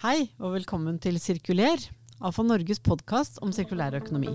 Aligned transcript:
Hei 0.00 0.30
og 0.40 0.54
velkommen 0.54 0.94
til 0.96 1.18
Sirkuler, 1.20 1.76
AFA 2.24 2.40
Norges 2.40 2.78
podkast 2.80 3.34
om 3.44 3.50
sirkulær 3.52 3.92
økonomi. 3.98 4.30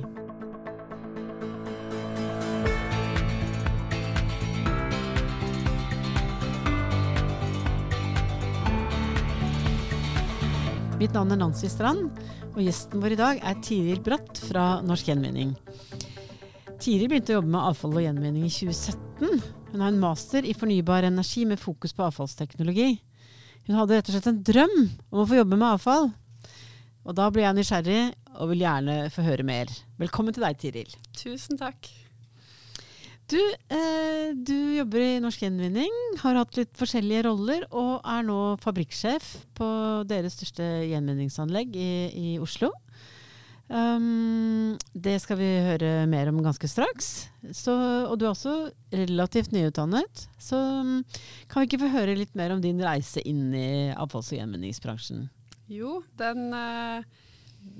Mitt 11.00 11.18
navn 11.18 11.34
er 11.34 11.41
Nancy 11.41 11.66
Strand, 11.73 12.13
og 12.52 12.61
gjesten 12.61 13.02
vår 13.02 13.18
i 13.18 13.20
dag 13.23 13.41
er 13.41 13.57
Tiril 13.66 14.05
Bratt 14.05 14.38
fra 14.45 14.68
Norsk 14.86 15.09
Gjenvinning. 15.09 15.57
Tiril 16.77 17.09
begynte 17.09 17.34
å 17.34 17.39
jobbe 17.39 17.55
med 17.57 17.71
avfall 17.71 17.97
og 17.97 18.05
gjenvinning 18.05 18.45
i 18.45 18.54
2017. 18.54 19.41
Hun 19.73 19.82
har 19.82 19.89
en 19.89 20.02
master 20.05 20.45
i 20.45 20.54
fornybar 20.54 21.09
energi 21.09 21.50
med 21.50 21.57
fokus 21.57 21.97
på 21.97 22.05
avfallsteknologi. 22.05 23.00
Hun 23.66 23.79
hadde 23.79 23.97
rett 23.97 24.09
og 24.11 24.13
slett 24.13 24.29
en 24.29 24.43
drøm 24.45 24.75
om 25.09 25.23
å 25.23 25.25
få 25.25 25.39
jobbe 25.39 25.57
med 25.57 25.68
avfall. 25.71 26.11
Og 27.05 27.18
da 27.18 27.29
ble 27.34 27.45
jeg 27.45 27.58
nysgjerrig 27.58 28.02
og 28.35 28.49
vil 28.52 28.62
gjerne 28.66 28.98
få 29.13 29.26
høre 29.26 29.45
mer. 29.48 29.72
Velkommen 30.02 30.35
til 30.35 30.45
deg, 30.45 30.59
Tiril. 30.62 30.98
Tusen 31.17 31.58
takk. 31.58 31.89
Du, 33.25 33.39
eh, 33.73 34.36
du 34.38 34.77
jobber 34.77 35.02
i 35.02 35.22
Norsk 35.22 35.41
Gjenvinning, 35.41 35.94
har 36.22 36.38
hatt 36.38 36.59
litt 36.59 36.75
forskjellige 36.77 37.23
roller, 37.25 37.66
og 37.73 38.05
er 38.05 38.22
nå 38.27 38.38
fabrikksjef 38.62 39.31
på 39.58 39.70
deres 40.05 40.38
største 40.38 40.67
gjenvinningsanlegg 40.91 41.73
i, 41.73 41.94
i 42.13 42.36
Oslo. 42.38 42.70
Um, 43.65 44.75
det 44.93 45.15
skal 45.23 45.39
vi 45.39 45.47
høre 45.65 46.05
mer 46.09 46.29
om 46.29 46.41
ganske 46.45 46.69
straks. 46.69 47.27
Så, 47.49 47.73
og 48.05 48.17
du 48.19 48.27
er 48.27 48.33
også 48.33 48.55
relativt 48.93 49.55
nyutdannet. 49.55 50.27
Så 50.41 50.59
um, 50.59 50.99
kan 51.49 51.63
vi 51.63 51.69
ikke 51.69 51.81
få 51.85 51.93
høre 51.95 52.17
litt 52.17 52.35
mer 52.38 52.53
om 52.53 52.61
din 52.61 52.81
reise 52.83 53.23
inn 53.25 53.49
i 53.57 53.69
avfalls- 53.95 54.33
og 54.33 54.39
gjenvinningsbransjen? 54.39 55.25
Jo, 55.71 55.97
den 56.19 56.51
eh, 56.53 57.07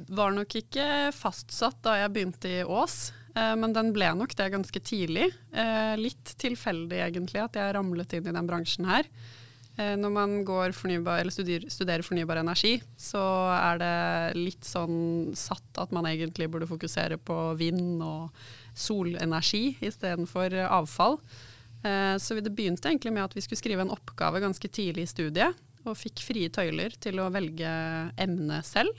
var 0.10 0.34
nok 0.34 0.58
ikke 0.58 1.12
fastsatt 1.14 1.84
da 1.86 2.00
jeg 2.02 2.14
begynte 2.16 2.50
i 2.50 2.66
Ås. 2.66 3.14
Eh, 3.36 3.54
men 3.60 3.76
den 3.76 3.94
ble 3.96 4.10
nok 4.18 4.34
det 4.38 4.52
ganske 4.54 4.82
tidlig. 4.82 5.30
Eh, 5.54 5.94
litt 6.02 6.36
tilfeldig 6.42 7.04
egentlig 7.06 7.44
at 7.44 7.60
jeg 7.60 7.76
ramlet 7.78 8.18
inn 8.18 8.30
i 8.32 8.36
den 8.36 8.50
bransjen 8.50 8.90
her. 8.90 9.10
Eh, 9.76 9.96
når 10.00 10.12
man 10.16 10.36
fornybar, 10.76 11.28
studerer, 11.34 11.68
studerer, 11.70 12.06
fornybar 12.06 12.40
energi, 12.42 12.78
så 12.98 13.24
er 13.56 13.82
det 13.82 14.40
litt 14.40 14.68
sånn 14.68 15.34
satt 15.36 15.82
at 15.82 15.92
man 15.96 16.08
egentlig 16.10 16.48
burde 16.52 16.70
fokusere 16.70 17.18
på 17.18 17.40
vind 17.60 18.04
og 18.04 18.32
solenergi 18.76 19.76
istedenfor 19.84 20.56
avfall. 20.68 21.20
Så 22.18 22.34
det 22.42 22.50
begynte 22.50 22.90
egentlig 22.90 23.12
med 23.14 23.22
at 23.28 23.36
vi 23.38 23.44
skulle 23.46 23.60
skrive 23.60 23.84
en 23.84 23.92
oppgave 23.94 24.40
ganske 24.42 24.68
tidlig 24.74 25.04
i 25.06 25.10
studiet, 25.12 25.60
og 25.86 26.00
fikk 26.00 26.24
frie 26.26 26.50
tøyler 26.50 26.96
til 26.98 27.22
å 27.22 27.30
velge 27.30 27.70
emne 28.18 28.58
selv. 28.66 28.98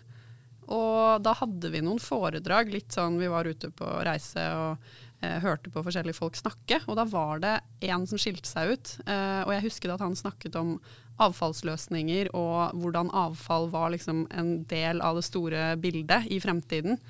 Og 0.73 1.23
da 1.23 1.35
hadde 1.39 1.71
vi 1.71 1.83
noen 1.85 2.01
foredrag, 2.03 2.73
litt 2.73 2.95
sånn 2.95 3.21
vi 3.21 3.31
var 3.31 3.47
ute 3.47 3.71
på 3.75 3.87
reise 4.07 4.47
og 4.59 4.73
eh, 4.75 4.97
hørte 5.43 5.73
på 5.73 5.83
forskjellige 5.87 6.19
folk 6.19 6.37
snakke. 6.39 6.83
Og 6.87 6.99
da 6.99 7.07
var 7.09 7.41
det 7.43 7.55
en 7.89 8.07
som 8.09 8.21
skilte 8.21 8.49
seg 8.49 8.75
ut. 8.75 8.93
Eh, 9.07 9.43
og 9.47 9.53
jeg 9.55 9.67
husker 9.69 9.93
at 9.95 10.05
han 10.05 10.17
snakket 10.19 10.59
om 10.61 10.77
avfallsløsninger 11.23 12.29
og 12.37 12.77
hvordan 12.77 13.09
avfall 13.17 13.71
var 13.73 13.95
liksom 13.95 14.27
en 14.37 14.51
del 14.69 15.01
av 15.01 15.17
det 15.17 15.25
store 15.25 15.71
bildet 15.81 16.29
i 16.29 16.41
fremtiden. 16.43 17.01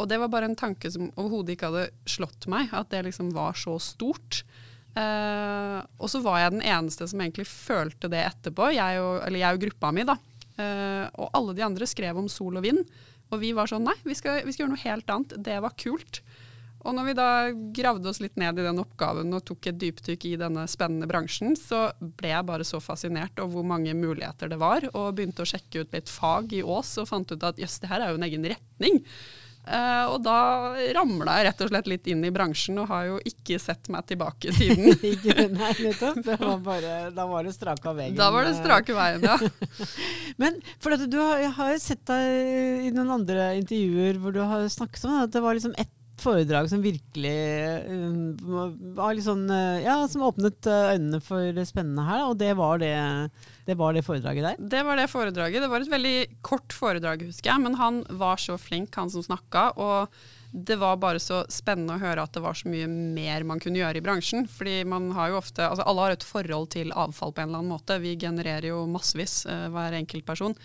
Og 0.00 0.08
det 0.08 0.20
var 0.22 0.32
bare 0.32 0.48
en 0.48 0.58
tanke 0.58 0.88
som 0.92 1.10
overhodet 1.18 1.56
ikke 1.56 1.68
hadde 1.68 2.08
slått 2.08 2.48
meg, 2.50 2.70
at 2.72 2.88
det 2.92 3.04
liksom 3.08 3.32
var 3.36 3.58
så 3.58 3.76
stort. 3.82 4.42
Uh, 4.90 5.78
og 6.02 6.08
så 6.10 6.18
var 6.24 6.40
jeg 6.40 6.54
den 6.56 6.64
eneste 6.66 7.06
som 7.10 7.20
egentlig 7.22 7.46
følte 7.46 8.08
det 8.10 8.24
etterpå, 8.24 8.72
jeg 8.74 9.02
og, 9.02 9.20
eller 9.26 9.42
jeg 9.42 9.58
og 9.58 9.64
gruppa 9.66 9.92
mi. 9.94 10.06
da. 10.08 10.16
Uh, 10.56 11.06
og 11.20 11.28
alle 11.36 11.56
de 11.58 11.66
andre 11.66 11.88
skrev 11.88 12.18
om 12.18 12.30
sol 12.32 12.58
og 12.58 12.64
vind. 12.64 12.80
Og 13.30 13.42
vi 13.42 13.52
var 13.54 13.70
sånn 13.70 13.84
nei, 13.86 13.94
vi 14.06 14.16
skal, 14.18 14.40
vi 14.46 14.54
skal, 14.54 14.64
gjøre 14.64 14.74
noe 14.74 14.86
helt 14.86 15.12
annet. 15.12 15.36
Det 15.50 15.58
var 15.62 15.76
kult. 15.78 16.22
Og 16.80 16.96
når 16.96 17.08
vi 17.10 17.16
da 17.18 17.28
gravde 17.76 18.08
oss 18.08 18.22
litt 18.22 18.38
ned 18.40 18.58
i 18.58 18.64
den 18.64 18.80
oppgaven 18.80 19.34
og 19.36 19.44
tok 19.48 19.68
et 19.68 19.80
dypdykk 19.80 20.26
i 20.30 20.38
denne 20.40 20.64
spennende 20.70 21.08
bransjen, 21.10 21.52
så 21.58 21.90
ble 22.00 22.32
jeg 22.32 22.48
bare 22.48 22.66
så 22.66 22.80
fascinert 22.80 23.36
over 23.42 23.58
hvor 23.58 23.68
mange 23.74 23.92
muligheter 23.96 24.48
det 24.52 24.60
var, 24.60 24.88
og 24.94 25.12
begynte 25.18 25.44
å 25.44 25.50
sjekke 25.50 25.84
ut 25.84 25.94
litt 25.96 26.08
fag 26.12 26.56
i 26.56 26.64
Ås 26.64 26.96
og 27.02 27.10
fant 27.10 27.34
ut 27.34 27.46
at 27.46 27.60
jøss, 27.60 27.82
det 27.82 27.92
her 27.92 28.06
er 28.06 28.14
jo 28.14 28.20
en 28.20 28.28
egen 28.30 28.48
retning. 28.54 29.00
Uh, 29.60 30.08
og 30.14 30.22
da 30.24 30.72
ramla 30.96 31.34
jeg 31.36 31.46
rett 31.50 31.60
og 31.62 31.68
slett 31.68 31.88
litt 31.90 32.08
inn 32.08 32.24
i 32.24 32.32
bransjen, 32.32 32.78
og 32.80 32.88
har 32.90 33.04
jo 33.10 33.18
ikke 33.28 33.58
sett 33.60 33.90
meg 33.92 34.08
tilbake 34.08 34.50
siden. 34.56 34.88
Nei, 35.52 35.74
nettopp. 35.84 36.24
Var 36.24 36.64
bare, 36.70 36.94
da 37.14 37.28
var 37.28 37.44
det 37.44 37.54
strake 37.54 37.94
veien. 37.94 38.16
Da 38.18 38.30
var 38.32 38.48
det 38.48 38.56
strake 38.56 38.96
veien, 38.96 39.28
ja. 39.28 39.36
Men 40.42 40.58
for 40.80 40.96
du 40.96 41.18
har, 41.20 41.44
jeg 41.44 41.54
har 41.60 41.78
sett 41.82 42.02
deg 42.08 42.88
i 42.88 42.92
noen 42.96 43.12
andre 43.20 43.52
intervjuer 43.60 44.18
hvor 44.22 44.34
du 44.34 44.40
har 44.42 44.64
snakket 44.72 45.06
om 45.06 45.20
at 45.20 45.36
det 45.36 45.44
var 45.44 45.58
liksom 45.58 45.76
ett 45.76 45.92
foredrag 46.22 46.68
som 46.72 46.82
virkelig 46.84 47.36
uh, 47.86 48.74
var 48.96 49.16
litt 49.16 49.26
sånn 49.26 49.46
uh, 49.50 49.80
Ja, 49.82 50.00
som 50.10 50.26
åpnet 50.28 50.66
øynene 50.66 51.22
for 51.24 51.52
det 51.56 51.66
spennende 51.68 52.06
her, 52.06 52.26
og 52.28 52.38
det 52.40 52.52
var 52.58 52.82
det 52.82 52.94
det 53.70 53.76
var 53.78 53.94
det 53.94 54.02
foredraget 54.02 54.46
der? 54.46 54.68
Det 54.72 54.80
var 54.82 54.98
det 54.98 55.06
foredraget. 55.12 55.62
Det 55.62 55.70
var 55.70 55.84
et 55.84 55.92
veldig 55.92 56.16
kort 56.42 56.74
foredrag, 56.74 57.22
husker 57.28 57.52
jeg. 57.52 57.62
Men 57.62 57.76
han 57.78 58.00
var 58.18 58.40
så 58.42 58.56
flink, 58.58 58.96
han 58.98 59.12
som 59.12 59.22
snakka. 59.22 59.68
Og 59.78 60.16
det 60.52 60.76
var 60.76 60.96
bare 60.98 61.20
så 61.22 61.44
spennende 61.48 61.94
å 61.94 62.02
høre 62.02 62.24
at 62.26 62.34
det 62.34 62.42
var 62.42 62.56
så 62.58 62.70
mye 62.70 62.88
mer 62.90 63.44
man 63.46 63.60
kunne 63.62 63.78
gjøre 63.78 64.00
i 64.00 64.02
bransjen. 64.02 64.48
Fordi 64.50 64.80
man 64.88 65.10
har 65.14 65.30
jo 65.30 65.38
ofte 65.38 65.66
Altså 65.66 65.86
alle 65.86 66.06
har 66.06 66.14
et 66.16 66.26
forhold 66.26 66.72
til 66.74 66.90
avfall 66.90 67.34
på 67.34 67.44
en 67.44 67.50
eller 67.50 67.62
annen 67.62 67.74
måte. 67.76 68.00
Vi 68.02 68.16
genererer 68.18 68.72
jo 68.72 68.80
massevis, 68.90 69.44
uh, 69.46 69.68
hver 69.70 69.94
enkelt 70.00 70.26
person. 70.26 70.56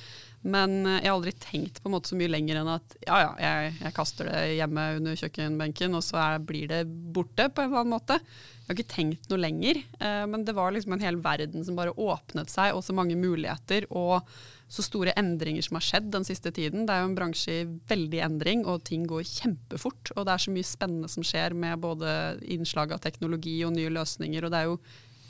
Men 0.41 0.79
uh, 0.87 0.97
jeg 0.97 1.05
har 1.05 1.13
aldri 1.13 1.35
tenkt 1.37 1.83
på 1.83 1.91
en 1.91 1.95
måte 1.97 2.09
så 2.09 2.17
mye 2.17 2.33
lenger 2.33 2.63
enn 2.63 2.71
at 2.73 2.97
ja 3.05 3.21
ja, 3.27 3.29
jeg, 3.45 3.75
jeg 3.83 3.97
kaster 3.99 4.31
det 4.31 4.41
hjemme 4.55 4.87
under 4.97 5.21
kjøkkenbenken, 5.21 5.99
og 5.99 6.05
så 6.07 6.19
er, 6.23 6.41
blir 6.41 6.65
det 6.71 6.81
borte 6.89 7.51
på 7.51 7.61
en 7.61 7.69
eller 7.69 7.85
annen 7.85 7.95
måte. 7.97 8.19
Jeg 8.65 8.71
har 8.71 8.79
ikke 8.79 8.95
tenkt 8.95 9.29
noe 9.29 9.43
lenger, 9.43 9.83
uh, 10.01 10.25
men 10.31 10.49
det 10.49 10.57
var 10.57 10.73
liksom 10.73 10.97
en 10.97 11.05
hel 11.05 11.21
verden 11.21 11.65
som 11.67 11.77
bare 11.77 11.93
åpnet 11.93 12.49
seg, 12.49 12.73
og 12.73 12.81
så 12.85 12.97
mange 12.97 13.19
muligheter. 13.21 13.85
og 13.93 14.25
så 14.67 14.83
store 14.85 15.13
endringer 15.19 15.65
som 15.65 15.77
har 15.77 15.85
skjedd 15.85 16.07
den 16.13 16.25
siste 16.25 16.51
tiden. 16.55 16.85
Det 16.87 16.93
er 16.93 17.03
jo 17.03 17.09
en 17.11 17.17
bransje 17.17 17.57
i 17.61 17.65
veldig 17.89 18.21
endring, 18.25 18.63
og 18.65 18.83
ting 18.87 19.05
går 19.09 19.27
kjempefort. 19.29 20.13
Og 20.15 20.25
det 20.25 20.33
er 20.33 20.45
så 20.45 20.53
mye 20.55 20.67
spennende 20.67 21.11
som 21.11 21.25
skjer 21.25 21.53
med 21.57 21.83
både 21.83 22.09
innslag 22.41 22.95
av 22.95 23.03
teknologi 23.03 23.59
og 23.67 23.75
nye 23.75 23.93
løsninger. 23.93 24.45
Og 24.45 24.53
det 24.53 24.61
er 24.61 24.71
jo 24.71 24.79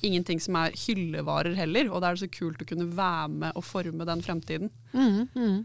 ingenting 0.08 0.40
som 0.44 0.58
er 0.60 0.76
hyllevarer 0.78 1.56
heller. 1.58 1.90
Og 1.92 2.02
da 2.02 2.10
er 2.10 2.18
det 2.18 2.26
så 2.26 2.32
kult 2.32 2.62
å 2.62 2.68
kunne 2.68 2.88
være 2.96 3.30
med 3.32 3.58
og 3.58 3.66
forme 3.66 4.08
den 4.08 4.24
fremtiden. 4.26 4.72
Mm, 4.96 5.28
mm. 5.36 5.58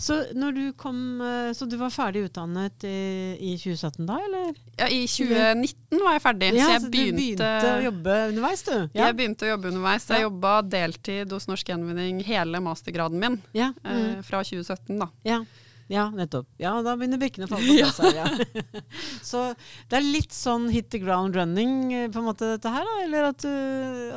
Så, 0.00 0.18
du 0.34 0.62
kom, 0.76 0.98
eh, 1.22 1.52
så 1.56 1.68
du 1.70 1.76
var 1.80 1.92
ferdig 1.94 2.26
utdannet 2.28 2.86
i, 2.88 3.36
i, 3.38 3.54
2017 3.60 4.06
da, 4.08 4.18
eller? 4.28 4.54
Ja, 4.80 4.88
i 4.90 5.04
2019 5.08 6.02
var 6.04 6.16
jeg 6.18 6.24
ferdig. 6.26 6.52
Ja, 6.54 6.68
så 6.68 6.76
jeg 6.76 6.84
så 6.84 6.92
begynte, 6.94 7.12
du 7.14 7.20
begynte 7.20 7.74
å 7.74 7.84
jobbe 7.88 8.16
underveis, 8.30 8.64
du? 8.66 8.76
Ja. 8.76 9.04
Jeg 9.06 9.18
begynte 9.20 9.46
å 9.46 9.52
jobbe 9.54 9.72
underveis. 9.72 10.08
Jeg 10.10 10.24
ja. 10.24 10.28
jobba 10.28 10.54
deltid 10.76 11.36
hos 11.36 11.50
Norsk 11.50 11.74
Gjenvinning 11.74 12.24
hele 12.26 12.62
mastergraden 12.64 13.20
min 13.20 13.38
ja. 13.56 13.72
mm. 13.84 13.92
eh, 13.94 14.18
fra 14.26 14.42
2017, 14.46 14.98
da. 15.00 15.10
Ja. 15.28 15.44
Ja, 15.92 16.06
nettopp. 16.14 16.46
Ja, 16.60 16.72
da 16.84 16.94
begynner 16.96 17.20
brikkene 17.20 17.48
å 17.48 17.50
falle 17.50 17.66
på 17.68 17.76
plass 17.82 17.98
her. 18.00 18.16
Ja. 18.16 18.80
så 19.30 19.42
det 19.90 19.98
er 19.98 20.06
litt 20.06 20.32
sånn 20.34 20.70
hit 20.72 20.88
the 20.94 21.00
ground 21.02 21.36
running, 21.36 21.92
eh, 21.92 22.06
på 22.12 22.22
en 22.22 22.28
måte, 22.28 22.54
dette 22.54 22.72
her? 22.72 22.86
da? 22.88 22.96
Eller 23.04 23.28
at, 23.32 23.44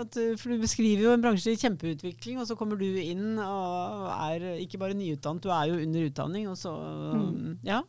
at 0.04 0.20
For 0.40 0.54
du 0.54 0.64
beskriver 0.64 1.08
jo 1.08 1.16
en 1.16 1.26
bransje 1.26 1.54
i 1.54 1.60
kjempeutvikling, 1.60 2.40
og 2.42 2.48
så 2.50 2.56
kommer 2.60 2.80
du 2.80 2.88
inn 3.02 3.36
og 3.44 4.08
er 4.16 4.48
ikke 4.64 4.80
bare 4.82 4.98
nyutdannet, 4.98 5.44
du 5.44 5.52
er 5.52 5.74
jo 5.74 5.82
under 5.84 6.08
utdanning, 6.08 6.48
og 6.52 6.58
så 6.60 6.74
mm. 6.74 7.60
Ja. 7.68 7.84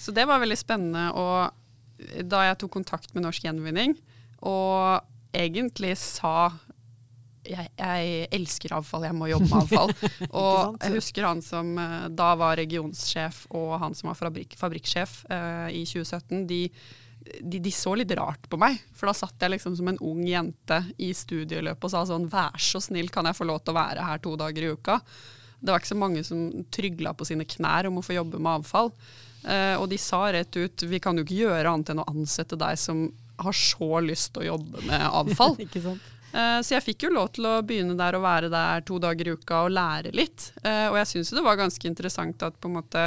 Så 0.00 0.12
det 0.14 0.26
var 0.28 0.40
veldig 0.42 0.58
spennende. 0.60 1.08
Og 1.16 2.22
da 2.28 2.44
jeg 2.48 2.60
tok 2.60 2.74
kontakt 2.76 3.14
med 3.16 3.24
Norsk 3.24 3.44
Gjenvinning, 3.46 3.96
og 4.46 5.04
egentlig 5.36 5.96
sa 6.00 6.52
jeg, 7.48 7.70
jeg, 7.78 8.28
elsker 8.36 8.74
avfall, 8.76 9.06
jeg 9.08 9.16
må 9.16 9.30
jobbe 9.30 9.48
med 9.48 9.56
avfall. 9.62 9.92
og 10.42 10.78
jeg 10.82 10.94
husker 10.96 11.26
han 11.28 11.42
som 11.44 11.72
eh, 11.80 12.06
da 12.16 12.30
var 12.38 12.58
regionssjef 12.60 13.46
og 13.56 13.76
han 13.82 13.96
som 13.96 14.10
var 14.12 14.18
fabrikk, 14.18 14.56
fabrikksjef 14.60 15.18
uh, 15.30 15.68
i 15.72 15.84
2017. 15.88 16.44
De, 16.50 16.60
de, 17.40 17.60
de, 17.60 17.72
så 17.74 17.94
litt 17.98 18.12
rart 18.18 18.48
på 18.50 18.60
meg, 18.60 18.78
for 18.96 19.10
da 19.10 19.16
satt 19.16 19.42
jeg 19.42 19.56
liksom 19.56 19.76
som 19.78 19.90
en 19.92 20.00
ung 20.04 20.22
jente 20.28 20.82
i 21.02 21.12
studieløpet 21.16 21.88
og 21.88 21.94
sa 21.94 22.04
sånn 22.08 22.28
vær 22.32 22.56
så 22.62 22.82
snill, 22.82 23.10
kan 23.14 23.28
jeg 23.28 23.38
få 23.38 23.48
lov 23.48 23.62
til 23.62 23.74
å 23.74 23.80
være 23.80 24.06
her 24.06 24.22
to 24.24 24.36
dager 24.40 24.66
i 24.66 24.72
uka? 24.76 25.00
Det 25.56 25.72
var 25.72 25.80
ikke 25.80 25.94
så 25.94 25.98
mange 25.98 26.24
som 26.26 26.48
trygla 26.72 27.14
på 27.16 27.26
sine 27.26 27.46
knær 27.48 27.88
om 27.88 28.00
å 28.00 28.04
få 28.04 28.18
jobbe 28.18 28.38
med 28.38 28.60
avfall. 28.60 28.92
Uh, 29.46 29.76
og 29.78 29.88
de 29.92 29.98
sa 30.00 30.24
rett 30.34 30.58
ut 30.58 30.86
vi 30.90 30.98
kan 31.02 31.16
jo 31.18 31.22
ikke 31.26 31.44
gjøre 31.44 31.70
annet 31.70 31.92
enn 31.92 32.02
å 32.02 32.10
ansette 32.10 32.58
deg 32.58 32.78
som 32.80 33.06
har 33.36 33.56
så 33.56 34.00
lyst 34.00 34.32
til 34.34 34.44
å 34.44 34.50
jobbe 34.54 34.84
med 34.88 35.06
avfall. 35.06 35.56
ikke 35.66 35.82
sant? 35.84 36.12
Eh, 36.36 36.58
så 36.62 36.76
jeg 36.76 36.84
fikk 36.90 37.06
jo 37.06 37.14
lov 37.16 37.30
til 37.36 37.48
å 37.48 37.60
begynne 37.66 37.96
der 37.98 38.18
og 38.18 38.26
være 38.26 38.52
der 38.52 38.82
to 38.86 39.00
dager 39.02 39.30
i 39.30 39.36
uka 39.36 39.66
og 39.66 39.76
lære 39.76 40.16
litt. 40.16 40.50
Eh, 40.62 40.88
og 40.90 40.98
jeg 41.00 41.14
syns 41.14 41.36
det 41.36 41.46
var 41.46 41.60
ganske 41.60 41.88
interessant 41.88 42.44
at 42.44 42.58
på 42.60 42.68
en 42.68 42.76
måte 42.76 43.04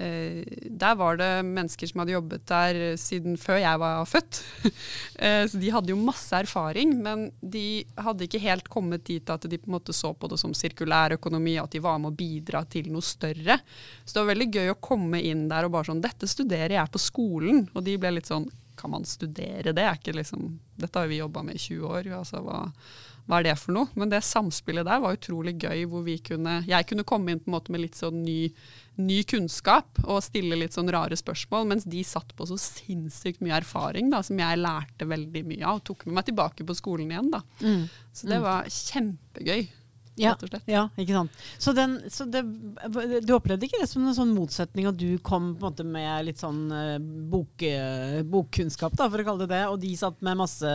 eh, 0.00 0.40
der 0.64 0.96
var 0.96 1.20
det 1.20 1.30
mennesker 1.44 1.90
som 1.90 2.00
hadde 2.00 2.14
jobbet 2.14 2.46
der 2.48 2.80
siden 3.00 3.36
før 3.40 3.60
jeg 3.60 3.82
var 3.82 4.08
født. 4.08 4.40
så 5.50 5.60
de 5.60 5.72
hadde 5.74 5.92
jo 5.92 6.00
masse 6.00 6.36
erfaring, 6.36 6.96
men 7.04 7.28
de 7.40 7.84
hadde 8.00 8.28
ikke 8.28 8.44
helt 8.44 8.68
kommet 8.72 9.04
dit 9.08 9.32
at 9.32 9.44
de 9.44 9.60
på 9.60 9.68
en 9.68 9.76
måte 9.76 9.96
så 9.96 10.14
på 10.16 10.30
det 10.32 10.40
som 10.40 10.56
sirkulær 10.56 11.16
økonomi, 11.18 11.58
at 11.60 11.76
de 11.76 11.84
var 11.84 12.00
med 12.00 12.14
å 12.14 12.18
bidra 12.18 12.64
til 12.72 12.88
noe 12.92 13.04
større. 13.04 13.60
Så 14.04 14.14
det 14.14 14.22
var 14.22 14.32
veldig 14.32 14.52
gøy 14.52 14.72
å 14.72 14.80
komme 14.80 15.20
inn 15.24 15.48
der 15.52 15.68
og 15.68 15.76
bare 15.76 15.92
sånn 15.92 16.04
Dette 16.04 16.28
studerer 16.30 16.78
jeg 16.78 16.92
på 16.92 17.02
skolen. 17.02 17.66
Og 17.74 17.84
de 17.84 17.98
ble 18.00 18.16
litt 18.16 18.32
sånn 18.32 18.48
Kan 18.86 18.94
man 18.94 19.04
studere 19.08 19.74
det? 19.74 19.82
Er 19.82 19.98
ikke 19.98 20.14
liksom, 20.14 20.56
dette 20.78 21.02
har 21.02 21.10
vi 21.10 21.18
jobba 21.18 21.42
med 21.42 21.58
i 21.58 21.64
20 21.66 21.90
år. 21.90 22.10
Altså, 22.20 22.40
hva, 22.46 22.62
hva 23.26 23.40
er 23.40 23.50
det 23.50 23.58
for 23.58 23.74
noe? 23.74 23.90
Men 23.98 24.14
det 24.14 24.22
samspillet 24.22 24.86
der 24.86 25.02
var 25.02 25.18
utrolig 25.18 25.56
gøy, 25.58 25.84
hvor 25.90 26.06
vi 26.06 26.20
kunne, 26.22 26.60
jeg 26.68 26.86
kunne 26.86 27.06
komme 27.08 27.34
inn 27.34 27.42
på 27.42 27.50
en 27.50 27.58
måte 27.58 27.74
med 27.74 27.82
litt 27.82 27.98
sånn 27.98 28.22
ny 28.22 28.40
ny 28.96 29.20
kunnskap 29.28 29.98
og 30.06 30.22
stille 30.24 30.56
litt 30.56 30.76
sånn 30.76 30.88
rare 30.92 31.16
spørsmål, 31.18 31.66
mens 31.68 31.84
de 31.88 32.00
satt 32.06 32.32
på 32.36 32.46
så 32.48 32.56
sinnssykt 32.60 33.42
mye 33.44 33.58
erfaring 33.58 34.08
da, 34.12 34.22
som 34.24 34.40
jeg 34.40 34.60
lærte 34.62 35.08
veldig 35.08 35.42
mye 35.48 35.64
av, 35.64 35.80
og 35.80 35.84
tok 35.90 36.06
med 36.06 36.16
meg 36.18 36.28
tilbake 36.30 36.66
på 36.66 36.76
skolen 36.78 37.12
igjen. 37.12 37.28
da. 37.34 37.42
Mm. 37.60 37.82
Så 38.16 38.30
det 38.30 38.40
mm. 38.40 38.46
var 38.46 38.70
kjempegøy. 38.72 39.66
Ja, 40.16 40.32
ja, 40.64 40.86
ikke 40.96 41.12
sant. 41.12 41.40
Så, 41.60 41.74
den, 41.76 41.98
så 42.12 42.24
det, 42.30 42.42
du 43.26 43.34
opplevde 43.36 43.68
ikke 43.68 43.82
det 43.82 43.88
som 43.90 44.06
en 44.06 44.16
sånn 44.16 44.32
motsetning 44.36 44.88
at 44.88 44.96
du 44.96 45.18
kom 45.20 45.52
på 45.54 45.66
en 45.66 45.70
måte 45.70 45.84
med 45.84 46.28
litt 46.30 46.40
sånn 46.40 46.62
uh, 46.72 46.96
bok, 47.00 47.64
uh, 47.68 48.22
bokkunnskap, 48.24 48.96
da, 48.96 49.10
for 49.12 49.20
å 49.20 49.26
kalle 49.28 49.44
det 49.44 49.52
det, 49.52 49.64
og 49.68 49.80
de 49.82 49.92
satt 49.98 50.24
med 50.24 50.40
masse 50.40 50.72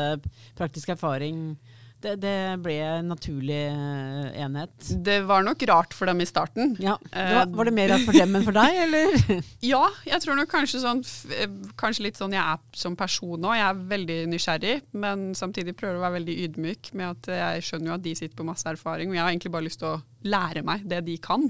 praktisk 0.60 0.94
erfaring? 0.94 1.56
Det, 2.02 2.16
det, 2.18 2.38
ble 2.64 2.76
en 2.82 3.12
naturlig 3.12 3.60
eh, 3.70 4.30
enhet? 4.42 4.74
Det 5.06 5.20
var 5.30 5.44
nok 5.46 5.62
rart 5.70 5.94
for 5.94 6.10
dem 6.10 6.24
i 6.24 6.26
starten. 6.26 6.74
Ja. 6.82 6.96
Det 7.14 7.26
var, 7.36 7.52
var, 7.60 7.68
det 7.70 7.74
mer 7.78 7.92
rart 7.94 8.06
for 8.08 8.18
dem 8.18 8.38
enn 8.38 8.46
for 8.48 8.58
deg, 8.58 8.78
eller? 8.88 9.42
ja, 9.74 9.84
jeg 10.08 10.24
tror 10.24 10.40
nok 10.40 10.50
kanskje, 10.50 10.82
sånn, 10.82 11.04
eh, 11.38 11.52
kanskje 11.78 12.08
litt 12.08 12.18
sånn 12.18 12.34
jeg 12.34 12.42
er 12.42 12.80
som 12.82 12.96
person 12.98 13.46
òg. 13.46 13.54
Jeg 13.60 13.68
er 13.68 13.84
veldig 13.92 14.18
nysgjerrig, 14.32 14.74
men 15.04 15.28
samtidig 15.38 15.76
prøver 15.78 16.00
å 16.00 16.06
være 16.08 16.18
veldig 16.18 16.38
ydmyk 16.48 16.90
med 16.98 17.12
at 17.12 17.30
jeg 17.38 17.68
skjønner 17.68 17.92
jo 17.92 17.98
at 18.00 18.06
de 18.08 18.16
sitter 18.18 18.40
på 18.40 18.48
masse 18.50 18.66
erfaring, 18.72 19.12
og 19.12 19.20
jeg 19.20 19.24
har 19.24 19.34
egentlig 19.36 19.54
bare 19.54 19.68
lyst 19.68 19.82
til 19.84 19.92
å 19.92 20.02
lære 20.26 20.64
meg 20.66 20.88
det 20.90 21.04
de 21.06 21.20
kan. 21.22 21.46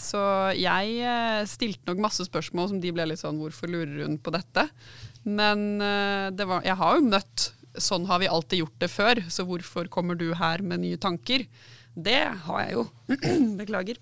Så 0.00 0.20
jeg 0.54 1.46
stilte 1.50 1.88
nok 1.88 2.02
masse 2.04 2.22
spørsmål 2.28 2.68
som 2.70 2.82
de 2.82 2.92
ble 2.94 3.08
litt 3.10 3.18
sånn 3.18 3.40
Hvorfor 3.42 3.66
lurer 3.66 4.04
hun 4.04 4.20
på 4.22 4.30
dette? 4.30 4.68
Men 5.26 5.82
det 5.82 6.46
var, 6.46 6.62
jeg 6.62 6.78
har 6.78 6.94
jo 6.94 7.08
møtt 7.08 7.48
sånn 7.78 8.06
har 8.10 8.22
vi 8.22 8.30
alltid 8.30 8.64
gjort 8.64 8.78
det 8.82 8.90
før, 8.90 9.22
så 9.30 9.46
hvorfor 9.48 9.90
kommer 9.92 10.18
du 10.18 10.30
her 10.34 10.62
med 10.62 10.82
nye 10.84 11.00
tanker? 11.00 11.46
Det 11.94 12.22
har 12.46 12.62
jeg 12.64 12.78
jo. 12.78 12.86
Beklager. 13.60 14.00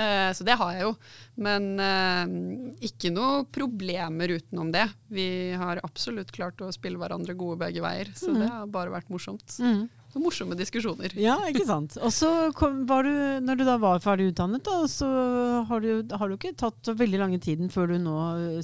Uh, 0.00 0.30
så 0.32 0.46
det 0.46 0.56
har 0.56 0.74
jeg 0.76 0.84
jo. 0.86 0.92
Men 1.44 1.70
uh, 1.80 2.24
ikke 2.86 3.12
noe 3.12 3.44
problemer 3.52 4.36
utenom 4.38 4.70
det. 4.72 4.86
Vi 5.12 5.28
har 5.60 5.82
absolutt 5.84 6.32
klart 6.32 6.60
å 6.64 6.70
spille 6.74 7.00
hverandre 7.00 7.36
gode 7.38 7.60
begge 7.64 7.84
veier, 7.84 8.12
så 8.16 8.32
mm. 8.32 8.38
det 8.40 8.50
har 8.52 8.70
bare 8.72 8.94
vært 8.94 9.10
morsomt. 9.12 9.58
Mm. 9.60 9.88
Så 10.10 10.18
morsomme 10.18 10.56
diskusjoner. 10.58 11.12
Ja, 11.20 11.36
ikke 11.46 11.62
sant. 11.68 11.94
Og 12.02 12.10
så 12.14 12.28
var 12.88 13.06
du, 13.06 13.12
når 13.46 13.60
du 13.60 13.64
da 13.68 13.76
var 13.78 14.02
ferdig 14.02 14.32
utdannet, 14.32 14.64
da, 14.66 14.82
så 14.90 15.06
har 15.68 15.84
du, 15.84 16.02
har 16.10 16.30
du 16.30 16.34
ikke 16.34 16.56
tatt 16.58 16.80
så 16.86 16.96
veldig 16.98 17.20
lange 17.22 17.38
tiden 17.42 17.70
før 17.70 17.92
du 17.92 18.00
nå 18.02 18.16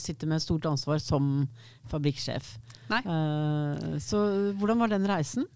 sitter 0.02 0.30
med 0.30 0.42
stort 0.42 0.66
ansvar 0.66 0.98
som 1.02 1.46
fabrikksjef. 1.92 2.56
Nei. 2.90 3.02
Uh, 3.06 3.94
så 4.02 4.22
hvordan 4.58 4.82
var 4.82 4.90
den 4.90 5.06
reisen? 5.06 5.46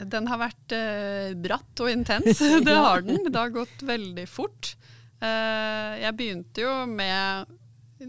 Den 0.00 0.26
har 0.32 0.40
vært 0.40 0.74
uh, 0.74 1.36
bratt 1.44 1.84
og 1.84 1.92
intens. 1.92 2.40
det 2.66 2.78
har 2.78 3.04
den. 3.04 3.26
Det 3.28 3.36
har 3.36 3.52
gått 3.52 3.84
veldig 3.84 4.26
fort. 4.30 4.74
Uh, 5.20 6.00
jeg 6.00 6.16
begynte 6.16 6.64
jo 6.64 6.72
med 6.88 7.52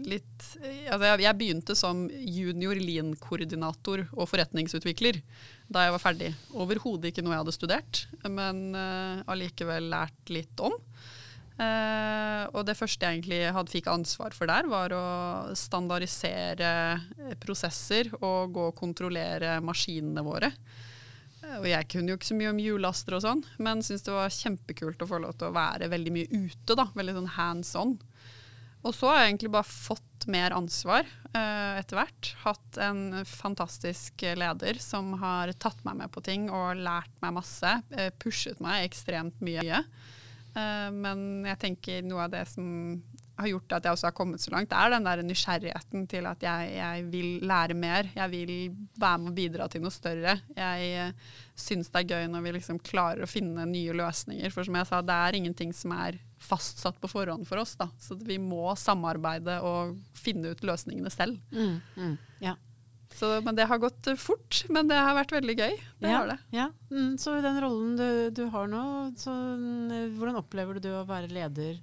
litt 0.04 0.46
altså 0.90 1.08
jeg, 1.08 1.22
jeg 1.24 1.38
begynte 1.38 1.76
som 1.78 2.04
junior 2.10 2.78
lean-koordinator 2.78 4.06
og 4.12 4.28
forretningsutvikler 4.30 5.20
da 5.72 5.86
jeg 5.86 5.94
var 5.96 6.02
ferdig. 6.02 6.32
Overhodet 6.54 7.10
ikke 7.10 7.24
noe 7.26 7.34
jeg 7.34 7.44
hadde 7.44 7.54
studert, 7.56 8.02
men 8.30 8.76
allikevel 9.26 9.88
lært 9.90 10.34
litt 10.34 10.62
om. 10.62 10.76
Uh, 11.56 12.44
og 12.52 12.66
det 12.68 12.76
første 12.76 13.00
jeg 13.00 13.16
egentlig 13.16 13.38
hadde, 13.48 13.72
fikk 13.72 13.86
ansvar 13.88 14.34
for 14.36 14.48
der, 14.50 14.66
var 14.68 14.92
å 14.92 15.04
standardisere 15.56 16.68
prosesser 17.40 18.10
og 18.18 18.52
gå 18.52 18.66
og 18.70 18.76
kontrollere 18.76 19.56
maskinene 19.64 20.24
våre. 20.26 20.50
Uh, 21.40 21.62
og 21.62 21.68
jeg 21.70 21.88
kunne 21.94 22.12
jo 22.12 22.18
ikke 22.20 22.28
så 22.28 22.36
mye 22.36 22.52
om 22.52 22.60
hjullaster 22.60 23.16
og 23.16 23.24
sånn, 23.24 23.40
men 23.56 23.80
syntes 23.86 24.04
det 24.04 24.12
var 24.18 24.36
kjempekult 24.36 25.06
å 25.06 25.08
få 25.08 25.22
lov 25.24 25.38
til 25.40 25.48
å 25.48 25.56
være 25.56 25.88
veldig 25.94 26.12
mye 26.18 26.42
ute. 26.44 26.76
da, 26.76 26.90
Veldig 26.98 27.16
sånn 27.22 27.32
hands 27.38 27.72
on. 27.80 27.96
Og 28.86 28.94
så 28.94 29.10
har 29.10 29.20
jeg 29.20 29.32
egentlig 29.32 29.52
bare 29.56 29.66
fått 29.66 30.26
mer 30.30 30.54
ansvar 30.54 31.06
uh, 31.34 31.74
etter 31.78 31.98
hvert. 31.98 32.30
Hatt 32.44 32.78
en 32.82 33.24
fantastisk 33.26 34.22
leder 34.38 34.78
som 34.82 35.12
har 35.20 35.52
tatt 35.58 35.82
meg 35.86 35.98
med 36.02 36.12
på 36.14 36.22
ting 36.26 36.48
og 36.50 36.78
lært 36.78 37.12
meg 37.24 37.34
masse. 37.36 37.72
pushet 38.22 38.62
meg 38.62 38.86
ekstremt 38.86 39.42
mye. 39.44 39.82
Uh, 40.56 40.88
men 40.94 41.44
jeg 41.50 41.62
tenker 41.66 42.06
noe 42.06 42.26
av 42.26 42.34
det 42.34 42.46
som 42.48 42.66
har 43.36 43.50
gjort 43.50 43.74
at 43.76 43.84
jeg 43.84 43.96
også 43.96 44.08
har 44.08 44.14
kommet 44.16 44.40
så 44.40 44.52
langt, 44.54 44.72
er 44.72 44.94
den 44.94 45.04
der 45.04 45.20
nysgjerrigheten 45.26 46.06
til 46.08 46.28
at 46.30 46.44
jeg, 46.46 46.70
jeg 46.78 47.02
vil 47.12 47.28
lære 47.44 47.76
mer. 47.76 48.08
Jeg 48.16 48.32
vil 48.32 48.52
være 48.96 49.18
med 49.20 49.32
å 49.32 49.36
bidra 49.36 49.66
til 49.68 49.84
noe 49.84 49.92
større. 49.92 50.38
Jeg 50.56 51.10
uh, 51.10 51.34
syns 51.58 51.90
det 51.90 52.04
er 52.04 52.14
gøy 52.14 52.30
når 52.32 52.46
vi 52.46 52.54
liksom 52.60 52.80
klarer 52.86 53.26
å 53.26 53.30
finne 53.30 53.66
nye 53.68 53.98
løsninger. 53.98 54.54
For 54.54 54.66
som 54.66 54.78
jeg 54.78 54.88
sa, 54.88 55.02
det 55.04 55.18
er 55.26 55.40
ingenting 55.42 55.74
som 55.76 55.92
er 55.98 56.22
fastsatt 56.42 57.00
på 57.00 57.08
forhånd 57.10 57.46
for 57.48 57.62
oss. 57.62 57.74
Da. 57.80 57.88
Så 58.00 58.18
vi 58.20 58.38
må 58.42 58.74
samarbeide 58.78 59.58
og 59.64 59.96
finne 60.16 60.52
ut 60.52 60.64
løsningene 60.66 61.12
selv. 61.12 61.40
Mm, 61.52 61.80
mm, 61.96 62.16
ja. 62.44 62.56
Så, 63.16 63.30
men 63.40 63.56
det 63.56 63.64
har 63.70 63.80
gått 63.80 64.08
fort, 64.20 64.64
men 64.68 64.90
det 64.90 64.98
har 65.00 65.16
vært 65.16 65.32
veldig 65.32 65.54
gøy. 65.56 65.74
Det 66.02 66.10
ja, 66.10 66.18
har 66.18 66.32
det. 66.34 66.38
Ja. 66.52 66.66
Mm, 66.90 67.14
så 67.20 67.38
i 67.38 67.44
den 67.44 67.60
rollen 67.64 67.94
du, 67.96 68.08
du 68.34 68.44
har 68.52 68.68
nå, 68.68 68.82
så, 69.16 69.32
mm, 69.32 70.16
hvordan 70.18 70.40
opplever 70.42 70.80
du 70.82 70.90
å 70.92 71.06
være 71.08 71.32
leder 71.32 71.78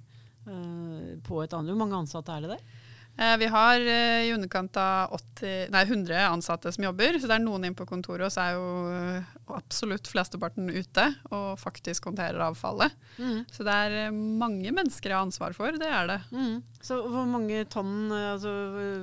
uh, 0.46 1.14
på 1.26 1.42
et 1.42 1.56
annet? 1.56 1.74
Hvor 1.74 1.80
mange 1.80 2.04
ansatte 2.04 2.36
er 2.36 2.44
det 2.44 2.54
der? 2.54 2.82
Eh, 3.16 3.36
vi 3.36 3.46
har 3.46 3.80
eh, 3.80 4.26
i 4.26 4.32
underkant 4.34 4.76
av 4.76 5.12
80, 5.14 5.68
nei, 5.70 5.82
100 5.82 6.26
ansatte 6.26 6.72
som 6.74 6.84
jobber. 6.84 7.18
Så 7.20 7.30
det 7.30 7.36
er 7.36 7.44
noen 7.44 7.68
inne 7.68 7.78
på 7.78 7.86
kontoret, 7.86 8.26
og 8.26 8.34
så 8.34 8.42
er 8.42 8.56
jo 8.56 8.68
eh, 8.90 9.32
absolutt 9.54 10.10
flesteparten 10.10 10.70
ute 10.74 11.06
og 11.30 11.60
faktisk 11.62 12.10
håndterer 12.10 12.42
avfallet. 12.48 12.96
Mm. 13.18 13.44
Så 13.54 13.66
det 13.66 13.76
er 13.86 14.14
mange 14.14 14.74
mennesker 14.74 15.12
jeg 15.12 15.18
har 15.18 15.28
ansvar 15.28 15.54
for, 15.54 15.78
det 15.78 15.90
er 15.90 16.10
det. 16.10 16.20
Mm. 16.34 16.56
Så 16.82 16.98
hvor 17.06 17.28
mange 17.30 17.62
tonn, 17.70 18.10
altså 18.10 18.54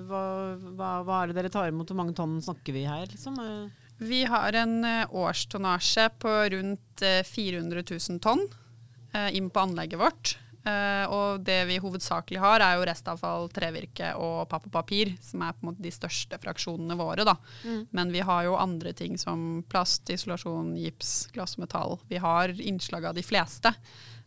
hva, 0.10 0.26
hva, 0.76 0.92
hva, 1.08 1.22
er 1.22 1.32
det 1.32 1.40
dere 1.40 1.54
tar 1.54 1.72
imot, 1.72 1.94
hvor 1.94 2.02
mange 2.04 2.18
tonn 2.18 2.42
snakker 2.44 2.76
vi 2.76 2.84
her, 2.90 3.08
liksom? 3.14 3.40
Vi 4.02 4.24
har 4.26 4.56
en 4.58 4.80
årstonnasje 5.14 6.08
på 6.20 6.32
rundt 6.56 7.04
400 7.30 7.84
000 7.86 8.22
tonn 8.24 8.42
inn 9.30 9.52
på 9.54 9.62
anlegget 9.62 10.02
vårt. 10.02 10.34
Uh, 10.62 11.06
og 11.10 11.42
det 11.46 11.58
vi 11.72 11.80
hovedsakelig 11.82 12.38
har, 12.42 12.62
er 12.62 12.78
jo 12.78 12.86
restavfall, 12.86 13.50
trevirke 13.54 14.12
og 14.22 14.46
papp 14.52 14.68
og 14.70 14.76
papir, 14.76 15.16
som 15.24 15.42
er 15.46 15.56
på 15.56 15.66
en 15.66 15.72
måte 15.72 15.86
de 15.86 15.94
største 15.94 16.38
fraksjonene 16.42 16.98
våre. 17.00 17.26
da. 17.26 17.38
Mm. 17.66 17.82
Men 17.98 18.14
vi 18.14 18.22
har 18.28 18.46
jo 18.46 18.60
andre 18.60 18.94
ting 18.98 19.18
som 19.22 19.64
plast, 19.72 20.10
isolasjon, 20.14 20.76
gips, 20.78 21.32
glass 21.34 21.58
og 21.58 21.66
metall. 21.66 22.00
Vi 22.12 22.22
har 22.22 22.54
innslag 22.62 23.10
av 23.10 23.18
de 23.18 23.26
fleste. 23.26 23.74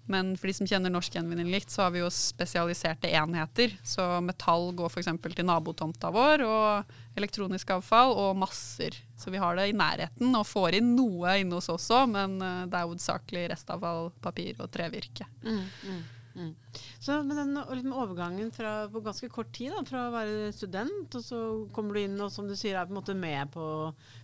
Men 0.06 0.34
for 0.36 0.50
de 0.50 0.54
som 0.56 0.68
kjenner 0.68 0.92
norsk 0.92 1.14
gjenvinning 1.16 1.48
litt, 1.48 1.70
så 1.72 1.86
har 1.86 1.94
vi 1.94 2.02
jo 2.02 2.10
spesialiserte 2.12 3.08
enheter. 3.16 3.72
Så 3.86 4.04
metall 4.24 4.68
går 4.76 4.90
f.eks. 4.92 5.08
til 5.24 5.46
nabotomta 5.48 6.10
vår, 6.12 6.44
og 6.44 7.16
elektronisk 7.16 7.72
avfall 7.78 8.12
og 8.12 8.36
masser. 8.36 8.98
Så 9.16 9.32
vi 9.32 9.40
har 9.40 9.56
det 9.56 9.70
i 9.70 9.76
nærheten 9.76 10.34
og 10.36 10.44
får 10.48 10.76
inn 10.80 10.92
noe 10.98 11.38
inne 11.40 11.56
hos 11.56 11.70
oss 11.72 11.88
også, 11.88 12.04
men 12.10 12.36
eh, 12.42 12.66
det 12.68 12.76
er 12.76 12.88
hovedsakelig 12.88 13.46
restavfall, 13.54 14.10
papir 14.24 14.60
og 14.60 14.68
trevirke. 14.74 15.26
Mm, 15.46 15.62
mm. 15.62 16.02
Mm. 16.34 16.54
Så 16.98 17.22
med 17.22 17.36
den 17.36 17.54
liksom, 17.54 17.92
overgangen 17.92 18.50
fra, 18.52 18.88
på 18.90 19.00
ganske 19.04 19.28
kort 19.30 19.52
tid, 19.54 19.70
da, 19.74 19.84
fra 19.86 20.06
å 20.08 20.14
være 20.14 20.52
student, 20.56 21.14
og 21.14 21.22
så 21.22 21.40
kommer 21.74 21.94
du 21.94 22.02
inn 22.02 22.20
og 22.20 22.32
som 22.34 22.48
du 22.48 22.56
sier 22.58 22.78
er 22.78 22.88
på 22.88 22.94
en 22.94 23.00
måte 23.00 23.14
med 23.18 23.52
på 23.54 23.66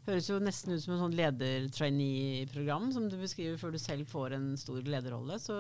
Høres 0.09 0.31
jo 0.31 0.41
nesten 0.43 0.75
ut 0.75 0.83
som 0.83 0.97
en 0.97 1.05
sånn 1.05 1.19
leder-trainee-program 1.19 2.89
som 2.95 3.07
du 3.11 3.19
beskriver 3.21 3.61
før 3.61 3.77
du 3.77 3.79
selv 3.79 4.09
får 4.11 4.35
en 4.35 4.49
stor 4.59 4.81
lederrolle. 4.83 5.37
Så, 5.39 5.55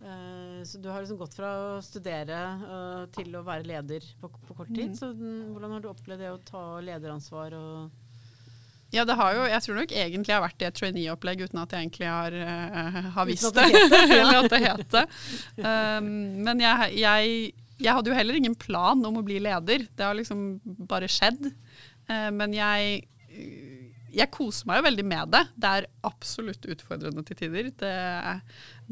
uh, 0.00 0.60
så 0.64 0.80
du 0.80 0.88
har 0.88 1.02
liksom 1.02 1.18
gått 1.20 1.36
fra 1.36 1.50
å 1.74 1.82
studere 1.84 2.38
uh, 2.62 3.02
til 3.12 3.34
å 3.36 3.44
være 3.44 3.68
leder 3.68 4.06
på, 4.22 4.30
på 4.48 4.56
kort 4.56 4.70
tid. 4.70 4.94
Mm. 4.94 4.96
Så 4.96 5.10
den, 5.18 5.34
hvordan 5.50 5.76
har 5.76 5.84
du 5.84 5.90
opplevd 5.90 6.24
det 6.24 6.32
å 6.32 6.40
ta 6.46 6.64
lederansvar 6.86 7.58
og 7.58 8.03
ja, 8.94 9.04
det 9.06 9.16
har 9.18 9.34
jo, 9.34 9.42
jeg 9.50 9.64
tror 9.64 9.78
nok 9.80 9.92
egentlig 9.92 10.30
jeg 10.30 10.38
har 10.38 10.44
vært 10.44 10.62
i 10.62 10.68
et 10.68 10.78
trainee-opplegg 10.78 11.42
uten 11.44 11.60
at 11.62 11.74
jeg 11.74 11.86
egentlig 11.86 12.10
har, 12.10 12.36
uh, 12.38 12.98
har 13.16 13.28
visst 13.28 13.56
det. 13.56 13.66
Eller 13.74 14.38
at 14.42 14.50
det 14.52 14.62
het 14.62 14.84
det. 14.94 15.04
Um, 15.58 16.08
men 16.46 16.62
jeg, 16.62 16.92
jeg, 17.00 17.34
jeg, 17.80 17.90
hadde 17.90 18.12
jo 18.12 18.18
heller 18.18 18.38
ingen 18.38 18.54
plan 18.58 19.02
om 19.06 19.18
å 19.18 19.24
bli 19.26 19.40
leder. 19.42 19.88
Det 19.90 20.06
har 20.06 20.16
liksom 20.18 20.60
bare 20.90 21.10
skjedd. 21.10 21.50
Uh, 22.10 22.30
men 22.34 22.56
jeg 22.56 23.02
jeg 24.14 24.30
koser 24.30 24.68
meg 24.70 24.78
jo 24.78 24.84
veldig 24.86 25.04
med 25.10 25.30
det. 25.34 25.40
Det 25.58 25.70
er 25.74 25.86
absolutt 26.06 26.68
utfordrende 26.70 27.24
til 27.26 27.34
tider. 27.40 27.72
Det, 27.74 27.94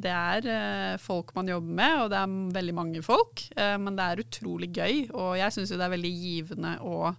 det 0.03 0.11
er 0.11 0.49
uh, 0.49 0.97
folk 0.99 1.31
man 1.37 1.53
jobber 1.53 1.77
med, 1.79 1.95
og 2.01 2.11
det 2.11 2.19
er 2.19 2.35
veldig 2.59 2.75
mange 2.75 3.05
folk. 3.07 3.45
Men 3.55 3.95
det 3.95 4.09
er 4.09 4.25
utrolig 4.25 4.73
gøy, 4.75 5.05
og 5.15 5.37
jeg 5.39 5.55
syns 5.55 5.71
jo 5.71 5.79
det 5.79 5.87
er 5.87 5.95
veldig 5.95 6.13
givende 6.25 6.75
å 6.83 7.13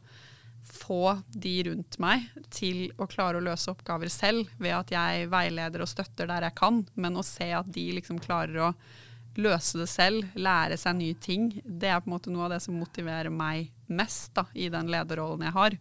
få 0.84 1.16
de 1.28 1.56
rundt 1.70 1.98
meg 2.04 2.28
til 2.54 2.90
å 3.02 3.08
klare 3.10 3.40
å 3.40 3.46
løse 3.46 3.72
oppgaver 3.72 4.12
selv, 4.12 4.52
ved 4.60 4.76
at 4.76 4.94
jeg 4.94 5.30
veileder 5.32 5.84
og 5.84 5.92
støtter 5.92 6.30
der 6.30 6.48
jeg 6.50 6.58
kan, 6.60 6.84
men 6.94 7.18
å 7.20 7.26
se 7.26 7.50
at 7.56 7.70
de 7.74 7.88
liksom 7.98 8.22
klarer 8.24 8.70
å 8.70 8.74
løse 9.40 9.80
det 9.80 9.88
selv, 9.90 10.28
lære 10.38 10.78
seg 10.78 10.98
nye 11.00 11.16
ting, 11.18 11.48
det 11.66 11.90
er 11.90 12.02
på 12.02 12.10
en 12.10 12.16
måte 12.16 12.34
noe 12.34 12.48
av 12.48 12.54
det 12.54 12.60
som 12.66 12.78
motiverer 12.78 13.34
meg 13.34 13.72
mest 13.90 14.34
da, 14.38 14.46
i 14.54 14.70
den 14.74 14.92
lederrollen 14.94 15.48
jeg 15.48 15.56
har. 15.56 15.78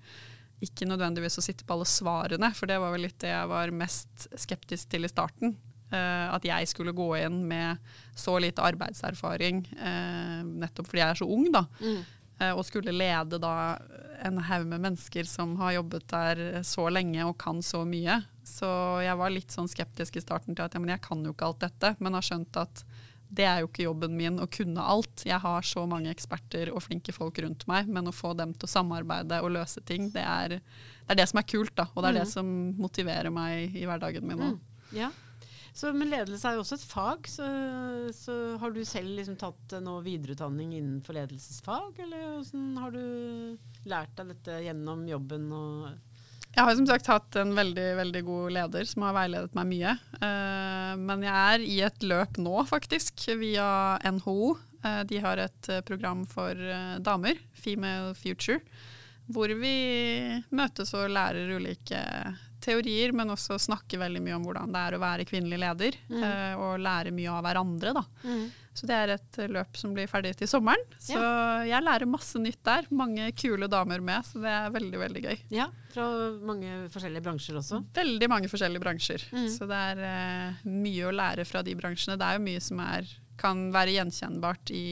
Ikke 0.63 0.89
nødvendigvis 0.89 1.39
å 1.41 1.45
sitte 1.45 1.67
på 1.67 1.77
alle 1.77 1.89
svarene, 1.89 2.53
for 2.57 2.71
det 2.71 2.79
var 2.81 2.95
vel 2.95 3.07
litt 3.09 3.19
det 3.23 3.33
jeg 3.33 3.51
var 3.51 3.75
mest 3.77 4.29
skeptisk 4.39 4.93
til 4.93 5.09
i 5.09 5.13
starten. 5.13 5.57
Uh, 5.93 6.33
at 6.33 6.47
jeg 6.49 6.71
skulle 6.71 6.95
gå 6.97 7.11
inn 7.19 7.43
med 7.45 7.77
så 8.17 8.39
lite 8.41 8.65
arbeidserfaring, 8.65 9.59
uh, 9.77 10.41
nettopp 10.63 10.89
fordi 10.89 11.03
jeg 11.03 11.13
er 11.13 11.21
så 11.21 11.29
ung, 11.29 11.51
da. 11.53 11.67
Mm. 11.83 11.99
Uh, 12.43 12.53
og 12.57 12.67
skulle 12.67 12.95
lede 12.95 13.39
da 13.39 13.79
en 14.27 14.39
haug 14.43 14.67
med 14.67 14.83
mennesker 14.83 15.27
som 15.27 15.55
har 15.61 15.77
jobbet 15.79 16.07
der 16.11 16.43
så 16.67 16.89
lenge 16.91 17.25
og 17.27 17.39
kan 17.39 17.63
så 17.63 17.85
mye. 17.87 18.21
Så 18.47 18.69
jeg 19.03 19.19
var 19.19 19.33
litt 19.33 19.55
sånn 19.55 19.71
skeptisk 19.71 20.19
i 20.19 20.23
starten 20.23 20.57
til 20.57 20.67
at 20.67 20.75
ja, 20.75 20.83
men 20.83 20.93
jeg 20.95 21.03
kan 21.05 21.23
jo 21.23 21.35
ikke 21.35 21.49
alt 21.49 21.63
dette, 21.65 21.95
men 22.03 22.19
har 22.19 22.27
skjønt 22.27 22.59
at 22.61 22.85
det 23.33 23.47
er 23.49 23.63
jo 23.63 23.69
ikke 23.71 23.87
jobben 23.87 24.17
min 24.17 24.41
å 24.43 24.47
kunne 24.53 24.83
alt. 24.85 25.25
Jeg 25.25 25.41
har 25.41 25.65
så 25.65 25.87
mange 25.89 26.13
eksperter 26.13 26.69
og 26.73 26.83
flinke 26.85 27.15
folk 27.17 27.39
rundt 27.41 27.65
meg, 27.71 27.89
men 27.89 28.11
å 28.11 28.13
få 28.13 28.35
dem 28.37 28.53
til 28.53 28.69
å 28.69 28.73
samarbeide 28.75 29.41
og 29.41 29.55
løse 29.55 29.81
ting, 29.89 30.11
det 30.13 30.25
er 30.27 30.57
det, 30.57 30.61
er 31.09 31.19
det 31.19 31.27
som 31.31 31.41
er 31.41 31.49
kult, 31.49 31.73
da. 31.79 31.87
Og 31.95 32.03
det 32.03 32.11
er 32.11 32.19
mm. 32.19 32.21
det 32.21 32.29
som 32.35 32.51
motiverer 32.77 33.33
meg 33.33 33.79
i 33.79 33.87
hverdagen 33.89 34.29
min 34.29 34.43
nå. 34.43 34.51
Mm. 34.53 34.59
Ja. 34.99 35.09
Så, 35.73 35.89
men 35.97 36.11
ledelse 36.13 36.45
er 36.49 36.59
jo 36.59 36.63
også 36.67 36.77
et 36.77 36.85
fag, 36.85 37.29
så, 37.33 37.47
så 38.13 38.35
har 38.61 38.75
du 38.75 38.83
selv 38.85 39.15
liksom 39.17 39.39
tatt 39.41 39.79
noe 39.81 40.03
videreutdanning 40.05 40.75
innenfor 40.77 41.17
ledelsesfag, 41.17 42.03
eller 42.05 42.27
hvordan 42.35 42.67
har 42.83 42.93
du 42.93 43.87
lært 43.89 44.13
deg 44.19 44.35
dette 44.35 44.59
gjennom 44.67 45.07
jobben 45.09 45.49
jeg 46.53 46.67
har 46.67 46.75
som 46.77 46.85
sagt 46.85 47.07
hatt 47.09 47.37
en 47.41 47.55
veldig 47.57 47.87
veldig 47.97 48.21
god 48.27 48.53
leder 48.53 48.85
som 48.85 49.07
har 49.07 49.15
veiledet 49.17 49.55
meg 49.57 49.71
mye. 49.71 49.95
Uh, 50.21 50.93
men 51.01 51.25
jeg 51.25 51.33
er 51.33 51.65
i 51.65 51.79
et 51.87 52.05
løp 52.05 52.37
nå, 52.37 52.53
faktisk, 52.69 53.25
via 53.41 53.97
NHO. 54.05 54.53
Eh, 54.85 55.01
de 55.09 55.21
har 55.23 55.41
et 55.41 55.71
program 55.89 56.27
for 56.29 56.59
damer, 57.01 57.41
Female 57.57 58.13
Future, 58.19 58.59
hvor 59.33 59.49
vi 59.57 59.73
møtes 60.53 60.93
og 60.99 61.09
lærer 61.15 61.55
ulike 61.57 62.03
teorier, 62.63 63.13
men 63.17 63.35
også 63.35 63.59
snakke 63.61 64.01
veldig 64.01 64.23
mye 64.25 64.39
om 64.39 64.47
hvordan 64.47 64.73
det 64.73 64.83
er 64.87 64.97
å 64.97 65.03
være 65.03 65.29
kvinnelig 65.29 65.61
leder. 65.63 66.01
Mm. 66.13 66.25
og 66.63 66.83
lære 66.83 67.13
mye 67.15 67.31
av 67.33 67.43
hverandre, 67.45 67.93
da. 67.97 68.03
Mm. 68.25 68.45
Så 68.73 68.89
det 68.89 68.97
er 68.97 69.11
et 69.15 69.39
løp 69.53 69.77
som 69.77 69.93
blir 69.93 70.09
ferdig 70.09 70.33
til 70.41 70.49
sommeren. 70.49 70.81
Så 70.97 71.19
ja. 71.19 71.65
jeg 71.69 71.85
lærer 71.85 72.09
masse 72.09 72.41
nytt 72.41 72.61
der. 72.65 72.87
Mange 72.95 73.29
kule 73.37 73.69
damer 73.71 74.01
med, 74.05 74.25
så 74.25 74.41
det 74.41 74.53
er 74.53 74.73
veldig 74.73 75.01
veldig 75.03 75.25
gøy. 75.27 75.43
Ja, 75.53 75.69
Fra 75.93 76.07
mange 76.49 76.87
forskjellige 76.93 77.25
bransjer 77.27 77.59
også? 77.61 77.83
Veldig 77.99 78.31
mange 78.33 78.49
forskjellige 78.53 78.85
bransjer. 78.85 79.27
Mm. 79.35 79.51
Så 79.53 79.69
det 79.69 79.83
er 79.91 80.05
eh, 80.09 80.63
mye 80.73 81.11
å 81.11 81.13
lære 81.15 81.45
fra 81.49 81.65
de 81.67 81.77
bransjene. 81.77 82.17
Det 82.21 82.29
er 82.29 82.39
jo 82.39 82.47
mye 82.47 82.65
som 82.65 82.81
er, 82.87 83.13
kan 83.41 83.67
være 83.77 83.99
gjenkjennbart 83.99 84.73
i 84.77 84.87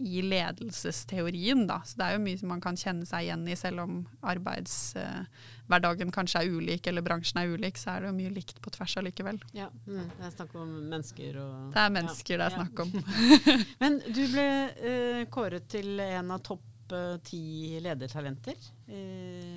i 0.00 0.22
ledelsesteorien. 0.22 1.66
Da. 1.68 1.80
Så 1.86 2.00
det 2.00 2.06
er 2.06 2.16
jo 2.16 2.22
mye 2.24 2.48
man 2.48 2.62
kan 2.64 2.78
kjenne 2.78 3.06
seg 3.08 3.26
igjen 3.26 3.44
i, 3.48 3.56
selv 3.58 3.84
om 3.84 4.00
arbeidshverdagen 4.32 6.08
eh, 6.08 6.14
kanskje 6.16 6.42
er 6.42 6.56
ulik 6.56 6.88
eller 6.90 7.04
bransjen 7.04 7.42
er 7.42 7.52
ulik, 7.52 7.78
så 7.80 7.94
er 7.94 8.04
det 8.04 8.10
jo 8.10 8.16
mye 8.16 8.32
likt 8.34 8.60
på 8.64 8.72
tvers 8.74 8.96
allikevel. 9.00 9.40
Ja, 9.56 9.68
mm, 9.86 10.10
det 10.16 10.26
er 10.26 10.34
snakk 10.34 10.56
om 10.58 10.74
mennesker 10.90 11.38
og 11.42 11.70
Det 11.76 11.84
er 11.84 11.94
mennesker 11.98 12.36
ja. 12.36 12.42
det 12.42 12.48
er 12.48 12.58
snakk 12.58 12.84
om. 12.86 12.92
Men 13.82 14.02
du 14.08 14.22
ble 14.32 14.50
eh, 14.90 15.22
kåret 15.32 15.68
til 15.76 16.00
en 16.06 16.36
av 16.36 16.44
topp 16.46 16.96
eh, 16.96 17.16
ti 17.26 17.42
ledertalenter 17.84 18.70
i 18.90 19.02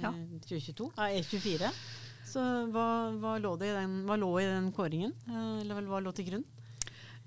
ja. 0.04 0.14
2022 0.48 0.92
av 0.94 1.20
E24. 1.22 1.72
Så 2.34 2.42
hva, 2.74 2.88
hva, 3.20 3.36
lå 3.42 3.54
den, 3.62 4.00
hva, 4.08 4.16
lå 4.18 4.32
i 4.42 4.48
den 4.48 4.72
kåringen, 4.76 5.14
eh, 5.28 5.62
eller 5.62 5.88
hva 5.88 6.00
lå 6.04 6.14
til 6.16 6.32
grunn? 6.32 6.46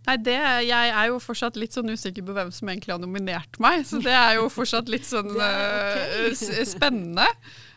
Nei, 0.07 0.17
det, 0.23 0.37
Jeg 0.69 0.91
er 0.93 1.09
jo 1.11 1.21
fortsatt 1.23 1.57
litt 1.59 1.75
sånn 1.75 1.91
usikker 1.91 2.27
på 2.27 2.35
hvem 2.37 2.53
som 2.55 2.71
egentlig 2.71 2.95
har 2.95 3.03
nominert 3.03 3.59
meg, 3.63 3.83
så 3.89 3.99
det 4.03 4.15
er 4.15 4.37
jo 4.39 4.51
fortsatt 4.53 4.91
litt 4.93 5.07
sånn 5.09 5.33
okay. 5.37 6.31
uh, 6.31 6.63
spennende. 6.69 7.27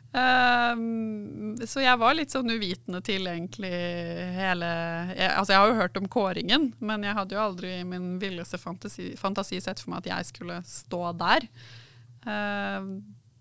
Um, 0.10 1.54
så 1.70 1.84
jeg 1.84 2.00
var 2.02 2.16
litt 2.18 2.34
sånn 2.34 2.50
uvitende 2.50 2.98
til 3.06 3.28
egentlig 3.30 3.70
hele 3.70 4.66
jeg, 5.14 5.28
Altså 5.28 5.54
jeg 5.54 5.60
har 5.62 5.70
jo 5.70 5.76
hørt 5.78 6.00
om 6.02 6.08
kåringen, 6.10 6.72
men 6.82 7.06
jeg 7.06 7.14
hadde 7.14 7.38
jo 7.38 7.44
aldri 7.44 7.76
i 7.76 7.86
min 7.86 8.16
villeste 8.22 8.58
fantasi, 8.58 9.12
fantasi 9.22 9.62
sett 9.62 9.82
for 9.84 9.94
meg 9.94 10.02
at 10.02 10.10
jeg 10.10 10.32
skulle 10.32 10.58
stå 10.66 11.04
der. 11.20 11.46
Uh, 12.26 12.98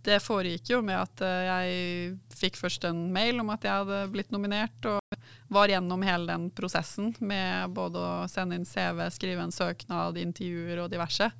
det 0.08 0.18
foregikk 0.24 0.72
jo 0.72 0.80
med 0.84 0.98
at 0.98 1.22
uh, 1.24 1.46
jeg 1.46 2.16
fikk 2.38 2.58
først 2.60 2.86
en 2.88 3.06
mail 3.14 3.40
om 3.42 3.52
at 3.54 3.64
jeg 3.66 3.82
hadde 3.82 4.02
blitt 4.12 4.32
nominert, 4.34 4.88
og 4.88 5.18
var 5.52 5.70
gjennom 5.72 6.04
hele 6.06 6.28
den 6.30 6.48
prosessen 6.54 7.12
med 7.20 7.74
både 7.76 8.00
å 8.00 8.28
sende 8.30 8.58
inn 8.58 8.68
CV, 8.68 9.04
skrive 9.14 9.44
en 9.44 9.54
søknad, 9.54 10.20
intervjuer 10.20 10.84
og 10.84 10.92
diverse. 10.92 11.30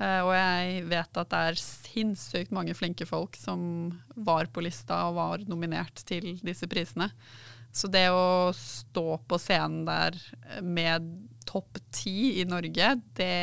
Uh, 0.00 0.20
og 0.24 0.32
jeg 0.34 0.84
vet 0.90 1.22
at 1.22 1.32
det 1.32 1.44
er 1.50 1.62
sinnssykt 1.62 2.54
mange 2.56 2.74
flinke 2.76 3.06
folk 3.08 3.38
som 3.38 3.62
var 4.16 4.50
på 4.50 4.64
lista 4.64 5.04
og 5.08 5.18
var 5.20 5.48
nominert 5.50 6.02
til 6.08 6.34
disse 6.42 6.68
prisene. 6.70 7.10
Så 7.70 7.86
det 7.86 8.08
å 8.10 8.50
stå 8.56 9.20
på 9.30 9.38
scenen 9.38 9.84
der 9.86 10.16
med 10.66 11.06
topp 11.46 11.78
ti 11.94 12.40
i 12.40 12.46
Norge, 12.48 12.96
det 13.18 13.34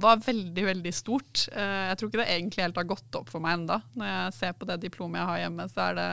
var 0.00 0.20
veldig, 0.24 0.64
veldig 0.68 0.92
stort. 0.94 1.46
Uh, 1.54 1.88
jeg 1.90 1.98
tror 1.98 2.10
ikke 2.10 2.20
det 2.22 2.28
egentlig 2.34 2.66
helt 2.66 2.80
har 2.80 2.90
gått 2.90 3.18
opp 3.18 3.32
for 3.32 3.44
meg 3.44 3.60
enda. 3.60 3.80
Når 3.96 4.12
jeg 4.12 4.36
ser 4.38 4.58
på 4.58 4.68
det 4.68 4.78
diplomet 4.84 5.20
jeg 5.22 5.30
har 5.30 5.42
hjemme, 5.44 5.66
så 5.72 5.88
er 5.88 5.98
det 6.00 6.10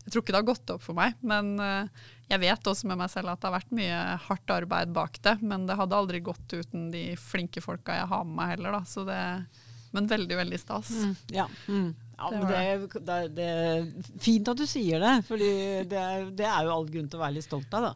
Jeg 0.00 0.12
tror 0.12 0.22
ikke 0.22 0.32
det 0.32 0.40
har 0.40 0.48
gått 0.48 0.70
opp 0.72 0.82
for 0.82 0.96
meg. 0.96 1.16
Men 1.20 1.52
uh, 1.60 2.04
jeg 2.30 2.42
vet 2.42 2.70
også 2.72 2.90
med 2.90 3.00
meg 3.02 3.10
selv 3.12 3.32
at 3.32 3.40
det 3.40 3.50
har 3.50 3.58
vært 3.58 3.74
mye 3.76 3.98
hardt 4.26 4.54
arbeid 4.54 4.94
bak 4.96 5.18
det. 5.22 5.36
Men 5.42 5.66
det 5.68 5.78
hadde 5.78 5.98
aldri 5.98 6.22
gått 6.24 6.54
uten 6.56 6.88
de 6.94 7.10
flinke 7.20 7.62
folka 7.64 7.98
jeg 7.98 8.10
har 8.10 8.24
med 8.26 8.38
meg 8.40 8.54
heller, 8.56 8.80
da. 8.80 8.84
Så 8.88 9.04
det 9.08 9.20
Men 9.90 10.06
veldig, 10.06 10.36
veldig 10.38 10.58
stas. 10.58 10.90
Mm, 10.90 11.14
ja. 11.34 11.48
Mm. 11.66 11.94
Ja, 12.20 12.28
men 12.34 12.42
det, 12.50 13.02
det, 13.06 13.18
det, 13.36 13.44
er 13.48 13.86
fint 14.20 14.48
at 14.52 14.58
du 14.60 14.66
sier 14.68 15.00
det, 15.00 15.12
for 15.24 15.40
det, 15.40 15.88
det 16.36 16.44
er 16.44 16.66
jo 16.66 16.74
all 16.74 16.88
grunn 16.90 17.06
til 17.08 17.16
å 17.16 17.22
være 17.22 17.36
litt 17.38 17.46
stolt 17.46 17.72
av. 17.78 17.86
da. 17.88 17.92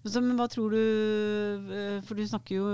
Men, 0.00 0.12
så, 0.14 0.22
men 0.24 0.38
hva 0.38 0.46
tror 0.52 0.72
du 0.72 0.80
eh, 1.76 1.98
For 2.06 2.16
du 2.16 2.22
snakker 2.28 2.56
jo 2.56 2.66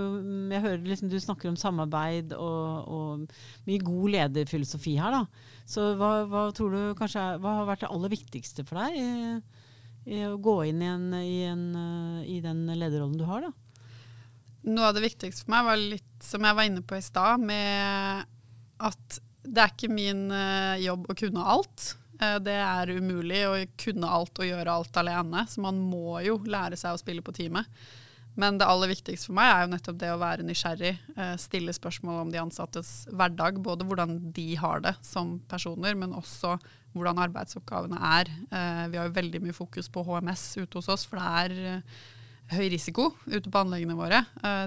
Jeg 0.52 0.62
hører 0.64 0.84
liksom 0.86 1.10
du 1.10 1.16
snakker 1.22 1.50
om 1.50 1.58
samarbeid 1.58 2.34
og, 2.36 2.92
og 2.92 3.66
mye 3.66 3.82
god 3.82 4.14
lederfilosofi 4.16 4.94
her. 5.00 5.16
da. 5.18 5.48
Så 5.66 5.88
hva, 5.98 6.12
hva 6.30 6.44
tror 6.54 6.76
du 6.76 6.94
kanskje 6.98 7.24
er, 7.32 7.42
hva 7.42 7.56
har 7.58 7.68
vært 7.72 7.82
det 7.86 7.90
aller 7.90 8.14
viktigste 8.14 8.66
for 8.68 8.82
deg 8.84 9.00
i, 9.00 9.10
i 10.14 10.22
å 10.28 10.38
gå 10.42 10.56
inn 10.70 10.84
i, 10.84 10.92
en, 10.92 11.10
i, 11.18 11.42
en, 11.50 11.66
i 12.22 12.38
den 12.44 12.62
lederrollen 12.70 13.18
du 13.18 13.26
har? 13.26 13.48
da? 13.48 13.52
Noe 14.70 14.92
av 14.92 14.94
det 14.94 15.02
viktigste 15.08 15.42
for 15.42 15.56
meg 15.56 15.66
var 15.66 15.82
litt 15.82 16.22
som 16.22 16.46
jeg 16.46 16.58
var 16.58 16.68
inne 16.68 16.86
på 16.86 16.94
i 16.94 17.02
stad, 17.02 17.42
med 17.42 18.30
at 18.82 19.20
det 19.42 19.62
er 19.62 19.72
ikke 19.74 19.90
min 19.92 20.28
uh, 20.30 20.78
jobb 20.80 21.08
å 21.10 21.16
kunne 21.18 21.48
alt. 21.54 21.88
Uh, 22.20 22.38
det 22.42 22.54
er 22.62 22.94
umulig 22.94 23.42
å 23.48 23.56
kunne 23.80 24.10
alt 24.18 24.38
og 24.38 24.48
gjøre 24.48 24.78
alt 24.78 25.02
alene, 25.02 25.44
så 25.50 25.64
man 25.64 25.80
må 25.82 26.20
jo 26.26 26.38
lære 26.46 26.78
seg 26.78 26.94
å 26.94 27.00
spille 27.00 27.24
på 27.24 27.34
teamet. 27.36 27.68
Men 28.38 28.56
det 28.56 28.64
aller 28.64 28.88
viktigste 28.88 29.28
for 29.28 29.36
meg 29.36 29.50
er 29.50 29.64
jo 29.64 29.72
nettopp 29.74 29.98
det 30.00 30.08
å 30.08 30.20
være 30.22 30.46
nysgjerrig, 30.46 30.94
uh, 31.18 31.34
stille 31.40 31.74
spørsmål 31.76 32.22
om 32.22 32.30
de 32.32 32.40
ansattes 32.40 32.92
hverdag. 33.10 33.58
Både 33.64 33.86
hvordan 33.88 34.16
de 34.32 34.46
har 34.62 34.84
det 34.84 34.94
som 35.04 35.36
personer, 35.50 35.98
men 35.98 36.14
også 36.16 36.56
hvordan 36.92 37.20
arbeidsoppgavene 37.24 37.96
er. 38.04 38.28
vi 38.92 38.98
har 39.00 39.06
jo 39.06 39.14
veldig 39.16 39.38
mye 39.40 39.54
fokus 39.56 39.86
på 39.88 40.02
HMS 40.04 40.42
ute 40.58 40.76
hos 40.76 40.90
oss, 40.92 41.06
for 41.08 41.16
det 41.16 41.28
er 41.40 42.50
høy 42.52 42.66
risiko 42.68 43.06
ute 43.24 43.48
på 43.48 43.62
anleggene 43.62 43.96
våre. 43.96 44.18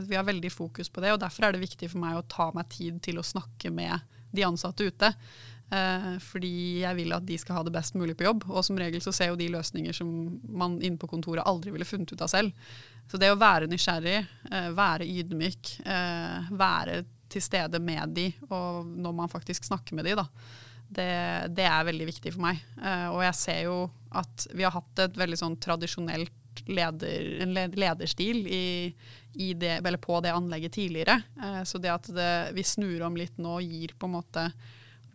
vi 0.08 0.18
har 0.18 0.26
veldig 0.26 0.50
fokus 0.50 0.90
på 0.90 1.04
det, 1.06 1.12
og 1.14 1.22
derfor 1.22 1.46
er 1.46 1.54
det 1.54 1.62
viktig 1.62 1.92
for 1.92 2.02
meg 2.02 2.18
å 2.18 2.26
ta 2.26 2.48
meg 2.58 2.66
tid 2.74 2.98
til 3.06 3.22
å 3.22 3.28
snakke 3.30 3.70
med 3.70 4.02
de 4.36 4.48
ansatte 4.48 4.88
ute. 4.88 5.12
Eh, 5.74 6.12
fordi 6.22 6.84
jeg 6.84 6.98
vil 7.00 7.14
at 7.16 7.26
de 7.26 7.38
skal 7.42 7.58
ha 7.58 7.64
det 7.66 7.74
best 7.74 7.98
mulig 7.98 8.16
på 8.18 8.28
jobb. 8.28 8.46
Og 8.52 8.62
som 8.66 8.78
regel 8.80 9.02
så 9.04 9.14
ser 9.16 9.32
jo 9.32 9.40
de 9.40 9.50
løsninger 9.54 9.96
som 9.96 10.10
man 10.46 10.78
inne 10.82 11.00
på 11.02 11.10
kontoret 11.10 11.46
aldri 11.48 11.74
ville 11.74 11.88
funnet 11.88 12.14
ut 12.14 12.22
av 12.22 12.32
selv. 12.32 12.54
Så 13.10 13.20
det 13.22 13.32
å 13.34 13.40
være 13.40 13.70
nysgjerrig, 13.72 14.20
eh, 14.52 14.70
være 14.78 15.10
ydmyk, 15.10 15.74
eh, 15.86 16.52
være 16.52 17.04
til 17.30 17.42
stede 17.42 17.82
med 17.82 18.14
de, 18.14 18.30
og 18.54 18.86
når 18.86 19.14
man 19.18 19.30
faktisk 19.32 19.66
snakker 19.66 19.98
med 19.98 20.06
de, 20.06 20.14
da, 20.16 20.28
det, 20.86 21.10
det 21.58 21.66
er 21.66 21.88
veldig 21.88 22.06
viktig 22.08 22.32
for 22.32 22.44
meg. 22.46 22.60
Og 23.10 23.24
jeg 23.26 23.36
ser 23.36 23.62
jo 23.66 23.78
at 24.14 24.46
vi 24.54 24.64
har 24.64 24.76
hatt 24.76 25.02
et 25.02 25.18
veldig 25.18 25.40
sånn 25.42 25.58
tradisjonelt 25.60 26.45
leder, 26.66 27.28
en 27.46 27.54
lederstil 27.56 28.46
i, 28.48 28.96
i 29.34 29.54
det, 29.54 29.80
på 30.02 30.22
det 30.24 30.34
anlegget 30.34 30.78
tidligere. 30.78 31.22
Eh, 31.42 31.62
så 31.64 31.82
det 31.82 31.94
at 31.94 32.10
det, 32.16 32.32
vi 32.58 32.64
snur 32.64 33.06
om 33.08 33.18
litt 33.20 33.38
nå, 33.42 33.60
gir 33.62 33.96
på 34.00 34.10
en 34.10 34.18
måte 34.18 34.50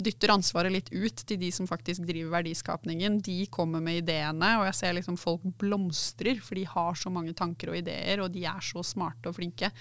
dytter 0.01 0.33
ansvaret 0.33 0.73
litt 0.73 0.89
ut 0.93 1.23
til 1.29 1.39
de 1.41 1.51
som 1.53 1.69
faktisk 1.69 2.05
driver 2.09 2.39
verdiskapningen. 2.39 3.19
De 3.25 3.45
kommer 3.53 3.83
med 3.85 4.01
ideene, 4.03 4.55
og 4.61 4.67
jeg 4.71 4.79
ser 4.79 4.97
liksom 4.97 5.19
folk 5.21 5.45
blomstrer, 5.61 6.41
for 6.45 6.57
de 6.57 6.65
har 6.69 6.99
så 6.99 7.13
mange 7.13 7.35
tanker 7.37 7.73
og 7.73 7.81
ideer, 7.81 8.23
og 8.25 8.33
de 8.35 8.47
er 8.49 8.65
så 8.65 8.85
smarte 8.87 9.31
og 9.31 9.37
flinke. 9.37 9.73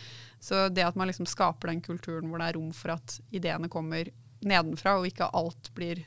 Så 0.43 0.67
det 0.73 0.85
at 0.87 0.99
man 0.99 1.09
liksom 1.09 1.29
skaper 1.29 1.71
den 1.71 1.83
kulturen 1.85 2.29
hvor 2.29 2.41
det 2.41 2.49
er 2.49 2.59
rom 2.59 2.71
for 2.75 2.97
at 2.97 3.19
ideene 3.31 3.71
kommer 3.71 4.11
nedenfra, 4.45 4.97
og 4.99 5.07
ikke 5.09 5.31
alt 5.35 5.71
blir 5.75 6.03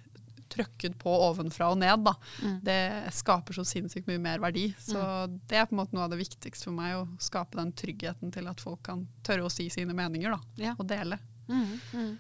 trøkket 0.53 0.99
på 1.01 1.13
ovenfra 1.29 1.71
og 1.73 1.81
ned, 1.83 2.05
da. 2.07 2.17
Mm. 2.43 2.59
det 2.67 2.81
skaper 3.17 3.57
så 3.57 3.65
sinnssykt 3.69 4.11
mye 4.11 4.23
mer 4.23 4.43
verdi. 4.43 4.69
Så 4.81 4.99
mm. 4.99 5.39
det 5.51 5.61
er 5.61 5.69
på 5.69 5.77
en 5.77 5.83
måte 5.83 5.97
noe 5.97 6.07
av 6.07 6.13
det 6.15 6.21
viktigste 6.23 6.69
for 6.69 6.77
meg, 6.77 6.99
å 7.01 7.23
skape 7.23 7.59
den 7.61 7.73
tryggheten 7.79 8.35
til 8.35 8.51
at 8.51 8.63
folk 8.63 8.85
kan 8.89 9.07
tørre 9.27 9.49
å 9.49 9.53
si 9.53 9.69
sine 9.73 9.97
meninger 9.97 10.35
da, 10.35 10.43
ja. 10.71 10.77
og 10.79 10.87
dele. 10.91 11.21
Mm. 11.49 11.73
mm. 11.93 12.13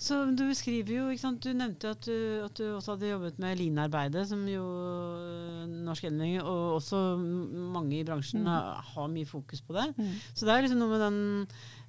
Så 0.00 0.16
du 0.34 0.42
beskriver 0.48 0.96
jo, 0.96 1.04
ikke 1.12 1.22
sant? 1.22 1.44
Du 1.44 1.54
nevnte 1.54 1.92
at 1.94 2.02
du, 2.06 2.16
at 2.44 2.56
du 2.58 2.64
også 2.74 2.94
hadde 2.94 3.12
jobbet 3.12 3.38
med 3.42 3.58
Lean-arbeidet, 3.60 4.26
som 4.28 4.42
jo 4.50 4.64
øh, 4.64 5.62
Norsk 5.86 6.08
endring, 6.08 6.40
og 6.42 6.80
også 6.80 7.02
mange 7.20 8.00
i 8.00 8.04
bransjen 8.06 8.42
mm. 8.42 8.50
har, 8.50 8.82
har, 8.94 9.08
mye 9.12 9.28
fokus 9.28 9.62
på 9.62 9.76
det. 9.76 9.86
Mm. 9.96 10.12
Så 10.34 10.48
det 10.48 10.54
er 10.54 10.66
liksom 10.66 10.82
noe 10.82 10.96
med 10.96 11.04
den 11.04 11.20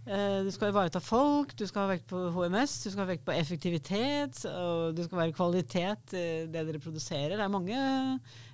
Du 0.05 0.51
skal 0.53 0.69
ivareta 0.69 0.99
folk, 1.01 1.55
du 1.57 1.63
skal 1.65 1.81
ha 1.81 1.93
vekt 1.95 2.05
på 2.11 2.19
HMS, 2.35 2.75
du 2.83 2.91
skal 2.91 3.01
ha 3.01 3.09
vekt 3.09 3.23
på 3.25 3.33
effektivitet, 3.33 4.43
og 4.45 4.93
du 4.93 5.01
skal 5.01 5.17
være 5.17 5.33
kvalitet, 5.33 6.11
det 6.13 6.51
dere 6.53 6.81
produserer. 6.83 7.33
Det 7.33 7.41
er 7.41 7.49
mange 7.49 7.79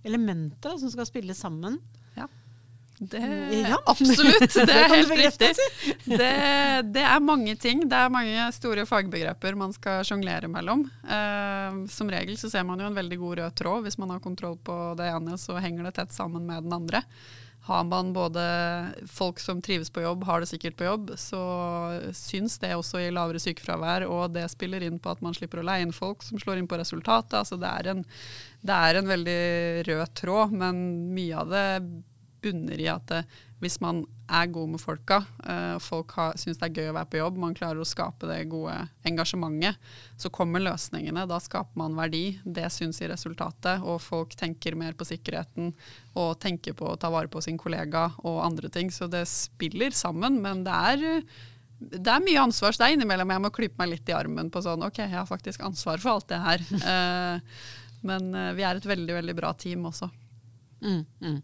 elementer 0.07 0.79
som 0.79 0.93
skal 0.93 1.09
spille 1.09 1.35
sammen. 1.35 1.75
Det, 3.01 3.19
ja. 3.69 3.79
Absolutt, 3.85 4.53
det 4.69 4.73
er 4.77 4.91
helt 4.91 5.13
riktig. 5.17 5.51
Det, 6.05 6.33
det, 6.93 7.01
er 7.01 7.23
mange 7.25 7.55
ting. 7.57 7.87
Det 7.89 7.97
er 7.97 8.13
mange 8.13 8.45
store 8.53 8.85
fagbegreper 8.85 9.57
man 9.57 9.73
skal 9.73 10.05
sjonglere 10.05 10.49
mellom. 10.51 10.83
Uh, 11.01 11.81
som 11.89 12.11
regel 12.13 12.37
så 12.37 12.51
ser 12.51 12.67
man 12.67 12.81
jo 12.81 12.91
en 12.91 12.97
veldig 12.97 13.17
god 13.23 13.39
rød 13.39 13.55
tråd. 13.57 13.87
Hvis 13.87 13.97
man 13.97 14.13
har 14.13 14.21
kontroll 14.21 14.59
på 14.61 14.75
det 14.99 15.09
ene, 15.09 15.39
så 15.41 15.57
henger 15.57 15.89
det 15.89 15.95
tett 15.97 16.13
sammen 16.13 16.45
med 16.45 16.67
den 16.67 16.77
andre. 16.77 17.01
Har 17.65 17.83
man 17.89 18.13
både 18.13 18.43
folk 19.09 19.41
som 19.41 19.61
trives 19.61 19.89
på 19.93 20.01
jobb, 20.01 20.23
har 20.25 20.41
det 20.41 20.49
sikkert 20.49 20.77
på 20.77 20.85
jobb, 20.85 21.11
så 21.17 21.41
syns 22.17 22.57
det 22.61 22.71
også 22.73 23.03
i 23.03 23.11
lavere 23.13 23.41
sykefravær, 23.41 24.07
og 24.09 24.33
det 24.33 24.47
spiller 24.49 24.81
inn 24.85 24.97
på 25.01 25.13
at 25.13 25.21
man 25.21 25.37
slipper 25.37 25.61
å 25.61 25.65
leie 25.67 25.85
inn 25.85 25.93
folk 25.93 26.25
som 26.25 26.41
slår 26.41 26.57
inn 26.57 26.69
på 26.69 26.81
resultatet. 26.81 27.37
Altså 27.37 27.57
det, 27.61 27.69
er 27.69 27.91
en, 27.93 28.01
det 28.65 28.79
er 28.89 28.97
en 28.97 29.11
veldig 29.13 29.43
rød 29.91 30.15
tråd, 30.23 30.57
men 30.57 30.81
mye 31.13 31.43
av 31.43 31.53
det 31.53 31.67
bunner 32.41 32.79
i 32.81 32.87
at 32.91 33.05
det, 33.11 33.21
hvis 33.61 33.77
man 33.83 34.01
er 34.31 34.49
god 34.49 34.71
med 34.73 34.81
folka, 34.81 35.19
uh, 35.45 35.77
folk 35.83 36.15
syns 36.39 36.57
det 36.57 36.67
er 36.67 36.79
gøy 36.79 36.89
å 36.89 36.95
være 36.97 37.09
på 37.11 37.19
jobb, 37.19 37.37
man 37.43 37.55
klarer 37.57 37.81
å 37.81 37.87
skape 37.87 38.29
det 38.29 38.39
gode 38.49 38.73
engasjementet, 39.07 39.77
så 40.17 40.31
kommer 40.33 40.63
løsningene. 40.63 41.27
Da 41.29 41.37
skaper 41.43 41.77
man 41.77 41.97
verdi. 41.97 42.39
Det 42.41 42.65
syns 42.73 43.01
i 43.03 43.09
resultatet. 43.11 43.83
Og 43.85 44.01
folk 44.01 44.33
tenker 44.39 44.77
mer 44.79 44.97
på 44.97 45.05
sikkerheten 45.07 45.71
og 46.17 46.39
tenker 46.41 46.73
på 46.77 46.89
å 46.89 46.97
ta 46.99 47.11
vare 47.13 47.29
på 47.31 47.41
sin 47.43 47.59
kollega 47.61 48.07
og 48.23 48.41
andre 48.45 48.71
ting. 48.73 48.89
Så 48.93 49.09
det 49.11 49.27
spiller 49.29 49.93
sammen, 49.93 50.41
men 50.41 50.65
det 50.65 50.77
er 50.93 51.05
det 51.81 52.11
er 52.13 52.21
mye 52.21 52.41
ansvar, 52.43 52.75
så 52.75 52.83
det 52.83 52.87
er 52.91 52.93
innimellom 52.93 53.31
jeg 53.33 53.41
må 53.41 53.49
klype 53.49 53.79
meg 53.81 53.95
litt 53.95 54.09
i 54.11 54.13
armen 54.13 54.51
på 54.53 54.61
sånn 54.61 54.83
OK, 54.85 54.99
jeg 55.01 55.15
har 55.15 55.25
faktisk 55.25 55.63
ansvar 55.65 55.97
for 55.97 56.13
alt 56.13 56.27
det 56.29 56.41
her. 56.43 56.65
Uh, 56.77 57.61
men 58.09 58.33
vi 58.57 58.65
er 58.65 58.77
et 58.77 58.89
veldig, 58.89 59.15
veldig 59.17 59.37
bra 59.37 59.53
team 59.57 59.87
også. 59.89 60.09
Mm, 60.81 61.01
mm. 61.21 61.39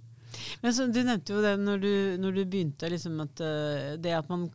Men 0.62 0.76
så, 0.76 0.88
Du 0.92 1.00
nevnte 1.02 1.36
jo 1.36 1.44
det 1.44 1.54
når 1.62 1.82
du, 1.84 1.92
når 2.22 2.38
du 2.38 2.44
begynte, 2.46 2.90
liksom 2.92 3.20
at 3.24 3.44
uh, 3.44 3.96
det 4.02 4.16
at 4.18 4.30
man, 4.32 4.48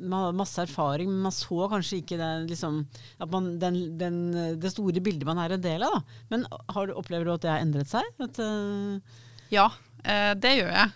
man 0.00 0.18
hadde 0.20 0.38
masse 0.40 0.62
erfaring, 0.62 1.10
men 1.10 1.26
man 1.28 1.34
så 1.34 1.68
kanskje 1.72 2.00
ikke 2.02 2.18
det, 2.20 2.32
liksom, 2.50 2.82
man, 3.30 3.54
den, 3.62 3.80
den, 4.00 4.20
det 4.60 4.74
store 4.74 5.02
bildet 5.04 5.28
man 5.28 5.40
er 5.42 5.56
en 5.56 5.64
del 5.64 5.86
av. 5.86 5.98
Da. 5.98 6.20
Men 6.32 6.46
har, 6.74 6.94
opplever 6.98 7.28
du 7.28 7.34
at 7.34 7.44
det 7.44 7.52
har 7.52 7.64
endret 7.64 7.90
seg? 7.90 8.06
At, 8.24 8.40
uh, 8.40 9.20
ja, 9.52 9.66
eh, 10.02 10.32
det 10.40 10.54
gjør 10.56 10.70
jeg. 10.72 10.92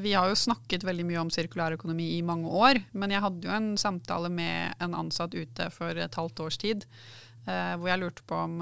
Vi 0.00 0.12
har 0.16 0.30
jo 0.30 0.36
snakket 0.38 0.84
veldig 0.86 1.04
mye 1.04 1.18
om 1.20 1.30
sirkulær 1.32 1.74
økonomi 1.76 2.06
i 2.14 2.22
mange 2.24 2.48
år. 2.48 2.78
Men 2.96 3.12
jeg 3.12 3.20
hadde 3.20 3.44
jo 3.44 3.52
en 3.52 3.72
samtale 3.80 4.30
med 4.32 4.78
en 4.80 4.94
ansatt 4.96 5.34
ute 5.36 5.66
for 5.74 5.98
et 6.00 6.16
halvt 6.16 6.40
års 6.46 6.56
tid. 6.62 6.86
Hvor 7.44 7.90
jeg 7.90 8.00
lurte 8.00 8.24
på 8.24 8.38
om 8.46 8.54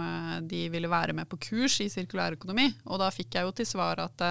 de 0.48 0.64
ville 0.72 0.90
være 0.90 1.14
med 1.14 1.28
på 1.30 1.38
kurs 1.44 1.76
i 1.84 1.90
sirkulær 1.92 2.34
økonomi. 2.34 2.66
Og 2.90 2.98
da 2.98 3.12
fikk 3.14 3.38
jeg 3.38 3.46
jo 3.46 3.54
til 3.54 3.68
svar 3.68 4.02
at 4.02 4.26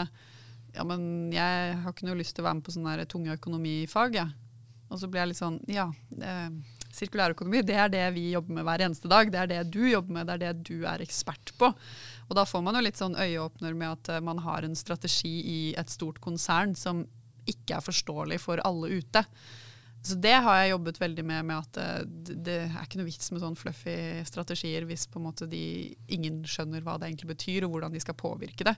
ja, 0.77 0.85
men 0.87 1.33
jeg 1.33 1.77
har 1.83 1.93
ikke 1.93 2.07
noe 2.07 2.19
lyst 2.19 2.37
til 2.37 2.45
å 2.45 2.47
være 2.47 2.59
med 2.59 2.67
på 2.67 2.75
sånne 2.77 3.07
tunge 3.09 3.37
økonomifag, 3.39 4.21
Ja. 4.23 4.29
Og 4.87 5.01
så 5.01 5.09
blir 5.11 5.19
jeg 5.19 5.33
litt 5.33 5.41
sånn 5.41 5.57
Ja, 5.67 5.89
eh, 6.23 6.49
sirkulærøkonomi 6.97 7.59
det 7.67 7.75
er 7.75 7.91
det 7.91 8.05
vi 8.15 8.29
jobber 8.31 8.57
med 8.57 8.67
hver 8.67 8.83
eneste 8.87 9.09
dag. 9.11 9.31
Det 9.31 9.41
er 9.41 9.51
det 9.51 9.59
du 9.73 9.81
jobber 9.83 10.15
med, 10.15 10.29
det 10.29 10.37
er 10.37 10.43
det 10.45 10.65
du 10.69 10.87
er 10.87 11.03
ekspert 11.03 11.53
på. 11.59 11.71
Og 12.27 12.33
da 12.37 12.45
får 12.47 12.63
man 12.65 12.77
jo 12.77 12.83
litt 12.85 12.99
sånn 12.99 13.17
øyeåpner 13.17 13.77
med 13.77 13.97
at 13.97 14.11
uh, 14.15 14.23
man 14.23 14.41
har 14.45 14.65
en 14.65 14.77
strategi 14.77 15.35
i 15.43 15.61
et 15.77 15.91
stort 15.93 16.21
konsern 16.23 16.75
som 16.79 17.05
ikke 17.47 17.77
er 17.77 17.85
forståelig 17.85 18.39
for 18.43 18.63
alle 18.67 18.97
ute. 18.97 19.23
Så 20.07 20.15
det 20.23 20.35
har 20.45 20.61
jeg 20.61 20.71
jobbet 20.71 20.99
veldig 21.01 21.25
med, 21.27 21.45
med 21.51 21.57
at 21.59 21.79
uh, 21.83 22.33
det 22.47 22.59
er 22.65 22.81
ikke 22.83 23.01
noe 23.01 23.11
vits 23.11 23.31
med 23.33 23.43
sånn 23.43 23.59
fluffy 23.59 23.99
strategier 24.27 24.87
hvis 24.87 25.07
på 25.11 25.21
en 25.21 25.27
måte 25.27 25.51
de, 25.51 25.93
ingen 26.07 26.41
skjønner 26.47 26.85
hva 26.85 26.97
det 26.97 27.11
egentlig 27.11 27.33
betyr, 27.35 27.67
og 27.67 27.75
hvordan 27.75 27.95
de 27.95 28.03
skal 28.03 28.17
påvirke 28.17 28.71
det. 28.71 28.77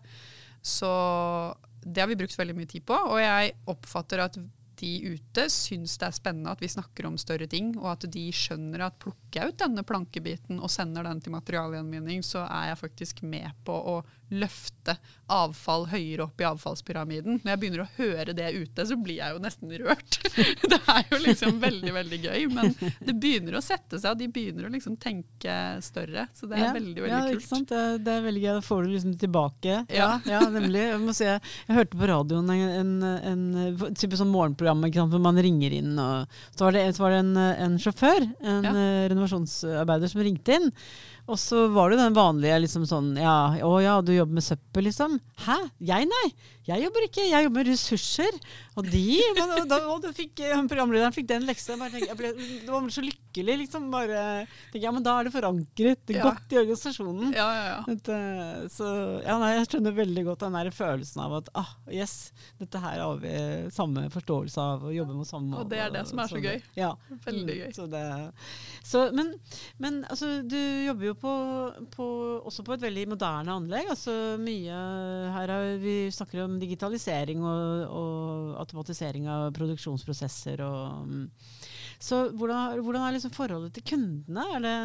Så 0.65 0.91
det 1.81 2.01
har 2.01 2.09
vi 2.11 2.17
brukt 2.19 2.37
veldig 2.39 2.55
mye 2.57 2.69
tid 2.69 2.85
på, 2.87 2.95
og 2.95 3.19
jeg 3.21 3.53
oppfatter 3.71 4.23
at 4.25 4.39
de 4.79 4.91
ute 5.11 5.45
syns 5.51 5.97
det 5.99 6.07
er 6.07 6.15
spennende 6.15 6.53
at 6.53 6.61
vi 6.63 6.69
snakker 6.71 7.07
om 7.09 7.17
større 7.19 7.49
ting, 7.51 7.73
og 7.79 7.91
at 7.93 8.05
de 8.11 8.25
skjønner 8.35 8.85
at 8.85 8.99
plukker 9.01 9.41
jeg 9.41 9.51
ut 9.51 9.59
denne 9.59 9.83
plankebiten 9.87 10.61
og 10.63 10.71
sender 10.71 11.07
den 11.07 11.19
til 11.23 11.35
materialgjenvinning, 11.35 12.23
så 12.23 12.45
er 12.47 12.71
jeg 12.71 12.81
faktisk 12.85 13.23
med 13.27 13.51
på 13.67 13.75
å 13.75 13.97
løfte 14.29 14.95
avfall 15.29 15.85
høyere 15.91 16.25
opp 16.25 16.41
i 16.41 16.47
avfallspyramiden. 16.47 17.41
Når 17.43 17.51
jeg 17.51 17.61
begynner 17.61 17.83
å 17.83 17.89
høre 17.97 18.33
det 18.37 18.47
ute, 18.55 18.85
så 18.89 18.97
blir 18.97 19.19
jeg 19.19 19.35
jo 19.35 19.41
nesten 19.43 19.73
rørt. 19.81 20.19
det 20.71 20.79
er 20.79 21.03
jo 21.11 21.19
liksom 21.25 21.59
veldig, 21.61 21.93
veldig 21.99 22.19
gøy, 22.23 22.47
men 22.53 22.73
det 22.79 23.13
begynner 23.13 23.59
å 23.59 23.63
sette 23.63 23.99
seg, 23.99 24.15
og 24.15 24.21
de 24.21 24.29
begynner 24.33 24.69
å 24.69 24.73
liksom 24.73 24.97
tenke 25.01 25.57
større. 25.85 26.25
Så 26.37 26.49
det 26.49 26.57
er 26.57 26.69
ja, 26.69 26.73
veldig, 26.77 27.03
veldig 27.05 27.13
ja, 27.13 27.21
kult. 27.27 27.43
Ikke 27.43 27.51
sant? 27.51 27.69
Det, 27.73 27.83
det, 28.05 28.15
er 28.15 28.25
veldig 28.25 28.45
gøy. 28.45 28.51
Da 28.59 28.65
får 28.65 28.81
du 28.85 28.95
liksom 28.95 29.17
tilbake. 29.21 29.81
Ja, 29.93 30.09
ja 30.29 30.41
nemlig. 30.49 30.85
Jeg, 30.89 31.03
må 31.03 31.15
si, 31.17 31.27
jeg, 31.27 31.43
jeg 31.67 31.79
hørte 31.81 32.01
på 32.01 32.09
radioen 32.09 32.49
en, 32.55 32.65
en, 32.79 32.95
en, 33.33 33.45
en 33.89 33.99
type 33.99 34.17
sånn 34.17 34.33
morgenprogram 34.33 34.81
sant, 34.89 35.13
hvor 35.13 35.23
man 35.23 35.39
ringer 35.41 35.73
inn. 35.75 35.93
Og 35.99 36.39
så 36.55 36.67
var 36.67 36.75
det, 36.75 36.85
så 36.95 37.05
var 37.05 37.15
det 37.15 37.21
en, 37.23 37.37
en, 37.37 37.77
sjåfør, 37.81 38.25
en. 38.41 38.69
Eh, 38.69 39.07
renovasjonsarbeider, 39.09 40.11
som 40.11 40.23
ringte 40.25 40.57
inn. 40.57 40.69
Og 41.29 41.37
så 41.37 41.67
var 41.69 41.91
det 41.91 41.99
den 42.01 42.15
vanlige 42.17 42.57
liksom 42.65 42.87
sånn 42.89 43.11
ja, 43.19 43.53
'Å 43.61 43.73
ja, 43.83 43.99
du 44.01 44.13
jobber 44.15 44.39
med 44.39 44.45
søppel', 44.45 44.87
liksom. 44.89 45.19
Hæ? 45.45 45.59
Jeg, 45.77 46.09
nei. 46.09 46.27
Jeg 46.69 46.85
jobber 46.85 47.05
ikke. 47.05 47.25
Jeg 47.25 47.45
jobber 47.45 47.63
med 47.63 47.69
ressurser. 47.71 48.35
Og 48.79 48.87
de 48.87 49.03
og 49.41 49.67
da, 49.69 49.79
og 49.91 50.05
fikk, 50.15 50.41
eh, 50.45 50.59
Programlederen 50.69 51.13
fikk 51.15 51.27
den 51.29 51.47
leksa. 51.47 51.75
Jeg 51.89 52.15
ble, 52.17 52.31
det 52.37 52.69
var 52.69 52.85
så 52.93 53.03
lykkelig, 53.03 53.55
liksom. 53.63 53.89
Bare 53.93 54.45
tenker, 54.71 54.83
ja, 54.83 54.93
men 54.93 55.05
da 55.05 55.15
er 55.19 55.27
det 55.27 55.33
forankret 55.33 56.03
det 56.09 56.17
ja. 56.19 56.25
godt 56.27 56.53
i 56.53 56.59
organisasjonen. 56.61 57.33
Ja, 57.35 57.47
ja, 57.55 57.65
ja. 57.73 57.79
Dette, 57.89 58.19
så 58.73 58.89
ja, 59.25 59.37
nei, 59.41 59.51
jeg 59.57 59.69
skjønner 59.69 59.97
veldig 59.97 60.25
godt 60.29 60.45
den 60.45 60.57
der 60.59 60.71
følelsen 60.75 61.23
av 61.25 61.37
at 61.39 61.51
ah, 61.59 61.73
yes, 61.93 62.31
dette 62.61 62.81
her 62.83 63.01
har 63.01 63.21
vi 63.23 63.33
samme 63.73 64.05
forståelse 64.13 64.67
av, 64.75 64.87
å 64.89 64.93
jobbe 64.93 65.17
med 65.17 65.29
samme 65.29 65.59
Og 65.59 65.69
det 65.71 65.81
er 65.83 65.93
det 65.93 66.05
som 66.09 66.21
er 66.21 66.31
så, 66.31 66.37
så 66.37 66.43
gøy. 66.43 66.61
Ja. 66.77 66.93
Veldig 67.25 67.57
gøy. 67.63 67.69
Så 67.75 67.89
det, 67.91 68.03
så, 68.85 69.07
men, 69.15 69.33
men 69.81 70.03
altså, 70.09 70.39
du 70.45 70.59
jobber 70.59 71.11
jo 71.11 71.18
på, 71.21 71.31
på, 71.93 72.07
også 72.47 72.63
på 72.65 72.75
et 72.75 72.83
veldig 72.83 73.05
moderne 73.13 73.55
anlegg. 73.59 73.89
Altså 73.93 74.13
mye 74.41 74.81
her 75.35 75.53
er, 75.55 75.71
Vi 75.81 75.95
snakker 76.15 76.43
om 76.45 76.57
digitalisering 76.61 77.43
og, 77.45 77.95
og 78.01 78.59
automatisering 78.63 79.29
av 79.31 79.49
produksjonsprosesser. 79.57 80.63
Og, 80.65 81.25
så 81.99 82.27
hvordan, 82.31 82.79
hvordan 82.83 83.07
er 83.07 83.17
liksom 83.17 83.35
forholdet 83.35 83.75
til 83.77 83.87
kundene? 83.93 84.45
Er 84.55 84.63
det, 84.65 84.75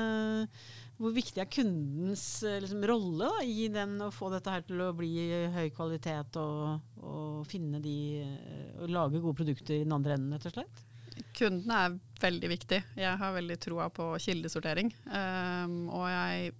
hvor 1.00 1.14
viktig 1.14 1.42
er 1.42 1.50
kundens 1.50 2.26
liksom, 2.44 2.86
rolle 2.86 3.28
da, 3.30 3.44
i 3.46 3.68
den 3.72 3.96
å 4.04 4.12
få 4.14 4.30
dette 4.34 4.52
her 4.54 4.66
til 4.66 4.82
å 4.84 4.92
bli 4.96 5.14
høy 5.54 5.68
kvalitet 5.74 6.38
og, 6.42 6.82
og 7.02 7.44
finne 7.50 7.82
de 7.82 7.98
og 8.82 8.90
lage 8.92 9.22
gode 9.22 9.38
produkter 9.42 9.80
i 9.80 9.86
den 9.86 9.94
andre 9.96 10.18
enden, 10.18 10.36
rett 10.36 10.50
og 10.52 10.58
slett? 10.58 10.84
Kundene 11.34 11.78
er 11.86 11.96
veldig 12.22 12.50
viktig. 12.50 12.80
Jeg 12.98 13.20
har 13.20 13.34
veldig 13.36 13.56
troa 13.62 13.88
på 13.92 14.10
kildesortering. 14.22 14.90
Um, 15.06 15.76
og 15.92 16.06
jeg 16.10 16.52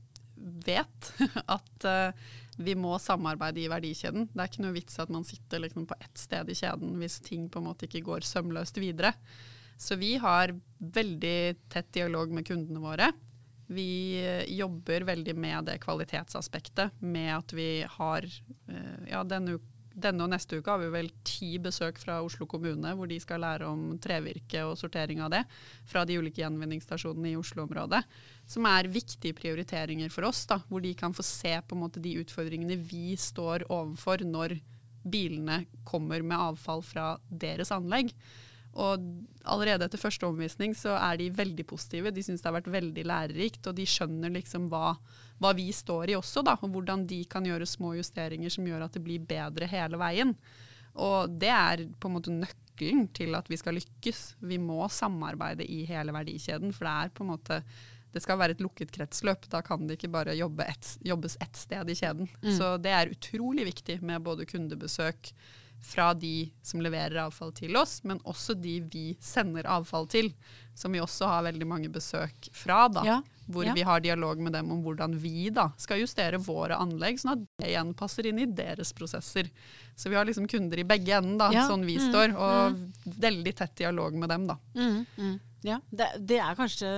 vet 0.67 1.11
at 1.57 1.89
uh, 1.89 2.31
vi 2.61 2.77
må 2.79 2.95
samarbeide 3.03 3.65
i 3.65 3.71
verdikjeden. 3.71 4.29
Det 4.31 4.41
er 4.41 4.51
ikke 4.51 4.65
noe 4.67 4.77
vits 4.77 5.01
at 5.03 5.13
man 5.13 5.27
sitter 5.27 5.65
liksom 5.65 5.89
på 5.91 5.99
ett 5.99 6.21
sted 6.21 6.51
i 6.51 6.59
kjeden 6.59 6.97
hvis 7.01 7.21
ting 7.25 7.49
på 7.51 7.63
en 7.63 7.69
måte 7.71 7.89
ikke 7.89 8.05
går 8.07 8.27
sømløst 8.27 8.79
videre. 8.83 9.15
Så 9.81 9.99
vi 9.99 10.15
har 10.23 10.55
veldig 10.79 11.39
tett 11.73 11.91
dialog 11.97 12.31
med 12.35 12.47
kundene 12.47 12.83
våre. 12.83 13.11
Vi 13.75 13.91
uh, 14.23 14.43
jobber 14.51 15.09
veldig 15.11 15.37
med 15.39 15.71
det 15.71 15.81
kvalitetsaspektet, 15.83 17.01
med 17.01 17.31
at 17.41 17.57
vi 17.57 17.71
har 17.99 18.27
uh, 18.29 19.01
ja, 19.11 19.25
denne 19.27 19.59
denne 19.95 20.27
og 20.27 20.33
neste 20.33 20.59
uke 20.59 20.73
har 20.73 20.81
vi 20.83 20.91
vel 20.93 21.09
ti 21.27 21.53
besøk 21.63 22.01
fra 22.03 22.19
Oslo 22.25 22.49
kommune, 22.51 22.95
hvor 22.99 23.09
de 23.11 23.19
skal 23.23 23.43
lære 23.45 23.69
om 23.71 23.95
trevirke 24.03 24.65
og 24.67 24.77
sortering 24.81 25.23
av 25.23 25.31
det 25.33 25.43
fra 25.89 26.03
de 26.09 26.19
ulike 26.19 26.43
gjenvinningsstasjonene 26.43 27.31
i 27.33 27.39
Oslo-området. 27.39 28.03
Som 28.51 28.67
er 28.71 28.91
viktige 28.91 29.37
prioriteringer 29.39 30.11
for 30.13 30.29
oss, 30.29 30.45
da, 30.51 30.59
hvor 30.69 30.83
de 30.85 30.95
kan 30.99 31.15
få 31.15 31.25
se 31.27 31.55
på 31.63 31.77
en 31.77 31.85
måte 31.87 32.03
de 32.03 32.17
utfordringene 32.25 32.79
vi 32.91 33.15
står 33.21 33.69
overfor 33.71 34.27
når 34.27 34.59
bilene 35.05 35.63
kommer 35.87 36.25
med 36.25 36.41
avfall 36.41 36.83
fra 36.85 37.15
deres 37.29 37.71
anlegg. 37.75 38.11
Og 38.75 39.05
allerede 39.47 39.87
etter 39.87 40.01
første 40.01 40.27
omvisning 40.27 40.75
så 40.75 40.97
er 40.99 41.19
de 41.21 41.31
veldig 41.35 41.67
positive. 41.71 42.13
De 42.15 42.25
syns 42.27 42.43
det 42.43 42.49
har 42.49 42.57
vært 42.57 42.73
veldig 42.75 43.05
lærerikt, 43.07 43.69
og 43.71 43.77
de 43.79 43.87
skjønner 43.87 44.33
liksom 44.35 44.67
hva, 44.73 44.97
hva, 45.39 45.55
vi 45.55 45.69
står 45.75 46.11
i 46.11 46.19
også, 46.19 46.43
da. 46.47 46.57
Og 46.61 46.75
hvordan 46.75 47.07
de 47.11 47.23
kan 47.31 47.47
gjøre 47.47 47.69
små 47.71 47.95
justeringer 47.99 48.53
som 48.53 48.67
gjør 48.67 48.87
at 48.89 48.97
det 48.97 49.05
blir 49.05 49.23
bedre 49.29 49.71
hele 49.71 50.01
veien. 50.01 50.35
Og 50.95 51.33
det 51.39 51.51
er 51.55 51.87
på 52.01 52.11
en 52.11 52.17
måte 52.19 52.35
nøkkelen 52.35 53.09
til 53.15 53.35
at 53.39 53.51
vi 53.51 53.59
skal 53.61 53.79
lykkes. 53.79 54.25
Vi 54.43 54.59
må 54.63 54.87
samarbeide 54.91 55.67
i 55.67 55.85
hele 55.89 56.15
verdikjeden, 56.15 56.75
for 56.75 56.89
det 56.89 56.95
er 56.95 57.15
på 57.15 57.27
en 57.27 57.35
måte 57.35 57.63
det 58.15 58.23
skal 58.23 58.39
være 58.39 58.55
et 58.55 58.63
lukket 58.63 58.93
kretsløp. 58.95 59.49
Da 59.51 59.61
kan 59.67 59.89
det 59.89 59.99
ikke 59.99 60.13
bare 60.15 60.37
jobbe 60.39 60.67
et, 60.71 60.91
jobbes 61.03 61.35
ett 61.43 61.59
sted 61.59 61.89
i 61.91 61.97
kjeden. 61.99 62.31
Mm. 62.45 62.53
Så 62.55 62.77
det 62.79 62.93
er 62.95 63.11
utrolig 63.11 63.67
viktig 63.67 63.99
med 64.07 64.23
både 64.23 64.47
kundebesøk, 64.47 65.33
fra 65.85 66.15
de 66.17 66.51
som 66.65 66.81
leverer 66.83 67.21
avfall 67.27 67.53
til 67.57 67.77
oss, 67.77 67.99
men 68.09 68.21
også 68.25 68.57
de 68.57 68.79
vi 68.91 69.05
sender 69.23 69.69
avfall 69.69 70.09
til. 70.11 70.33
Som 70.75 70.97
vi 70.97 71.03
også 71.03 71.29
har 71.31 71.45
veldig 71.47 71.67
mange 71.71 71.91
besøk 71.93 72.49
fra, 72.57 72.89
da, 72.91 73.05
ja, 73.07 73.19
hvor 73.47 73.67
ja. 73.69 73.75
vi 73.77 73.85
har 73.87 74.01
dialog 74.03 74.41
med 74.43 74.57
dem 74.57 74.73
om 74.73 74.81
hvordan 74.83 75.15
vi 75.21 75.51
da 75.55 75.69
skal 75.79 76.01
justere 76.01 76.41
våre 76.43 76.79
anlegg, 76.81 77.21
sånn 77.21 77.35
at 77.37 77.45
det 77.61 77.71
igjen 77.71 77.93
passer 77.99 78.27
inn 78.31 78.41
i 78.43 78.49
deres 78.49 78.91
prosesser. 78.97 79.51
Så 79.95 80.11
vi 80.11 80.19
har 80.19 80.27
liksom 80.27 80.49
kunder 80.51 80.81
i 80.81 80.87
begge 80.89 81.15
enden, 81.19 81.37
da, 81.39 81.53
ja. 81.55 81.67
sånn 81.69 81.85
vi 81.87 81.99
mm, 82.01 82.07
står, 82.09 82.35
og 82.35 82.75
mm. 82.75 83.19
veldig 83.29 83.55
tett 83.61 83.77
dialog 83.85 84.17
med 84.19 84.33
dem. 84.35 84.49
da. 84.51 84.59
Mm, 84.75 85.05
mm. 85.19 85.37
Ja, 85.65 85.79
det, 85.89 86.11
det, 86.29 86.39
er 86.45 86.57
kanskje 86.59 86.89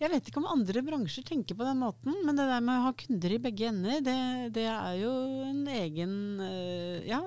Jeg 0.00 0.10
vet 0.10 0.28
ikke 0.28 0.40
om 0.40 0.48
andre 0.50 0.82
bransjer 0.82 1.22
tenker 1.26 1.54
på 1.54 1.66
den 1.66 1.78
måten, 1.78 2.16
men 2.26 2.38
det 2.38 2.48
der 2.48 2.62
med 2.64 2.80
å 2.80 2.88
ha 2.88 2.94
kunder 2.98 3.34
i 3.36 3.40
begge 3.42 3.68
ender, 3.70 4.00
det, 4.02 4.16
det 4.56 4.66
er 4.66 4.96
jo 4.98 5.12
en 5.46 5.60
egen, 5.76 6.14
eh, 6.42 7.06
ja, 7.06 7.20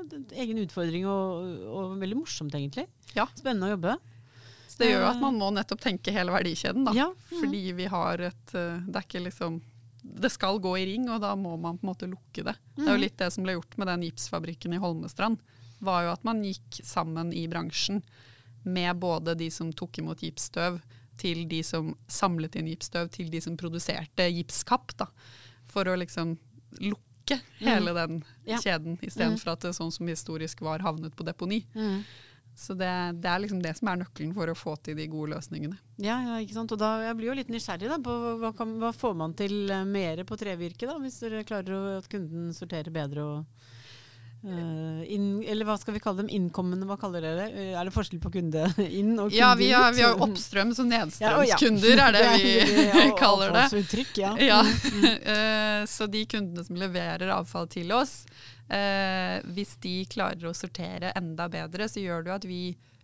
egen 0.43 0.59
utfordring 0.65 1.07
og, 1.07 1.53
og, 1.71 1.93
veldig 2.01 2.17
morsomt, 2.19 2.55
egentlig. 2.59 2.89
Ja. 3.15 3.29
Spennende 3.31 3.71
å 3.71 3.77
jobbe. 3.77 3.95
Så 4.67 4.81
det 4.81 4.89
gjør 4.89 5.05
jo 5.05 5.11
at 5.11 5.21
man 5.21 5.37
må 5.39 5.51
nettopp 5.53 5.83
tenke 5.85 6.11
hele 6.15 6.33
verdikjeden, 6.33 6.83
da. 6.89 6.95
Ja. 6.97 7.07
Mm. 7.13 7.37
Fordi 7.37 7.63
vi 7.77 7.87
har 7.93 8.25
et 8.27 8.57
eh, 8.57 8.83
Det 8.83 8.99
er 8.99 9.07
ikke 9.07 9.27
liksom 9.29 9.61
det 10.03 10.33
skal 10.33 10.59
gå 10.59 10.73
i 10.81 10.83
ring, 10.89 11.07
og 11.07 11.21
da 11.23 11.31
må 11.39 11.55
man 11.55 11.77
på 11.79 11.87
en 11.87 11.91
måte 11.93 12.09
lukke 12.11 12.43
det. 12.43 12.53
Mm. 12.75 12.81
Det 12.81 12.87
er 12.89 12.91
jo 12.91 13.03
litt 13.05 13.19
det 13.21 13.29
som 13.31 13.45
ble 13.45 13.55
gjort 13.55 13.77
med 13.79 13.87
den 13.87 14.03
gipsfabrikken 14.09 14.75
i 14.75 14.81
Holmestrand. 14.83 15.39
var 15.79 16.03
jo 16.03 16.11
at 16.11 16.27
man 16.27 16.43
gikk 16.43 16.81
sammen 16.83 17.31
i 17.31 17.45
bransjen 17.47 18.03
med 18.63 18.99
både 19.01 19.35
de 19.39 19.49
som 19.51 19.71
tok 19.73 20.01
imot 20.01 20.23
gipsstøv, 20.23 20.81
til 21.19 21.45
de 21.49 21.61
som 21.63 21.93
samlet 22.09 22.57
inn 22.57 22.71
gipsstøv, 22.71 23.09
til 23.13 23.29
de 23.31 23.41
som 23.43 23.57
produserte 23.59 24.27
gipskapp. 24.33 24.95
Da, 24.97 25.09
for 25.69 25.87
å 25.89 25.97
liksom 25.99 26.35
lukke 26.81 27.37
mm. 27.39 27.65
hele 27.67 27.95
den 27.97 28.21
ja. 28.49 28.59
kjeden, 28.59 28.97
istedenfor 29.01 29.51
mm. 29.51 29.55
at 29.55 29.65
det 29.67 29.73
sånn 29.77 29.93
som 29.93 30.09
historisk 30.09 30.63
var 30.65 30.83
havnet 30.85 31.15
på 31.15 31.27
deponi. 31.27 31.63
Mm. 31.75 32.01
Så 32.55 32.75
det, 32.77 32.89
det, 33.17 33.29
er 33.29 33.39
liksom 33.41 33.61
det 33.63 33.71
som 33.79 33.89
er 33.89 33.97
nøkkelen 34.03 34.33
for 34.35 34.49
å 34.49 34.57
få 34.57 34.75
til 34.85 34.97
de 34.97 35.07
gode 35.09 35.33
løsningene. 35.33 35.77
Ja, 35.97 36.19
ja 36.21 36.41
ikke 36.43 36.53
sant. 36.53 36.73
Og 36.75 36.81
da, 36.81 36.91
jeg 37.07 37.17
blir 37.17 37.31
jo 37.31 37.37
litt 37.39 37.49
nysgjerrig 37.49 37.89
da, 37.89 37.97
på 38.03 38.17
hva, 38.41 38.51
kan, 38.57 38.75
hva 38.81 38.91
får 38.93 39.15
man 39.17 39.33
til 39.37 39.71
eh, 39.73 39.85
mer 39.89 40.21
på 40.29 40.37
trevirke, 40.37 40.89
da, 40.89 40.99
hvis 41.01 41.17
dere 41.23 41.45
klarer 41.49 41.73
å, 41.73 41.81
at 42.01 42.09
kunden 42.11 42.51
sorterer 42.53 42.93
bedre 42.93 43.25
og 43.25 43.71
Uh, 44.43 44.99
inn, 45.07 45.37
eller 45.47 45.63
hva 45.63 45.77
skal 45.79 45.95
vi 45.95 46.01
kalle 46.03 46.19
dem? 46.19 46.29
Innkommende, 46.35 46.83
hva 46.83 46.97
kaller 46.99 47.23
dere 47.23 47.45
det? 47.45 47.67
Er 47.77 47.87
det 47.87 47.93
forskjell 47.95 48.19
på 48.19 48.31
kunde 48.33 48.65
inn 48.99 49.13
og 49.15 49.29
kunde 49.29 49.37
ja, 49.37 49.53
vi 49.55 49.69
har, 49.71 49.93
vi 49.95 50.03
har 50.03 50.19
oppstrøms- 50.19 50.81
og 50.83 50.89
nedstrømskunder, 50.89 51.93
ja, 51.95 51.95
ja. 51.95 52.07
er 52.09 52.17
det 52.17 52.23
vi 52.41 52.55
det 52.67 52.87
er, 52.91 53.13
kaller 53.21 53.55
det. 53.55 53.67
Uttrykk, 53.79 54.11
ja. 54.19 54.33
ja. 54.43 54.57
uh, 54.67 55.85
så 55.87 56.09
de 56.11 56.25
kundene 56.27 56.67
som 56.67 56.81
leverer 56.81 57.31
avfall 57.37 57.71
til 57.71 57.95
oss, 57.95 58.25
uh, 58.67 59.39
hvis 59.55 59.77
de 59.85 60.01
klarer 60.11 60.51
å 60.51 60.55
sortere 60.57 61.15
enda 61.15 61.47
bedre, 61.47 61.87
så 61.87 62.03
gjør 62.03 62.27
det 62.27 62.33
jo 62.33 62.37
at 62.41 62.51
vi 62.51 62.63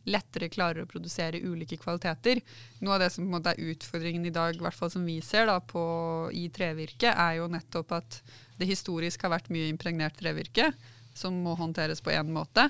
lettere 0.10 0.52
klarer 0.52 0.84
å 0.84 0.92
produsere 0.92 1.40
ulike 1.40 1.80
kvaliteter. 1.80 2.44
Noe 2.84 2.98
av 2.98 3.06
det 3.06 3.12
som 3.16 3.32
er 3.40 3.66
utfordringen 3.72 4.28
i 4.28 4.36
dag, 4.36 4.60
i 4.60 4.64
hvert 4.68 4.76
fall 4.76 4.92
som 4.92 5.08
vi 5.08 5.22
ser 5.24 5.48
da, 5.48 5.60
på, 5.64 5.82
i 6.36 6.50
trevirke, 6.52 7.16
er 7.16 7.40
jo 7.40 7.48
nettopp 7.52 7.96
at 7.96 8.24
det 8.60 8.68
historisk 8.68 9.24
har 9.24 9.38
vært 9.38 9.52
mye 9.54 9.72
impregnert 9.72 10.20
trevirke 10.20 10.74
som 11.20 11.36
må 11.44 11.56
håndteres 11.60 12.02
på 12.04 12.14
én 12.16 12.32
måte. 12.34 12.70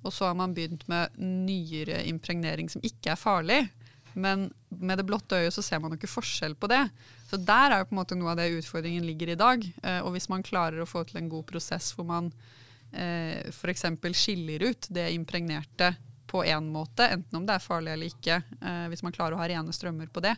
Og 0.00 0.14
så 0.16 0.30
har 0.30 0.36
man 0.38 0.54
begynt 0.56 0.86
med 0.88 1.16
nyere 1.20 2.02
impregnering 2.08 2.70
som 2.72 2.84
ikke 2.86 3.12
er 3.12 3.20
farlig. 3.20 3.60
Men 4.12 4.48
med 4.68 4.98
det 4.98 5.06
blotte 5.06 5.38
øyet 5.38 5.54
så 5.54 5.62
ser 5.62 5.80
man 5.82 5.92
jo 5.92 6.00
ikke 6.00 6.10
forskjell 6.10 6.56
på 6.58 6.70
det. 6.70 6.82
Så 7.30 7.38
der 7.38 7.70
er 7.70 7.82
jo 7.82 7.90
på 7.90 7.94
en 7.94 8.00
måte 8.00 8.18
noe 8.18 8.32
av 8.32 8.40
det 8.40 8.50
utfordringen 8.58 9.06
ligger 9.06 9.34
i 9.34 9.38
dag. 9.38 9.66
Eh, 9.82 10.00
og 10.02 10.14
hvis 10.16 10.30
man 10.32 10.46
klarer 10.46 10.82
å 10.82 10.88
få 10.88 11.04
til 11.06 11.20
en 11.20 11.30
god 11.30 11.46
prosess 11.50 11.92
hvor 11.94 12.08
man 12.08 12.32
eh, 12.92 13.50
f.eks. 13.52 13.86
skiller 14.18 14.70
ut 14.70 14.90
det 14.90 15.10
impregnerte 15.14 15.94
på 16.30 16.44
én 16.46 16.66
måte, 16.70 17.08
enten 17.10 17.40
om 17.40 17.46
det 17.46 17.56
er 17.56 17.62
farlig 17.62 17.92
eller 17.92 18.10
ikke, 18.10 18.36
eh, 18.62 18.84
hvis 18.90 19.02
man 19.02 19.14
klarer 19.14 19.34
å 19.34 19.40
ha 19.40 19.48
rene 19.50 19.74
strømmer 19.74 20.10
på 20.14 20.22
det, 20.22 20.36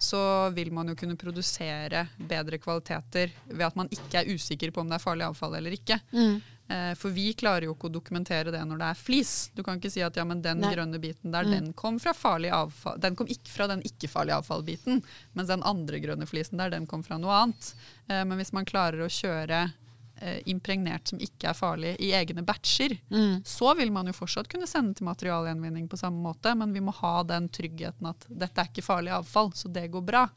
så 0.00 0.20
vil 0.56 0.72
man 0.72 0.92
jo 0.92 0.96
kunne 0.96 1.16
produsere 1.20 2.06
bedre 2.16 2.60
kvaliteter 2.60 3.32
ved 3.48 3.66
at 3.66 3.76
man 3.76 3.88
ikke 3.92 4.20
er 4.20 4.32
usikker 4.32 4.72
på 4.72 4.84
om 4.84 4.88
det 4.88 4.96
er 4.96 5.04
farlig 5.04 5.26
avfall 5.28 5.56
eller 5.56 5.76
ikke. 5.76 6.00
Mm. 6.12 6.40
Eh, 6.70 6.94
for 6.94 7.10
vi 7.10 7.32
klarer 7.32 7.66
jo 7.66 7.72
ikke 7.74 7.88
å 7.88 7.94
dokumentere 7.96 8.52
det 8.54 8.60
når 8.62 8.78
det 8.78 8.88
er 8.92 8.98
flis. 8.98 9.32
Du 9.56 9.64
kan 9.66 9.80
ikke 9.80 9.90
si 9.90 10.04
at 10.06 10.14
ja, 10.14 10.22
men 10.28 10.42
den 10.44 10.60
Nei. 10.62 10.70
grønne 10.76 11.00
biten 11.02 11.32
der, 11.34 11.48
mm. 11.48 11.54
den 11.56 11.72
kom 11.74 11.98
fra 11.98 12.14
farlig 12.14 12.52
avfall. 12.54 13.00
Den 13.02 13.16
kom 13.18 13.26
ikke 13.26 13.50
fra 13.50 13.66
den 13.72 13.82
ikke-farlige 13.88 14.38
avfallbiten, 14.38 15.02
mens 15.34 15.50
den 15.50 15.66
andre 15.66 15.98
grønne 15.98 16.28
flisen 16.30 16.62
der, 16.62 16.70
den 16.70 16.86
kom 16.90 17.02
fra 17.02 17.18
noe 17.18 17.34
annet. 17.42 17.72
Eh, 18.06 18.22
men 18.22 18.38
hvis 18.38 18.54
man 18.54 18.68
klarer 18.70 19.02
å 19.02 19.10
kjøre 19.10 19.64
eh, 19.66 20.38
impregnert 20.52 21.10
som 21.10 21.18
ikke 21.18 21.50
er 21.50 21.58
farlig 21.58 21.96
i 21.98 22.12
egne 22.14 22.46
batcher, 22.46 22.94
mm. 23.10 23.42
så 23.42 23.74
vil 23.80 23.90
man 23.90 24.06
jo 24.06 24.14
fortsatt 24.20 24.50
kunne 24.52 24.70
sende 24.70 24.94
til 24.94 25.10
materialgjenvinning 25.10 25.90
på 25.90 25.98
samme 25.98 26.22
måte, 26.22 26.54
men 26.54 26.76
vi 26.76 26.86
må 26.86 26.94
ha 27.02 27.16
den 27.26 27.50
tryggheten 27.50 28.12
at 28.12 28.30
dette 28.30 28.62
er 28.62 28.70
ikke 28.70 28.86
farlig 28.86 29.16
avfall, 29.18 29.50
så 29.58 29.72
det 29.74 29.88
går 29.90 30.06
bra. 30.06 30.28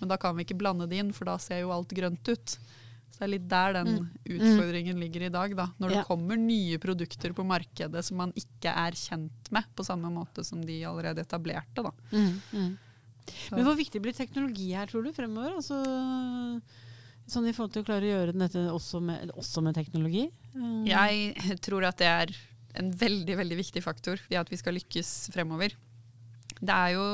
Men 0.00 0.08
da 0.08 0.16
kan 0.16 0.40
vi 0.40 0.48
ikke 0.48 0.56
blande 0.56 0.88
det 0.88 1.04
inn, 1.04 1.12
for 1.12 1.28
da 1.28 1.36
ser 1.36 1.66
jo 1.66 1.76
alt 1.76 1.92
grønt 1.92 2.32
ut. 2.32 2.56
Så 3.12 3.20
det 3.20 3.26
er 3.26 3.32
litt 3.34 3.48
der 3.50 3.74
den 3.76 3.90
mm. 3.92 4.06
utfordringen 4.24 5.00
ligger 5.02 5.26
i 5.26 5.32
dag. 5.32 5.56
Da. 5.58 5.66
Når 5.82 5.92
det 5.92 6.04
kommer 6.08 6.38
nye 6.40 6.78
produkter 6.80 7.34
på 7.36 7.44
markedet 7.44 8.00
som 8.06 8.22
man 8.22 8.32
ikke 8.38 8.72
er 8.72 8.96
kjent 8.96 9.50
med 9.52 9.68
på 9.76 9.84
samme 9.84 10.08
måte 10.14 10.44
som 10.48 10.62
de 10.64 10.78
allerede 10.88 11.24
etablerte. 11.26 11.84
Da. 11.84 11.92
Mm. 12.14 12.32
Mm. 12.56 12.70
Men 13.52 13.66
hvor 13.68 13.76
viktig 13.78 14.00
blir 14.02 14.16
teknologi 14.16 14.72
her, 14.72 14.88
tror 14.90 15.04
du, 15.04 15.12
fremover? 15.14 15.58
Altså, 15.60 15.76
sånn 17.30 17.46
i 17.46 17.52
forhold 17.54 17.76
til 17.76 17.84
å 17.84 17.88
klare 17.90 18.08
å 18.08 18.14
gjøre 18.14 18.34
dette 18.34 18.64
også 18.72 19.02
med, 19.04 19.34
også 19.38 19.62
med 19.64 19.76
teknologi? 19.76 20.24
Mm. 20.56 20.88
Jeg 20.88 21.60
tror 21.62 21.86
at 21.90 22.00
det 22.00 22.10
er 22.10 22.34
en 22.80 22.90
veldig, 22.96 23.36
veldig 23.38 23.60
viktig 23.60 23.84
faktor 23.84 24.20
i 24.32 24.40
at 24.40 24.48
vi 24.48 24.58
skal 24.58 24.76
lykkes 24.78 25.12
fremover. 25.34 25.76
Det 26.62 26.72
er 26.72 26.96
jo 26.96 27.06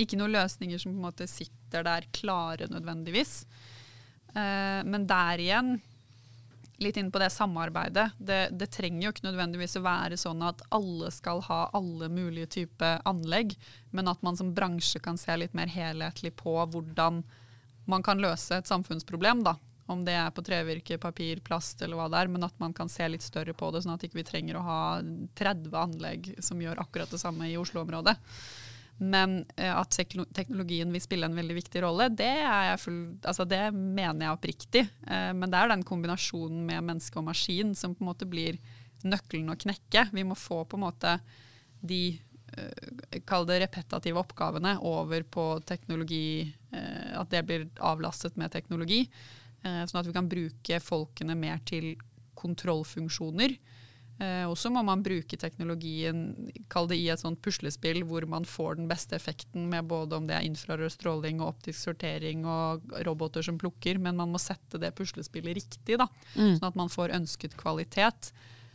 ikke 0.00 0.18
noen 0.18 0.34
løsninger 0.34 0.80
som 0.80 0.92
på 0.92 0.98
en 0.98 1.06
måte 1.06 1.28
sitter 1.30 1.84
der 1.86 2.06
klare 2.16 2.68
nødvendigvis. 2.70 3.44
Uh, 4.34 4.80
men 4.86 5.06
der 5.10 5.42
igjen, 5.42 5.78
litt 6.80 6.96
inn 6.96 7.10
på 7.12 7.20
det 7.20 7.30
samarbeidet. 7.30 8.10
Det, 8.18 8.48
det, 8.56 8.70
trenger 8.72 9.04
jo 9.04 9.12
ikke 9.12 9.26
nødvendigvis 9.26 9.76
å 9.76 9.84
være 9.84 10.16
sånn 10.20 10.42
at 10.46 10.62
alle 10.72 11.10
skal 11.12 11.42
ha 11.50 11.62
alle 11.76 12.08
mulige 12.12 12.48
typer 12.56 13.02
anlegg, 13.08 13.52
men 13.92 14.08
at 14.08 14.22
man 14.24 14.38
som 14.38 14.54
bransje 14.56 15.02
kan 15.04 15.20
se 15.20 15.36
litt 15.36 15.56
mer 15.56 15.68
helhetlig 15.68 16.32
på 16.40 16.56
hvordan 16.72 17.22
man 17.90 18.06
kan 18.06 18.22
løse 18.22 18.60
et 18.60 18.70
samfunnsproblem. 18.70 19.44
da. 19.44 19.58
Om 19.90 20.04
det 20.06 20.14
er 20.14 20.30
på 20.30 20.44
trevirke, 20.46 21.00
papir, 21.02 21.42
plast 21.44 21.82
eller 21.82 21.98
hva 21.98 22.08
det 22.08 22.22
er, 22.22 22.32
men 22.32 22.46
at 22.46 22.56
man 22.62 22.72
kan 22.72 22.88
se 22.88 23.08
litt 23.10 23.26
større 23.26 23.52
på 23.58 23.72
det, 23.74 23.82
sånn 23.84 23.96
at 23.96 24.04
ikke 24.06 24.20
vi 24.20 24.24
ikke 24.24 24.32
trenger 24.32 24.60
å 24.60 24.64
ha 24.64 24.80
30 25.36 25.74
anlegg 25.76 26.28
som 26.38 26.62
gjør 26.62 26.80
akkurat 26.80 27.10
det 27.10 27.20
samme 27.20 27.50
i 27.50 27.58
Oslo-området. 27.58 28.14
Men 29.00 29.40
uh, 29.56 29.80
at 29.80 29.96
teknologien 29.96 30.90
vil 30.92 31.02
spille 31.02 31.28
en 31.28 31.36
veldig 31.36 31.56
viktig 31.56 31.82
rolle, 31.84 32.10
det, 32.12 32.32
full, 32.82 33.00
altså 33.24 33.46
det 33.48 33.62
mener 33.72 34.26
jeg 34.26 34.36
oppriktig. 34.36 34.82
Uh, 35.08 35.32
men 35.36 35.48
det 35.48 35.60
er 35.60 35.72
den 35.72 35.84
kombinasjonen 35.88 36.66
med 36.68 36.84
menneske 36.90 37.20
og 37.20 37.30
maskin 37.30 37.72
som 37.78 37.96
på 37.96 38.04
en 38.04 38.10
måte 38.12 38.28
blir 38.28 38.60
nøkkelen 39.00 39.52
å 39.52 39.56
knekke. 39.60 40.10
Vi 40.12 40.26
må 40.28 40.36
få 40.36 40.66
på 40.68 40.76
en 40.76 40.84
måte 40.84 41.16
de 41.80 42.02
uh, 42.58 43.20
kall 43.24 43.48
det 43.48 43.62
repetative 43.64 44.20
oppgavene 44.20 44.76
over 44.84 45.24
på 45.24 45.46
teknologi, 45.64 46.50
at 46.70 47.32
det 47.32 47.40
blir 47.48 47.64
avlastet 47.82 48.36
med 48.38 48.52
teknologi. 48.52 49.00
sånn 49.60 49.98
at 50.00 50.06
vi 50.06 50.14
kan 50.14 50.28
bruke 50.30 50.78
folkene 50.80 51.34
mer 51.34 51.58
til 51.66 51.96
kontrollfunksjoner. 52.38 53.56
Eh, 54.20 54.44
og 54.44 54.56
så 54.60 54.68
må 54.68 54.82
man 54.84 55.00
bruke 55.00 55.38
teknologien 55.40 56.50
kall 56.68 56.90
det 56.90 56.98
i 57.00 57.06
et 57.08 57.22
sånt 57.22 57.40
puslespill 57.40 58.02
hvor 58.04 58.26
man 58.28 58.44
får 58.44 58.76
den 58.76 58.88
beste 58.90 59.16
effekten 59.16 59.70
med 59.72 59.88
både 59.88 60.18
om 60.18 60.26
det 60.28 60.36
er 60.36 60.44
infrarød 60.44 60.92
stråling 60.92 61.40
og 61.40 61.54
optisk 61.54 61.80
sortering 61.86 62.44
og 62.44 62.84
roboter 63.06 63.46
som 63.46 63.56
plukker, 63.60 63.96
men 63.96 64.18
man 64.20 64.34
må 64.34 64.40
sette 64.42 64.80
det 64.82 64.92
puslespillet 64.98 65.56
riktig, 65.56 65.96
da, 66.02 66.08
mm. 66.34 66.58
sånn 66.58 66.68
at 66.68 66.76
man 66.76 66.92
får 66.92 67.16
ønsket 67.16 67.56
kvalitet. 67.60 68.32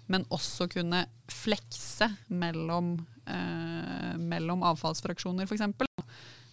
men 0.07 0.21
også 0.29 0.67
kunne 0.69 0.99
flekse 1.33 2.11
mellom, 2.29 2.91
eh, 3.25 4.17
mellom 4.21 4.61
avfallsfraksjoner, 4.61 5.47
f.eks. 5.49 5.63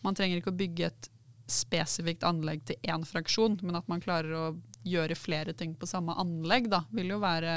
Man 0.01 0.17
trenger 0.17 0.41
ikke 0.41 0.55
å 0.55 0.57
bygge 0.57 0.87
et 0.87 1.09
spesifikt 1.53 2.25
anlegg 2.25 2.65
til 2.65 2.77
én 2.89 3.05
fraksjon, 3.05 3.59
men 3.61 3.77
at 3.77 3.89
man 3.93 4.01
klarer 4.01 4.33
å 4.33 4.47
gjøre 4.89 5.19
flere 5.19 5.53
ting 5.53 5.75
på 5.77 5.87
samme 5.87 6.17
anlegg, 6.17 6.71
da, 6.73 6.81
vil 6.97 7.13
jo 7.13 7.21
være 7.21 7.53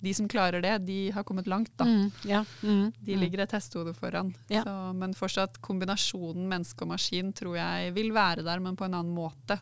De 0.00 0.12
som 0.14 0.28
klarer 0.28 0.62
det, 0.62 0.74
de 0.86 0.98
har 1.14 1.24
kommet 1.24 1.48
langt, 1.48 1.72
da. 1.78 1.86
Mm, 1.88 2.10
ja. 2.28 2.44
mm, 2.62 2.92
De 2.98 3.14
mm. 3.14 3.20
ligger 3.20 3.44
et 3.44 3.54
hestehode 3.56 3.94
foran. 3.96 4.32
Ja. 4.52 4.62
Så, 4.66 4.74
men 4.98 5.16
fortsatt 5.16 5.60
kombinasjonen 5.64 6.48
menneske 6.50 6.84
og 6.84 6.92
maskin 6.92 7.32
tror 7.36 7.56
jeg 7.56 7.94
vil 7.96 8.12
være 8.16 8.44
der, 8.46 8.62
men 8.62 8.76
på 8.76 8.84
en 8.86 8.98
annen 9.00 9.16
måte. 9.16 9.58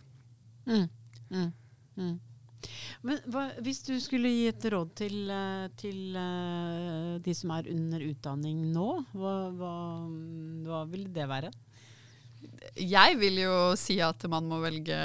Mm, 0.67 0.89
mm, 1.31 1.51
mm. 1.97 2.15
Men 3.05 3.19
hva, 3.29 3.51
hvis 3.65 3.83
du 3.85 4.01
skulle 4.01 4.29
gi 4.33 4.47
et 4.49 4.65
råd 4.73 4.91
til, 4.97 5.31
eh, 5.31 5.69
til 5.79 6.17
eh, 6.17 7.21
de 7.25 7.35
som 7.37 7.51
er 7.57 7.69
under 7.75 8.01
utdanning 8.07 8.73
nå, 8.73 9.05
hva, 9.13 9.51
hva, 9.59 9.75
hva 10.65 10.85
vil 10.91 11.05
det 11.15 11.27
være? 11.31 11.51
Jeg 12.81 13.19
vil 13.21 13.39
jo 13.45 13.77
si 13.79 14.01
at 14.05 14.25
man 14.31 14.45
må 14.49 14.61
velge 14.63 14.97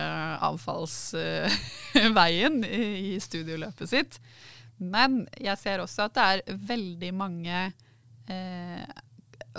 avfallsveien 0.47 2.63
i 2.65 3.19
studieløpet 3.21 3.89
sitt. 3.91 4.19
Men 4.79 5.21
jeg 5.39 5.59
ser 5.59 5.83
også 5.83 6.07
at 6.07 6.15
det 6.15 6.25
er 6.25 6.57
veldig 6.69 7.11
mange 7.15 7.61
eh, 8.31 8.99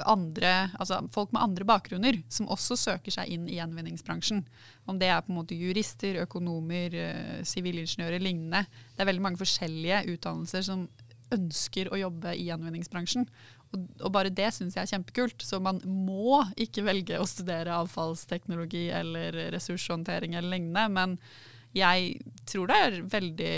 andre, 0.07 0.71
altså 0.79 1.01
folk 1.13 1.33
med 1.35 1.43
andre 1.43 1.67
bakgrunner 1.69 2.21
som 2.33 2.49
også 2.53 2.77
søker 2.79 3.15
seg 3.15 3.31
inn 3.35 3.47
i 3.49 3.59
gjenvinningsbransjen. 3.59 4.43
Om 4.89 5.01
det 5.01 5.11
er 5.11 5.23
på 5.25 5.33
en 5.33 5.41
måte 5.41 5.59
jurister, 5.59 6.23
økonomer, 6.25 6.95
eh, 6.95 7.39
sivilingeniører, 7.47 8.23
lignende. 8.23 8.65
Det 8.95 9.05
er 9.05 9.11
veldig 9.11 9.27
mange 9.29 9.41
forskjellige 9.41 10.05
utdannelser 10.15 10.67
som 10.67 10.89
ønsker 11.35 11.91
å 11.93 12.01
jobbe 12.01 12.35
i 12.35 12.49
gjenvinningsbransjen. 12.49 13.29
Og, 13.71 13.85
og 14.03 14.11
bare 14.15 14.33
det 14.35 14.49
syns 14.55 14.77
jeg 14.77 14.87
er 14.87 14.93
kjempekult. 14.97 15.45
Så 15.47 15.61
man 15.63 15.79
må 15.85 16.41
ikke 16.61 16.87
velge 16.87 17.21
å 17.21 17.29
studere 17.29 17.79
avfallsteknologi 17.83 18.89
eller 18.95 19.37
ressurshåndtering 19.55 20.35
eller 20.35 20.57
lignende. 20.57 20.89
Men 20.97 21.19
jeg 21.77 22.19
tror 22.51 22.67
det 22.67 22.77
er 22.83 22.97
veldig 23.13 23.55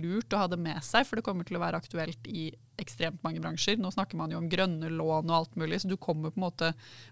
lurt 0.00 0.32
å 0.32 0.40
ha 0.40 0.48
det 0.48 0.58
med 0.60 0.80
seg, 0.84 1.04
for 1.04 1.18
det 1.18 1.24
kommer 1.26 1.44
til 1.44 1.58
å 1.58 1.62
være 1.62 1.80
aktuelt 1.82 2.28
i 2.30 2.48
ekstremt 2.80 3.20
mange 3.24 3.42
bransjer. 3.44 3.76
Nå 3.76 3.90
snakker 3.92 4.16
man 4.16 4.32
jo 4.32 4.38
om 4.40 4.48
grønne 4.48 4.88
lån 4.88 5.28
og 5.28 5.34
alt 5.36 5.58
mulig, 5.60 5.82
så 5.82 5.90
du 5.90 5.98
kommer 6.00 6.32
på 6.32 6.40
en 6.40 6.46
måte 6.46 6.70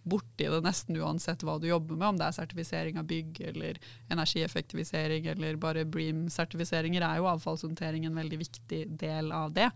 borti 0.08 0.48
det 0.48 0.62
nesten 0.64 0.96
uansett 0.96 1.44
hva 1.44 1.58
du 1.60 1.68
jobber 1.68 1.98
med, 1.98 2.14
om 2.14 2.20
det 2.20 2.30
er 2.30 2.38
sertifisering 2.38 3.00
av 3.00 3.08
bygg 3.10 3.42
eller 3.50 3.80
energieffektivisering 4.14 5.28
eller 5.34 5.60
bare 5.60 5.84
Bream-sertifiseringer, 5.88 7.04
er 7.04 7.20
jo 7.20 7.28
avfallshåndtering 7.34 8.08
en 8.08 8.16
veldig 8.16 8.40
viktig 8.46 8.86
del 9.00 9.32
av 9.36 9.52
det. 9.56 9.68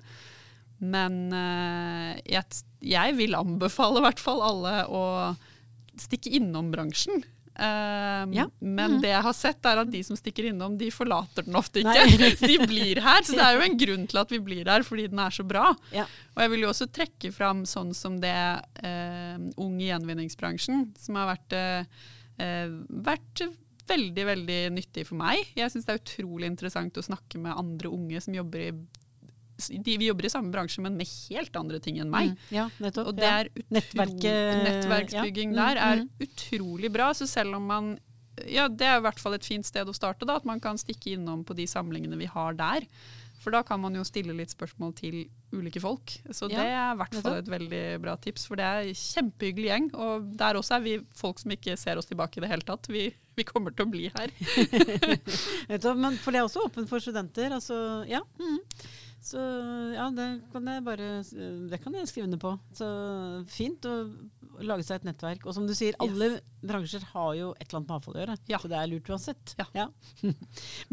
Men 0.83 1.21
eh, 1.37 2.17
jeg, 2.33 3.15
vil 3.21 3.37
anbefale 3.39 4.01
i 4.01 4.07
hvert 4.09 4.23
fall 4.23 4.41
alle 4.43 4.75
å 4.89 5.05
stikke 6.01 6.33
innom 6.33 6.73
bransjen. 6.73 7.23
Um, 7.53 8.33
Ja. 8.33 8.47
Men 8.61 8.97
mm. 8.97 9.01
det 9.03 9.11
jeg 9.13 9.25
har 9.27 9.35
sett, 9.37 9.67
er 9.69 9.83
at 9.83 9.91
de 9.93 10.01
som 10.07 10.17
stikker 10.17 10.49
innom, 10.49 10.77
de 10.81 10.89
forlater 10.95 11.45
den 11.47 11.59
ofte 11.59 11.83
ikke. 11.83 12.31
De 12.41 12.57
blir 12.65 13.03
her. 13.05 13.25
Så 13.27 13.37
det 13.37 13.45
er 13.45 13.59
jo 13.59 13.65
en 13.69 13.79
grunn 13.85 14.07
til 14.09 14.23
at 14.23 14.33
vi 14.33 14.41
blir 14.43 14.71
her, 14.71 14.87
fordi 14.87 15.09
den 15.13 15.21
er 15.23 15.35
så 15.35 15.45
bra. 15.47 15.73
Ja. 15.95 16.07
Og 16.35 16.45
jeg 16.45 16.55
vil 16.55 16.65
jo 16.65 16.71
også 16.73 16.89
trekke 16.93 17.33
fram 17.35 17.65
sånn 17.69 17.93
som 17.97 18.19
det 18.23 18.33
eh, 18.33 19.37
Ung 19.61 19.77
i 19.81 19.91
gjenvinningsbransjen, 19.91 20.89
som 20.99 21.19
har 21.21 21.35
vært, 21.35 21.57
eh, 21.59 22.09
eh, 22.43 22.73
vært 23.05 23.45
veldig, 23.89 24.25
veldig 24.31 24.61
nyttig 24.73 25.07
for 25.09 25.21
meg. 25.21 25.53
Jeg 25.59 25.73
syns 25.73 25.87
det 25.89 25.95
er 25.95 26.03
utrolig 26.03 26.49
interessant 26.49 26.99
å 26.99 27.05
snakke 27.05 27.41
med 27.43 27.59
andre 27.59 27.93
unge 27.93 28.21
som 28.25 28.37
jobber 28.37 28.69
i 28.69 28.73
de, 29.71 29.97
Vi 30.01 30.09
jobber 30.09 30.29
i 30.29 30.33
samme 30.33 30.53
bransje, 30.55 30.83
men 30.85 30.97
med 30.99 31.09
helt 31.09 31.57
andre 31.59 31.81
ting 31.83 32.01
enn 32.03 32.13
meg. 32.13 32.33
Mm, 32.33 32.55
ja, 32.55 32.69
nettopp. 32.83 33.11
Og 33.11 33.19
det 33.19 33.29
er 33.29 33.51
utro, 33.53 33.75
nettverksbygging 33.79 35.53
ja. 35.53 35.57
Mm, 35.57 35.61
der 35.63 35.83
er 35.87 36.03
mm. 36.03 36.11
utrolig 36.27 36.93
bra. 36.95 37.13
Så 37.17 37.31
selv 37.31 37.61
om 37.61 37.69
man 37.71 37.95
Ja, 38.49 38.65
det 38.67 38.87
er 38.89 38.97
i 38.97 39.05
hvert 39.05 39.21
fall 39.21 39.37
et 39.37 39.45
fint 39.45 39.67
sted 39.69 39.89
å 39.89 39.93
starte, 39.93 40.25
da, 40.25 40.39
at 40.41 40.47
man 40.49 40.61
kan 40.61 40.79
stikke 40.81 41.13
innom 41.13 41.43
på 41.45 41.53
de 41.55 41.67
samlingene 41.69 42.17
vi 42.17 42.31
har 42.33 42.57
der. 42.57 42.87
For 43.43 43.51
da 43.51 43.63
kan 43.67 43.81
man 43.83 43.97
jo 43.99 44.05
stille 44.07 44.35
litt 44.39 44.53
spørsmål 44.55 44.93
til 44.95 45.17
ulike 45.53 45.81
folk. 45.83 46.15
Så 46.31 46.47
det 46.51 46.63
er 46.63 46.93
i 46.93 46.99
hvert 47.01 47.17
fall 47.19 47.41
et 47.41 47.51
veldig 47.51 47.83
bra 48.05 48.15
tips, 48.23 48.47
for 48.47 48.61
det 48.61 48.67
er 48.67 48.87
en 48.87 48.99
kjempehyggelig 48.99 49.69
gjeng. 49.69 49.89
Og 49.99 50.29
der 50.39 50.59
også 50.59 50.77
er 50.79 50.85
vi 50.85 50.95
folk 51.19 51.43
som 51.43 51.55
ikke 51.55 51.75
ser 51.81 51.99
oss 51.99 52.09
tilbake 52.11 52.39
i 52.39 52.45
det 52.45 52.53
hele 52.53 52.67
tatt. 52.69 52.87
Vi, 52.93 53.09
vi 53.11 53.47
kommer 53.49 53.75
til 53.75 53.89
å 53.89 53.91
bli 53.91 54.07
her. 54.15 54.35
Men, 56.05 56.21
for 56.23 56.31
det 56.31 56.39
er 56.39 56.47
også 56.47 56.69
åpent 56.69 56.91
for 56.91 57.03
studenter. 57.03 57.51
Altså, 57.59 57.77
ja. 58.11 58.23
Mm. 58.39 58.61
Så 59.23 59.41
ja, 59.95 60.09
det 60.11 60.29
kan 60.51 60.67
jeg 60.67 60.83
bare 60.83 61.09
Det 61.71 61.79
kan 61.83 61.95
jeg 61.95 62.09
skrive 62.11 62.27
under 62.27 62.41
på. 62.43 62.57
Så 62.75 62.89
fint 63.51 63.87
å 63.87 63.97
lage 64.63 64.85
seg 64.87 65.01
et 65.01 65.07
nettverk. 65.09 65.47
Og 65.47 65.55
som 65.57 65.67
du 65.67 65.75
sier, 65.77 65.97
alle 66.03 66.41
bransjer 66.67 67.05
har 67.13 67.31
jo 67.39 67.53
et 67.57 67.65
eller 67.65 67.79
annet 67.81 67.89
med 67.89 67.97
avfall 67.97 68.17
å 68.17 68.21
gjøre. 68.23 68.37
Ja. 68.51 68.61
Så 68.63 68.71
det 68.71 68.79
er 68.79 68.91
lurt 68.91 69.11
uansett. 69.13 69.55
Ja. 69.79 69.87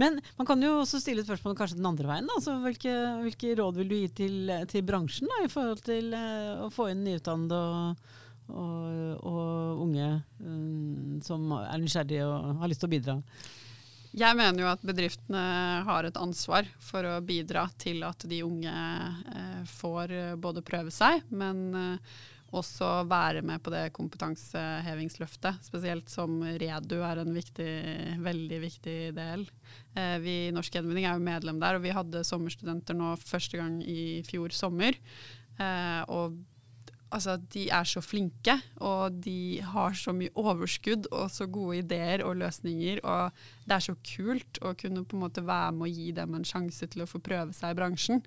Men 0.01 0.21
man 0.37 0.49
kan 0.49 0.63
jo 0.63 0.75
også 0.83 1.01
stille 1.01 1.25
spørsmål 1.25 1.57
kanskje 1.59 1.79
den 1.79 1.89
andre 1.89 2.09
veien. 2.11 2.29
Altså, 2.35 2.55
hvilke, 2.63 2.95
hvilke 3.25 3.55
råd 3.59 3.81
vil 3.81 3.91
du 3.91 3.97
gi 3.97 4.09
til, 4.21 4.53
til 4.71 4.85
bransjen 4.87 5.29
da, 5.31 5.43
i 5.45 5.51
forhold 5.51 5.83
til 5.85 6.13
eh, 6.17 6.65
å 6.65 6.69
få 6.73 6.91
inn 6.93 7.03
nyutdannede 7.07 7.59
og, 7.59 8.11
og, 8.49 9.25
og 9.29 9.83
unge 9.87 10.11
um, 10.41 11.17
som 11.25 11.49
er 11.59 11.81
nysgjerrige 11.81 12.29
og 12.29 12.63
har 12.63 12.71
lyst 12.71 12.85
til 12.85 12.89
å 12.89 12.95
bidra? 12.95 13.17
Jeg 14.19 14.35
mener 14.35 14.65
jo 14.65 14.67
at 14.67 14.81
bedriftene 14.83 15.41
har 15.87 16.07
et 16.07 16.17
ansvar 16.19 16.67
for 16.83 17.05
å 17.07 17.19
bidra 17.23 17.67
til 17.79 18.03
at 18.03 18.25
de 18.27 18.41
unge 18.43 18.73
eh, 18.73 19.61
får 19.79 20.11
eh, 20.15 20.33
både 20.39 20.63
prøve 20.65 20.91
seg, 20.91 21.23
men 21.31 21.61
eh, 21.77 22.17
også 22.49 23.05
være 23.07 23.43
med 23.45 23.61
på 23.63 23.71
det 23.71 23.85
kompetansehevingsløftet. 23.95 25.61
Spesielt 25.63 26.11
som 26.11 26.41
Redu 26.43 26.97
er 27.05 27.21
en 27.21 27.31
viktig, 27.35 27.73
veldig 28.25 28.59
viktig 28.63 28.97
del. 29.13 29.43
Vi 30.23 30.35
i 30.47 30.53
Norsk 30.55 30.73
Gjenvinning 30.73 31.05
er 31.05 31.13
jo 31.13 31.27
medlem 31.27 31.61
der, 31.61 31.77
og 31.77 31.85
vi 31.85 31.93
hadde 31.93 32.25
sommerstudenter 32.25 32.97
nå 32.97 33.11
første 33.21 33.61
gang 33.61 33.77
i 33.85 34.25
fjor 34.25 34.49
sommer. 34.57 34.97
Og 36.09 36.39
altså, 37.15 37.35
de 37.53 37.65
er 37.73 37.87
så 37.87 38.01
flinke, 38.03 38.55
og 38.85 39.17
de 39.25 39.61
har 39.65 39.97
så 39.97 40.13
mye 40.15 40.33
overskudd 40.39 41.09
og 41.11 41.29
så 41.33 41.47
gode 41.49 41.81
ideer 41.83 42.23
og 42.25 42.37
løsninger. 42.41 43.01
Og 43.03 43.35
det 43.65 43.77
er 43.77 43.85
så 43.89 43.97
kult 44.15 44.61
å 44.65 44.75
kunne 44.79 45.05
på 45.05 45.17
en 45.17 45.25
måte 45.25 45.45
være 45.45 45.75
med 45.77 45.89
og 45.89 46.01
gi 46.01 46.09
dem 46.17 46.37
en 46.37 46.47
sjanse 46.47 46.89
til 46.91 47.05
å 47.05 47.09
få 47.09 47.21
prøve 47.23 47.55
seg 47.57 47.73
i 47.73 47.79
bransjen. 47.79 48.23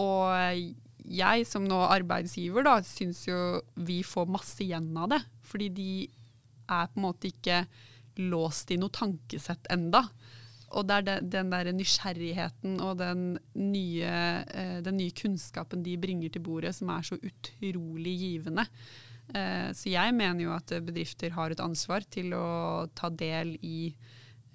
Og 0.00 0.74
jeg 1.04 1.48
som 1.48 1.66
nå 1.68 1.80
arbeidsgiver 1.86 2.66
da, 2.66 2.78
syns 2.86 3.24
jo 3.28 3.38
vi 3.86 4.02
får 4.06 4.30
masse 4.30 4.62
igjen 4.64 4.92
av 4.96 5.10
det. 5.14 5.20
Fordi 5.44 5.70
de 5.74 5.90
er 6.64 6.88
på 6.90 7.00
en 7.00 7.06
måte 7.08 7.30
ikke 7.30 7.64
låst 8.24 8.70
i 8.70 8.78
noe 8.80 8.94
tankesett 8.94 9.68
enda. 9.74 10.04
Og 10.74 10.86
det 10.88 10.96
er 10.96 11.06
den, 11.06 11.30
den 11.32 11.52
der 11.52 11.70
nysgjerrigheten 11.74 12.80
og 12.82 12.98
den 12.98 13.24
nye, 13.54 14.10
eh, 14.50 14.78
den 14.84 14.98
nye 14.98 15.14
kunnskapen 15.14 15.84
de 15.86 15.96
bringer 16.00 16.32
til 16.34 16.42
bordet, 16.44 16.74
som 16.74 16.90
er 16.94 17.06
så 17.06 17.18
utrolig 17.18 18.14
givende. 18.18 18.66
Eh, 19.30 19.70
så 19.72 19.92
jeg 19.92 20.16
mener 20.16 20.44
jo 20.44 20.54
at 20.56 20.74
bedrifter 20.84 21.34
har 21.36 21.54
et 21.54 21.62
ansvar 21.62 22.06
til 22.10 22.34
å 22.36 22.46
ta 22.96 23.10
del 23.10 23.54
i 23.62 23.94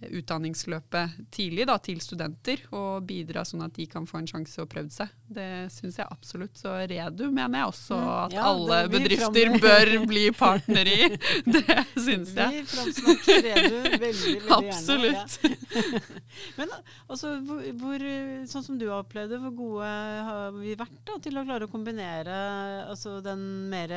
utdanningsløpet 0.07 1.17
tidlig 1.33 1.67
da, 1.69 1.77
til 1.83 2.01
studenter, 2.03 2.65
og 2.75 3.05
bidra 3.09 3.45
sånn 3.47 3.65
at 3.65 3.75
de 3.75 3.88
kan 3.89 4.07
få 4.09 4.21
en 4.21 4.29
sjanse 4.29 4.63
å 4.63 4.69
prøve 4.69 4.91
seg. 4.93 5.12
Det 5.29 5.69
syns 5.73 5.99
jeg 5.99 6.09
absolutt. 6.09 6.57
Så 6.57 6.73
Redu 6.89 7.27
mener 7.29 7.62
jeg 7.62 7.73
også 7.73 7.99
Mm, 7.99 8.07
at 8.09 8.33
ja, 8.35 8.45
alle 8.47 8.77
bedrifter 8.91 9.51
bør 9.62 9.91
bli 10.09 10.25
partner 10.43 10.89
i. 10.89 10.97
Det 11.45 11.77
syns 11.99 12.33
jeg. 12.38 12.55
Vi 12.55 12.63
framsnakker 12.69 13.41
Redu 13.45 13.75
veldig, 13.75 14.01
veldig 14.03 14.33
gjerne. 14.33 14.57
Absolutt. 14.57 15.38
Ja. 15.43 16.01
Men 16.59 16.73
altså, 17.07 17.33
hvor, 17.45 17.63
hvor, 17.81 18.05
sånn 18.51 18.65
som 18.65 18.79
du 18.79 18.88
har 18.89 19.03
opplevd 19.03 19.35
det, 19.35 19.41
hvor 19.43 19.55
gode 19.57 19.89
har 20.29 20.55
vi 20.57 20.75
vært 20.79 20.99
da, 21.07 21.17
til 21.23 21.39
å 21.39 21.45
klare 21.47 21.67
å 21.67 21.71
kombinere 21.71 22.39
altså, 22.89 23.19
den 23.25 23.45
mer 23.71 23.93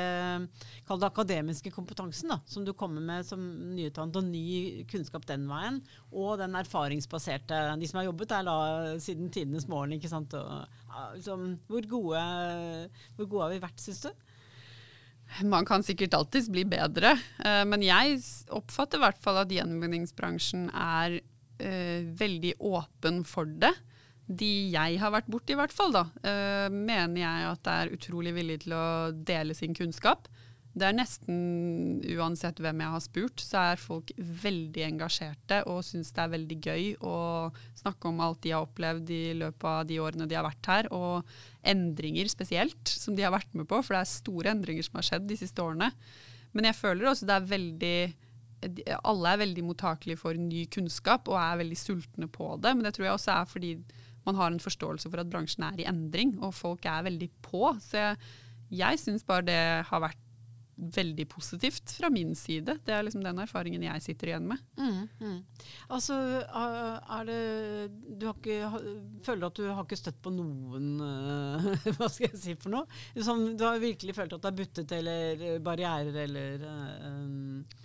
akademiske 0.93 1.73
kompetansen 1.75 2.33
da, 2.33 2.41
som 2.47 2.67
du 2.67 2.73
kommer 2.77 3.03
med 3.05 3.27
som 3.27 3.41
nyutdannet, 3.77 4.19
og 4.19 4.29
ny 4.29 4.85
kunnskap 4.91 5.27
den 5.29 5.49
veien, 5.51 5.81
og 6.13 6.37
den 6.41 6.57
erfaringsbaserte 6.59 7.59
De 7.81 7.89
som 7.89 8.01
har 8.01 8.11
jobbet 8.11 8.33
der 8.35 8.45
da, 8.45 8.57
siden 9.01 9.31
tidenes 9.33 9.69
morgen. 9.69 9.95
ikke 9.97 10.11
sant? 10.13 10.35
Og, 10.37 10.67
liksom, 11.17 11.57
hvor, 11.71 11.89
gode, 11.89 12.25
hvor 13.17 13.31
gode 13.31 13.47
har 13.47 13.55
vi 13.55 13.63
vært, 13.65 13.81
syns 13.81 14.05
du? 14.05 14.13
Man 15.49 15.65
kan 15.65 15.85
sikkert 15.85 16.15
alltids 16.17 16.51
bli 16.53 16.65
bedre, 16.69 17.15
eh, 17.41 17.63
men 17.65 17.85
jeg 17.85 18.19
oppfatter 18.53 19.01
i 19.01 19.05
hvert 19.07 19.23
fall 19.23 19.41
at 19.41 19.55
gjenvinningsbransjen 19.55 20.67
er 20.77 21.17
eh, 21.63 22.05
veldig 22.21 22.59
åpen 22.61 23.23
for 23.25 23.49
det. 23.49 23.73
De 24.29 24.51
jeg 24.75 25.01
har 25.01 25.13
vært 25.15 25.31
borti, 25.33 25.55
i 25.55 25.59
hvert 25.59 25.73
fall, 25.73 25.95
da, 25.95 26.05
eh, 26.21 26.69
mener 26.73 27.23
jeg 27.23 27.49
at 27.49 27.73
er 27.73 27.95
utrolig 27.97 28.35
villige 28.37 28.67
til 28.67 28.77
å 28.77 28.87
dele 29.17 29.57
sin 29.57 29.77
kunnskap. 29.77 30.29
Det 30.73 30.87
er 30.89 30.95
nesten 30.97 32.01
uansett 32.17 32.61
hvem 32.65 32.81
jeg 32.81 32.93
har 32.95 33.03
spurt, 33.05 33.43
så 33.45 33.65
er 33.73 33.81
folk 33.81 34.13
veldig 34.17 34.87
engasjerte 34.87 35.59
og 35.69 35.83
syns 35.85 36.15
det 36.17 36.23
er 36.23 36.33
veldig 36.33 36.59
gøy 36.65 36.87
å 37.05 37.17
snakke 37.77 38.09
om 38.09 38.23
alt 38.25 38.41
de 38.47 38.55
har 38.55 38.65
opplevd 38.65 39.13
i 39.13 39.23
løpet 39.37 39.69
av 39.69 39.85
de 39.91 39.99
årene 40.01 40.29
de 40.31 40.39
har 40.39 40.47
vært 40.47 40.71
her, 40.73 40.89
og 40.97 41.29
endringer 41.69 42.31
spesielt 42.33 42.89
som 42.89 43.19
de 43.19 43.27
har 43.27 43.35
vært 43.35 43.53
med 43.53 43.69
på, 43.69 43.83
for 43.85 43.99
det 43.99 44.01
er 44.01 44.15
store 44.15 44.55
endringer 44.55 44.89
som 44.89 44.97
har 44.97 45.11
skjedd 45.11 45.29
de 45.29 45.39
siste 45.43 45.65
årene. 45.65 45.93
Men 46.57 46.71
jeg 46.71 46.81
føler 46.81 47.11
også 47.11 47.29
det 47.29 47.37
er 47.37 47.51
veldig 47.53 47.97
alle 48.63 49.31
er 49.33 49.41
veldig 49.41 49.63
mottakelige 49.67 50.21
for 50.21 50.39
ny 50.39 50.65
kunnskap 50.71 51.27
og 51.27 51.35
er 51.35 51.61
veldig 51.65 51.79
sultne 51.79 52.29
på 52.31 52.55
det. 52.63 52.71
Men 52.77 52.87
det 52.87 52.95
tror 52.95 53.09
jeg 53.09 53.17
også 53.17 53.33
er 53.35 53.49
fordi 53.51 53.73
man 54.23 54.39
har 54.39 54.53
en 54.53 54.63
forståelse 54.63 55.11
for 55.11 55.19
at 55.19 55.31
bransjen 55.31 55.65
er 55.67 55.83
i 55.83 55.89
endring, 55.91 56.37
og 56.39 56.55
folk 56.55 56.87
er 56.87 57.03
veldig 57.09 57.29
på. 57.43 57.73
Så 57.83 57.99
jeg, 57.99 58.21
jeg 58.71 59.01
syns 59.03 59.27
bare 59.27 59.49
det 59.49 59.63
har 59.89 60.05
vært 60.05 60.21
veldig 60.77 61.27
positivt 61.29 61.93
fra 61.99 62.11
min 62.11 62.35
side. 62.39 62.79
Det 62.85 62.95
er 62.95 63.05
liksom 63.05 63.23
den 63.25 63.41
erfaringen 63.43 63.85
jeg 63.85 64.05
sitter 64.05 64.33
igjen 64.33 64.49
med. 64.49 64.63
Mm, 64.79 65.03
mm. 65.21 65.37
Altså, 65.93 66.17
er 66.49 67.29
det 67.29 67.41
Du 68.19 68.27
har 68.29 68.37
ikke, 68.39 68.83
føler 69.27 69.47
at 69.49 69.61
du 69.61 69.69
har 69.69 69.85
ikke 69.85 70.01
støtt 70.01 70.21
på 70.25 70.33
noen 70.35 70.89
uh, 71.03 71.69
Hva 71.99 72.09
skal 72.09 72.31
jeg 72.31 72.41
si 72.41 72.57
for 72.59 72.75
noe? 72.75 73.01
Som 73.21 73.53
du 73.57 73.67
har 73.67 73.83
virkelig 73.83 74.17
følt 74.17 74.37
at 74.37 74.45
det 74.45 74.53
er 74.53 74.61
buttet 74.63 74.97
eller 74.99 75.45
barrierer 75.65 76.23
eller 76.25 76.65
uh, 76.67 77.83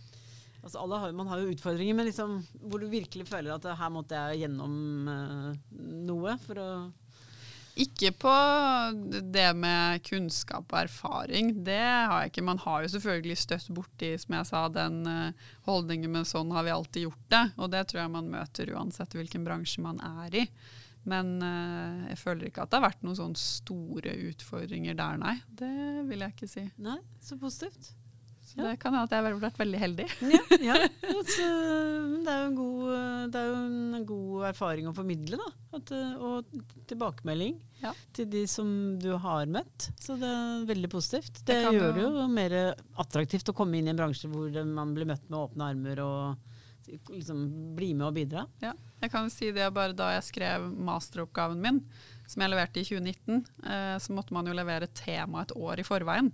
altså 0.63 0.87
har, 0.87 1.11
Man 1.15 1.27
har 1.31 1.41
jo 1.41 1.51
utfordringer, 1.51 1.97
men 1.97 2.09
liksom, 2.09 2.39
hvor 2.63 2.81
du 2.81 2.87
virkelig 2.91 3.27
føler 3.29 3.55
at 3.55 3.67
her 3.79 3.93
måtte 3.93 4.15
jeg 4.15 4.45
gjennom 4.45 5.11
uh, 5.11 5.51
noe 6.07 6.37
for 6.45 6.63
å 6.63 6.69
ikke 7.83 8.11
på 8.23 8.33
det 9.33 9.47
med 9.57 10.01
kunnskap 10.07 10.71
og 10.73 10.79
erfaring. 10.79 11.51
Det 11.65 11.77
har 11.77 12.23
jeg 12.23 12.31
ikke. 12.31 12.45
Man 12.47 12.61
har 12.63 12.83
jo 12.83 12.91
selvfølgelig 12.95 13.37
støtt 13.41 13.69
borti, 13.75 14.13
som 14.21 14.37
jeg 14.37 14.49
sa, 14.49 14.63
den 14.73 14.99
uh, 15.07 15.45
holdningen 15.67 16.13
med 16.13 16.29
sånn 16.29 16.53
har 16.55 16.67
vi 16.67 16.73
alltid 16.73 17.07
gjort 17.07 17.29
det. 17.33 17.43
Og 17.57 17.71
det 17.73 17.85
tror 17.89 18.03
jeg 18.03 18.15
man 18.17 18.33
møter 18.33 18.73
uansett 18.75 19.15
hvilken 19.17 19.45
bransje 19.47 19.83
man 19.85 20.01
er 20.03 20.41
i. 20.43 20.47
Men 21.07 21.37
uh, 21.43 22.07
jeg 22.09 22.19
føler 22.23 22.49
ikke 22.49 22.65
at 22.65 22.73
det 22.73 22.81
har 22.81 22.89
vært 22.89 23.05
noen 23.07 23.19
sånne 23.21 23.41
store 23.41 24.17
utfordringer 24.31 24.97
der, 24.97 25.21
nei. 25.21 25.37
Det 25.47 25.73
vil 26.09 26.25
jeg 26.25 26.35
ikke 26.35 26.51
si. 26.51 26.67
Nei, 26.83 26.99
så 27.23 27.39
positivt. 27.39 27.93
Så 28.57 28.63
ja. 28.63 28.71
det 28.71 28.79
kan 28.81 28.95
hende 28.95 29.05
at 29.05 29.11
jeg 29.13 29.21
har 29.21 29.35
vært 29.37 29.59
veldig 29.61 29.79
heldig. 29.83 30.05
Ja, 30.33 30.39
ja. 30.65 30.77
Altså, 31.11 31.45
det, 32.25 32.33
er 32.33 32.55
god, 32.57 32.87
det, 33.29 33.41
er 33.43 33.51
jo 33.51 33.59
en 33.59 34.07
god, 34.09 34.47
erfaring 34.49 34.89
å 34.89 34.93
formidle, 34.97 35.37
da. 35.37 35.51
At, 35.77 35.93
og 36.17 36.49
tilbakemelding 36.89 37.59
til 38.17 38.29
de 38.33 38.41
som 38.49 38.67
du 38.97 39.11
har 39.21 39.45
møtt. 39.53 39.91
Så 40.01 40.17
det 40.17 40.31
er 40.33 40.65
veldig 40.73 40.89
positivt. 40.89 41.43
Det, 41.43 41.53
det 41.53 41.77
gjør 41.77 41.93
det 41.93 42.05
jo 42.07 42.27
mer 42.33 42.57
attraktivt 42.97 43.53
å 43.53 43.57
komme 43.61 43.77
inn 43.77 43.91
i 43.91 43.93
en 43.93 44.01
bransje 44.01 44.31
hvor 44.31 44.49
man 44.65 44.97
blir 44.97 45.09
møtt 45.09 45.29
med 45.29 45.41
åpne 45.43 45.69
armer 45.75 46.01
og 46.01 46.55
liksom 47.11 47.75
bli 47.75 47.93
med 47.93 48.07
og 48.07 48.15
bidra. 48.15 48.45
Ja, 48.63 48.73
jeg 49.01 49.11
kan 49.13 49.29
si 49.31 49.51
det 49.53 49.67
bare 49.75 49.95
da 49.97 50.13
jeg 50.15 50.27
skrev 50.29 50.69
masteroppgaven 50.87 51.59
min, 51.61 51.81
som 52.27 52.43
jeg 52.43 52.53
leverte 52.53 52.81
i 52.81 52.87
2019, 52.87 53.43
eh, 53.67 53.95
så 54.01 54.15
måtte 54.15 54.35
man 54.35 54.47
jo 54.47 54.55
levere 54.57 54.89
tema 54.95 55.43
et 55.43 55.53
år 55.55 55.83
i 55.83 55.87
forveien. 55.87 56.31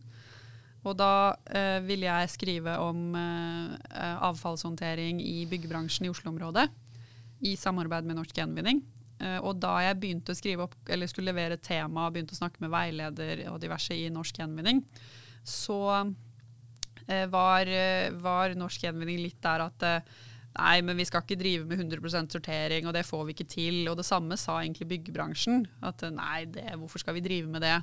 Og 0.84 0.98
da 1.00 1.36
eh, 1.48 1.80
ville 1.86 2.10
jeg 2.10 2.32
skrive 2.34 2.76
om 2.84 3.14
eh, 3.16 4.16
avfallshåndtering 4.28 5.22
i 5.24 5.46
byggebransjen 5.48 6.08
i 6.08 6.12
Oslo-området. 6.12 6.68
I 7.48 7.56
samarbeid 7.60 8.08
med 8.08 8.20
Norsk 8.20 8.36
Gjenvinning. 8.36 8.84
Eh, 9.24 9.40
og 9.40 9.62
da 9.64 9.78
jeg 9.86 10.00
begynte 10.02 10.34
å 10.34 10.38
skrive 10.38 10.68
opp, 10.68 10.76
eller 10.92 11.10
skulle 11.10 11.32
levere 11.32 11.62
tema 11.62 12.08
og 12.08 12.16
begynte 12.16 12.36
å 12.36 12.42
snakke 12.42 12.64
med 12.64 12.74
veileder 12.74 13.46
og 13.54 13.62
diverse 13.64 13.96
i 13.96 14.10
Norsk 14.12 14.42
Gjenvinning, 14.42 14.84
så 15.48 15.80
eh, 17.08 17.26
var, 17.32 17.72
var, 18.24 18.56
Norsk 18.60 18.88
Gjenvinning 18.88 19.24
litt 19.24 19.42
der 19.44 19.68
at 19.70 19.90
eh, 19.90 20.14
Nei, 20.54 20.84
men 20.86 21.00
vi 21.00 21.06
skal 21.10 21.24
ikke 21.24 21.40
drive 21.40 21.66
med 21.66 21.80
100% 21.82 22.36
sortering, 22.36 22.86
og 22.86 22.94
det 22.94 23.02
får 23.08 23.24
vi 23.26 23.34
ikke 23.34 23.48
til. 23.50 23.78
Og 23.90 23.96
det 23.98 24.04
samme 24.06 24.36
sa 24.38 24.60
egentlig 24.60 24.86
byggebransjen. 24.92 25.64
At 25.82 26.04
nei, 26.14 26.44
det, 26.46 26.68
hvorfor 26.78 27.02
skal 27.02 27.18
vi 27.18 27.24
drive 27.26 27.50
med 27.50 27.66
det? 27.66 27.80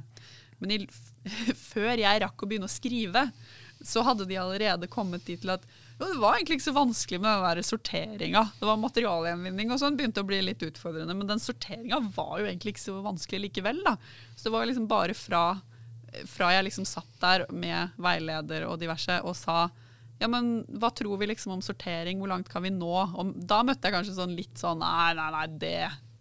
Men 0.60 0.76
i, 0.76 0.78
før 1.72 1.94
jeg 2.00 2.22
rakk 2.24 2.44
å 2.44 2.48
begynne 2.48 2.68
å 2.68 2.72
skrive, 2.72 3.28
så 3.80 4.02
hadde 4.04 4.26
de 4.28 4.36
allerede 4.36 4.90
kommet 4.92 5.24
dit 5.24 5.40
til 5.40 5.54
at 5.54 5.64
jo, 6.00 6.06
det 6.06 6.20
var 6.20 6.36
egentlig 6.36 6.58
ikke 6.58 6.68
så 6.70 6.76
vanskelig 6.76 7.20
med 7.20 7.42
den 7.44 7.66
sorteringa. 7.66 8.44
Det 8.56 8.68
var 8.68 8.80
materialgjenvinning 8.80 9.72
og 9.72 9.80
sånn, 9.82 9.98
begynte 9.98 10.24
å 10.24 10.28
bli 10.28 10.40
litt 10.44 10.62
utfordrende. 10.64 11.16
Men 11.16 11.28
den 11.28 11.42
sorteringa 11.42 12.00
var 12.16 12.38
jo 12.40 12.48
egentlig 12.48 12.74
ikke 12.74 12.86
så 12.86 12.96
vanskelig 13.04 13.42
likevel. 13.48 13.82
da. 13.84 13.96
Så 14.32 14.48
det 14.48 14.54
var 14.54 14.68
liksom 14.68 14.88
bare 14.88 15.16
fra, 15.16 15.44
fra 16.28 16.54
jeg 16.56 16.70
liksom 16.70 16.88
satt 16.88 17.12
der 17.20 17.44
med 17.52 17.96
veileder 18.00 18.64
og 18.68 18.80
diverse 18.80 19.20
og 19.24 19.36
sa 19.36 19.66
ja, 20.20 20.28
men 20.28 20.66
hva 20.76 20.90
tror 20.92 21.16
vi 21.20 21.30
liksom 21.30 21.54
om 21.54 21.62
sortering, 21.64 22.18
hvor 22.20 22.28
langt 22.28 22.48
kan 22.52 22.64
vi 22.64 22.72
nå? 22.72 22.92
Og 22.92 23.36
da 23.48 23.62
møtte 23.64 23.88
jeg 23.88 23.96
kanskje 23.96 24.18
sånn 24.18 24.36
litt 24.36 24.60
sånn 24.60 24.82
nei, 24.82 25.14
nei, 25.16 25.28
nei, 25.32 25.46
det, 25.62 25.76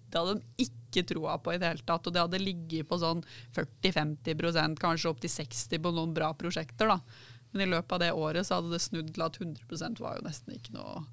det 0.07 0.21
hadde 0.21 0.37
de 0.39 0.67
ikke 0.67 0.78
ikke 0.89 1.05
troa 1.13 1.37
på 1.41 1.53
i 1.53 1.59
det 1.61 1.71
hele 1.71 1.85
tatt. 1.87 2.07
Og 2.09 2.15
det 2.15 2.23
hadde 2.25 2.41
ligget 2.41 2.89
på 2.89 2.99
sånn 3.01 3.23
40-50% 3.55 4.81
kanskje 4.81 5.11
opp 5.11 5.21
til 5.23 5.31
60 5.31 5.83
på 5.85 5.93
noen 5.95 6.15
bra 6.17 6.33
prosjekter. 6.37 6.91
da. 6.91 6.99
Men 7.51 7.65
i 7.65 7.69
løpet 7.71 7.95
av 7.95 8.03
det 8.03 8.11
året 8.13 8.47
så 8.47 8.59
hadde 8.59 8.73
det 8.75 8.83
snudd 8.83 9.13
til 9.15 9.25
at 9.25 9.39
100% 9.39 10.03
var 10.03 10.19
jo 10.19 10.27
nesten 10.27 10.53
ikke 10.53 10.75
noe 10.75 11.05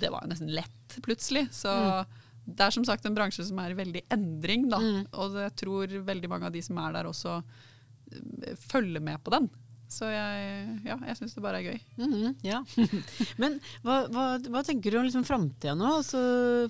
Det 0.00 0.10
var 0.12 0.24
jo 0.24 0.32
nesten 0.32 0.52
lett, 0.56 0.98
plutselig. 1.04 1.46
Så 1.54 1.72
mm. 1.72 2.20
det 2.48 2.66
er 2.66 2.76
som 2.76 2.86
sagt 2.88 3.08
en 3.08 3.16
bransje 3.16 3.46
som 3.48 3.60
er 3.62 3.74
i 3.74 3.80
veldig 3.80 4.04
endring, 4.12 4.68
da. 4.72 4.80
Mm. 4.80 5.02
Og 5.20 5.40
jeg 5.44 5.56
tror 5.64 5.98
veldig 6.10 6.30
mange 6.32 6.48
av 6.48 6.56
de 6.56 6.62
som 6.64 6.80
er 6.80 6.96
der 6.96 7.10
også 7.10 7.40
eh, 7.40 8.54
følger 8.70 9.04
med 9.04 9.20
på 9.24 9.34
den. 9.36 9.50
Så 9.90 10.06
jeg, 10.06 10.66
ja, 10.86 10.94
jeg 11.08 11.18
syns 11.18 11.32
det 11.34 11.42
bare 11.42 11.58
er 11.58 11.72
gøy. 11.72 11.78
Mm 11.98 12.12
-hmm, 12.12 12.34
ja. 12.46 12.60
Men 13.42 13.58
hva, 13.82 14.06
hva, 14.06 14.26
hva, 14.46 14.62
tenker 14.62 14.90
du 14.90 14.98
om 15.00 15.04
liksom 15.08 15.26
framtida 15.26 15.74
nå? 15.74 15.96
Altså, 15.98 16.20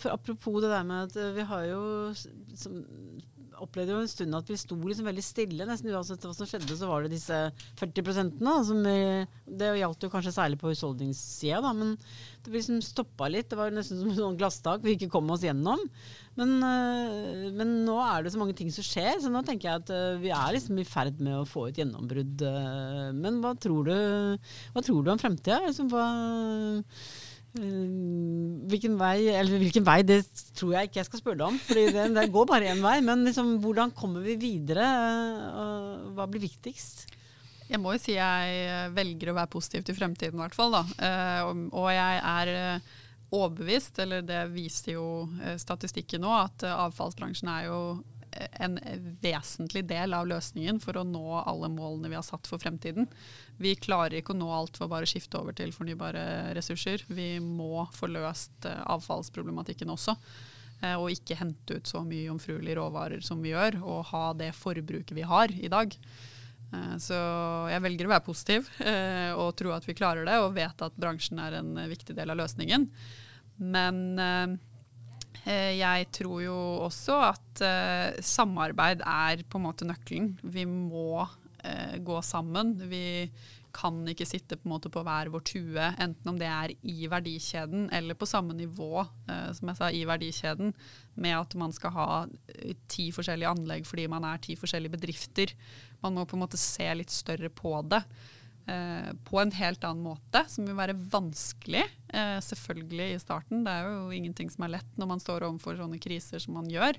for 0.00 0.14
apropos 0.14 0.62
det 0.62 0.70
der 0.72 0.82
med 0.88 1.02
at 1.04 1.36
vi 1.36 1.44
har 1.44 1.64
jo 1.68 1.82
som, 2.56 2.80
opplevde 3.64 3.94
jo 3.94 4.00
en 4.02 4.10
stund 4.10 4.36
at 4.36 4.50
vi 4.50 4.58
sto 4.60 4.76
liksom 4.78 5.08
veldig 5.08 5.24
stille. 5.24 5.66
Nesten 5.68 5.92
uansett 5.92 6.24
hva 6.26 6.32
som 6.36 6.48
skjedde, 6.48 6.76
så 6.78 6.88
var 6.90 7.04
det 7.04 7.12
disse 7.14 7.38
40 7.80 8.32
da, 8.40 8.54
som 8.66 8.82
vi, 8.84 8.96
Det 9.60 9.70
gjaldt 9.80 10.06
jo 10.06 10.10
kanskje 10.12 10.34
særlig 10.34 10.60
på 10.60 10.72
husholdningssida, 10.72 11.72
men 11.76 11.94
det 12.44 12.54
liksom 12.54 12.80
stoppa 12.84 13.28
litt. 13.30 13.50
Det 13.50 13.58
var 13.58 13.72
nesten 13.74 14.00
som 14.00 14.12
en 14.30 14.40
glasstak 14.40 14.84
vi 14.84 14.96
ikke 14.96 15.10
kom 15.12 15.30
oss 15.34 15.44
gjennom. 15.46 15.82
Men, 16.40 16.54
øh, 16.64 17.48
men, 17.52 17.74
nå 17.84 17.96
er 18.00 18.22
det 18.24 18.32
så 18.32 18.40
mange 18.40 18.54
ting 18.56 18.70
som 18.72 18.86
skjer, 18.86 19.18
så 19.20 19.32
nå 19.32 19.42
tenker 19.46 19.68
jeg 19.68 19.82
at 19.82 19.90
øh, 19.94 20.20
vi 20.22 20.30
er 20.32 20.54
liksom 20.56 20.78
i 20.80 20.86
ferd 20.88 21.20
med 21.20 21.40
å 21.40 21.48
få 21.48 21.68
et 21.68 21.80
gjennombrudd. 21.82 22.46
Men 23.16 23.42
hva 23.42 23.56
tror 23.60 23.90
du, 23.90 23.96
hva 24.74 24.84
tror 24.86 25.04
du 25.04 25.12
om 25.12 25.20
fremtida? 25.20 25.60
Liksom, 25.66 25.90
hva 25.92 26.06
hvilken 27.50 28.94
vei, 29.00 29.26
eller 29.34 29.58
hvilken 29.58 29.86
vei, 29.86 30.00
det 30.06 30.20
tror 30.54 30.76
jeg 30.76 30.88
ikke 30.88 31.00
jeg 31.00 31.08
skal 31.08 31.22
spørre 31.22 31.40
deg 31.40 31.46
om. 31.48 31.58
For 31.64 31.78
det, 31.78 32.04
det, 32.14 32.26
går 32.30 32.46
bare 32.50 32.70
én 32.70 32.82
vei. 32.84 32.98
Men 33.04 33.24
liksom, 33.26 33.56
hvordan 33.64 33.94
kommer 33.96 34.22
vi 34.26 34.36
videre? 34.40 34.86
Og 35.62 36.12
hva 36.18 36.28
blir 36.30 36.44
viktigst? 36.46 37.08
Jeg 37.70 37.78
må 37.82 37.94
jo 37.94 38.02
si 38.02 38.16
jeg 38.16 38.94
velger 38.94 39.30
å 39.30 39.36
være 39.36 39.50
positiv 39.50 39.84
til 39.86 39.98
fremtiden, 39.98 40.38
i 40.38 40.42
hvert 40.42 40.56
fall. 40.58 40.74
Og, 40.74 41.90
jeg 41.94 42.22
er 42.22 42.80
overbevist, 43.30 44.00
eller 44.02 44.24
det 44.26 44.40
viser 44.54 44.96
jo 44.96 45.10
statistikken 45.58 46.24
nå, 46.26 46.32
at 46.34 46.66
avfallsbransjen 46.70 47.50
er 47.52 47.68
jo 47.68 47.82
en 48.62 48.78
vesentlig 49.22 49.84
del 49.90 50.14
av 50.14 50.28
løsningen 50.30 50.78
for 50.82 50.98
å 50.98 51.06
nå 51.06 51.24
alle 51.40 51.70
målene 51.72 52.10
vi 52.10 52.18
har 52.18 52.26
satt 52.26 52.46
for 52.50 52.62
fremtiden. 52.62 53.08
Vi 53.60 53.74
klarer 53.76 54.20
ikke 54.20 54.32
å 54.32 54.40
nå 54.40 54.48
alt 54.56 54.78
for 54.80 54.88
bare 54.88 55.04
å 55.04 55.10
skifte 55.10 55.36
over 55.36 55.52
til 55.56 55.72
fornybare 55.74 56.54
ressurser. 56.56 57.04
Vi 57.12 57.34
må 57.44 57.84
få 57.92 58.08
løst 58.08 58.64
eh, 58.68 58.80
avfallsproblematikken 58.88 59.92
også. 59.92 60.14
Eh, 60.80 60.96
og 60.96 61.12
ikke 61.12 61.36
hente 61.36 61.76
ut 61.76 61.90
så 61.90 62.00
mye 62.00 62.30
jomfruelige 62.30 62.78
råvarer 62.78 63.24
som 63.24 63.42
vi 63.44 63.52
gjør, 63.52 63.82
og 63.84 64.06
ha 64.14 64.24
det 64.38 64.54
forbruket 64.56 65.12
vi 65.16 65.26
har 65.28 65.52
i 65.52 65.68
dag. 65.72 65.92
Eh, 66.72 66.94
så 67.04 67.18
jeg 67.68 67.84
velger 67.84 68.08
å 68.08 68.14
være 68.14 68.28
positiv 68.30 68.72
og 68.80 69.52
tro 69.60 69.76
at 69.76 69.88
vi 69.88 69.98
klarer 69.98 70.24
det, 70.24 70.40
og 70.40 70.56
vet 70.56 70.86
at 70.88 70.96
bransjen 70.96 71.44
er 71.44 71.60
en 71.60 71.74
viktig 71.90 72.16
del 72.16 72.32
av 72.32 72.40
løsningen. 72.40 72.88
Men 73.60 74.56
jeg 75.44 76.06
tror 76.16 76.40
jo 76.40 76.56
også 76.86 77.18
at 77.26 77.60
samarbeid 78.24 79.02
er 79.04 79.42
på 79.44 79.60
en 79.60 79.66
måte 79.66 79.88
nøkkelen. 79.88 80.30
Vi 80.48 80.64
må 80.68 81.26
eh, 81.64 81.96
gå 82.04 82.22
sammen. 82.24 82.74
Vi 82.90 83.30
kan 83.74 84.00
ikke 84.10 84.26
sitte 84.26 84.58
på, 84.58 84.68
måte 84.70 84.90
på 84.92 85.02
hver 85.06 85.30
vår 85.30 85.44
tue, 85.46 85.84
enten 86.02 86.32
om 86.32 86.38
det 86.40 86.48
er 86.50 86.72
i 86.82 87.06
verdikjeden 87.10 87.88
eller 87.94 88.18
på 88.18 88.28
samme 88.28 88.56
nivå 88.58 89.04
eh, 89.04 89.50
som 89.56 89.70
jeg 89.70 89.78
sa, 89.78 89.92
i 89.94 90.02
verdikjeden, 90.08 90.74
med 91.20 91.36
at 91.38 91.54
man 91.60 91.74
skal 91.76 91.94
ha 91.94 92.10
eh, 92.26 92.74
ti 92.90 93.10
forskjellige 93.14 93.54
anlegg 93.54 93.86
fordi 93.88 94.08
man 94.10 94.26
er 94.26 94.42
ti 94.42 94.58
forskjellige 94.58 94.96
bedrifter. 94.98 95.54
Man 96.02 96.18
må 96.18 96.26
på 96.26 96.38
en 96.38 96.44
måte 96.44 96.60
se 96.60 96.88
litt 96.98 97.14
større 97.14 97.52
på 97.52 97.78
det. 97.90 98.02
Eh, 98.70 99.12
på 99.24 99.40
en 99.40 99.50
helt 99.56 99.84
annen 99.84 100.04
måte, 100.04 100.44
som 100.52 100.66
vil 100.68 100.76
være 100.78 100.94
vanskelig, 101.10 101.82
eh, 102.12 102.38
selvfølgelig 102.44 103.14
i 103.14 103.22
starten. 103.22 103.64
Det 103.64 103.72
er 103.72 103.88
jo 103.88 104.10
ingenting 104.14 104.50
som 104.52 104.66
er 104.66 104.76
lett 104.76 104.98
når 105.00 105.08
man 105.14 105.22
står 105.22 105.46
overfor 105.48 105.78
sånne 105.78 105.98
kriser 106.02 106.42
som 106.42 106.54
man 106.58 106.68
gjør. 106.70 106.98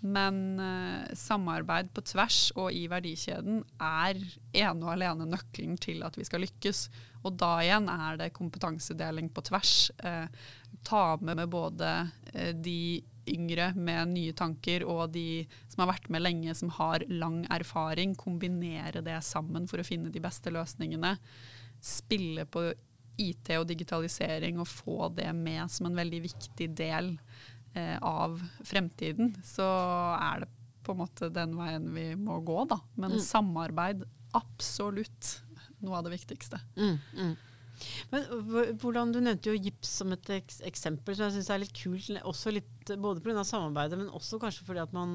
Men 0.00 0.60
uh, 0.60 1.10
samarbeid 1.18 1.90
på 1.94 2.04
tvers 2.06 2.52
og 2.54 2.70
i 2.74 2.84
verdikjeden 2.90 3.64
er 3.82 4.20
ene 4.54 4.86
og 4.86 4.92
alene 4.92 5.26
nøkkelen 5.26 5.78
til 5.82 6.04
at 6.06 6.18
vi 6.18 6.26
skal 6.28 6.44
lykkes. 6.46 6.84
Og 7.26 7.34
da 7.40 7.56
igjen 7.64 7.90
er 7.90 8.20
det 8.20 8.34
kompetansedeling 8.36 9.32
på 9.34 9.42
tvers. 9.50 9.90
Uh, 9.98 10.30
ta 10.86 11.04
med, 11.18 11.40
med 11.40 11.50
både 11.50 11.92
uh, 12.06 12.52
de 12.54 13.02
yngre 13.28 13.72
med 13.76 14.14
nye 14.14 14.32
tanker 14.32 14.86
og 14.88 15.10
de 15.12 15.44
som 15.68 15.82
har 15.82 15.92
vært 15.92 16.08
med 16.12 16.24
lenge, 16.24 16.54
som 16.56 16.70
har 16.78 17.04
lang 17.10 17.42
erfaring. 17.52 18.14
Kombinere 18.18 19.02
det 19.04 19.18
sammen 19.26 19.66
for 19.68 19.82
å 19.82 19.86
finne 19.86 20.14
de 20.14 20.22
beste 20.22 20.54
løsningene. 20.54 21.16
Spille 21.84 22.46
på 22.48 22.70
IT 23.18 23.50
og 23.58 23.66
digitalisering 23.66 24.60
og 24.62 24.70
få 24.70 25.10
det 25.16 25.30
med 25.34 25.66
som 25.74 25.88
en 25.88 25.98
veldig 25.98 26.22
viktig 26.28 26.70
del 26.78 27.16
av 28.02 28.40
fremtiden, 28.66 29.34
så 29.44 29.66
er 30.16 30.42
det 30.42 30.48
på 30.86 30.94
en 30.94 31.02
måte 31.02 31.28
den 31.32 31.52
veien 31.58 31.90
vi 31.94 32.06
må 32.16 32.40
gå, 32.46 32.62
da. 32.70 32.80
Men 32.96 33.18
mm. 33.18 33.20
samarbeid, 33.22 34.06
absolutt 34.38 35.34
noe 35.84 35.98
av 35.98 36.08
det 36.08 36.14
viktigste. 36.16 36.60
Mm, 36.78 36.96
mm. 37.18 37.36
Men 38.10 38.24
hvordan, 38.80 39.12
Du 39.14 39.20
nevnte 39.22 39.52
jo 39.52 39.58
gips 39.58 39.90
som 40.00 40.10
et 40.14 40.30
eksempel 40.66 41.14
som 41.14 41.28
jeg 41.28 41.36
syns 41.36 41.50
er 41.54 41.60
litt 41.62 41.76
kult. 41.76 42.08
Også 42.26 42.52
litt, 42.54 42.92
både 42.98 43.22
pga. 43.22 43.44
samarbeidet, 43.46 44.00
men 44.00 44.10
også 44.16 44.40
kanskje 44.42 44.66
fordi 44.66 44.82
at 44.82 44.96
man, 44.96 45.12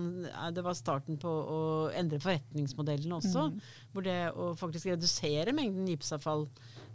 det 0.55 0.63
var 0.65 0.77
starten 0.77 1.19
på 1.19 1.27
å 1.29 1.59
endre 1.97 2.21
forretningsmodellene 2.23 3.19
også. 3.19 3.49
Mm. 3.51 3.59
Hvor 3.91 4.07
det 4.07 4.17
å 4.31 4.53
faktisk 4.59 4.93
redusere 4.93 5.55
mengden 5.55 5.89
gipsavfall 5.91 6.47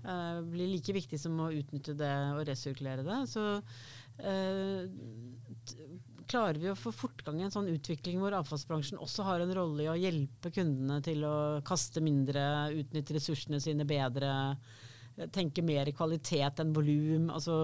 uh, 0.06 0.40
blir 0.48 0.72
like 0.72 0.96
viktig 0.96 1.20
som 1.20 1.36
å 1.44 1.52
utnytte 1.52 1.96
det 1.98 2.14
og 2.32 2.46
resirkulere 2.48 3.04
det. 3.06 3.20
Så 3.28 3.44
uh, 3.58 4.80
klarer 6.28 6.60
vi 6.60 6.70
å 6.72 6.76
få 6.78 6.92
fortgang 6.94 7.40
i 7.40 7.46
en 7.46 7.54
sånn 7.54 7.70
utvikling 7.72 8.20
hvor 8.22 8.36
avfallsbransjen 8.38 9.00
også 9.02 9.26
har 9.26 9.42
en 9.44 9.54
rolle 9.56 9.86
i 9.86 9.90
å 9.90 9.96
hjelpe 9.98 10.52
kundene 10.54 11.00
til 11.04 11.24
å 11.26 11.36
kaste 11.66 12.02
mindre, 12.04 12.42
utnytte 12.76 13.16
ressursene 13.16 13.60
sine 13.62 13.86
bedre, 13.88 14.30
tenke 15.34 15.64
mer 15.66 15.88
i 15.88 15.96
kvalitet 15.96 16.62
enn 16.62 16.74
volum? 16.76 17.28
Altså, 17.34 17.60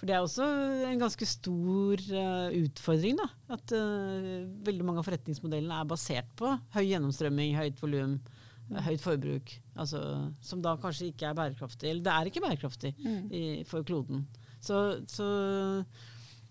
for 0.00 0.08
det 0.08 0.16
er 0.16 0.24
også 0.24 0.46
en 0.88 1.02
ganske 1.02 1.26
stor 1.28 2.02
uh, 2.16 2.48
utfordring. 2.56 3.18
da, 3.20 3.26
At 3.52 3.74
uh, 3.76 4.46
veldig 4.64 4.86
mange 4.86 5.02
av 5.02 5.08
forretningsmodellene 5.10 5.80
er 5.82 5.90
basert 5.90 6.30
på 6.40 6.54
høy 6.76 6.86
gjennomstrømming, 6.86 7.52
høyt 7.58 7.82
volum, 7.82 8.14
uh, 8.70 8.78
høyt 8.86 9.04
forbruk. 9.04 9.52
Altså, 9.76 10.00
som 10.40 10.62
da 10.64 10.72
kanskje 10.80 11.10
ikke 11.10 11.28
er 11.28 11.36
bærekraftig. 11.36 11.90
Eller 11.90 12.06
det 12.06 12.14
er 12.14 12.30
ikke 12.30 12.44
bærekraftig 12.46 12.94
mm. 12.96 13.20
i, 13.28 13.42
for 13.68 13.84
kloden. 13.84 14.24
Så, 14.64 14.80
så 15.08 15.28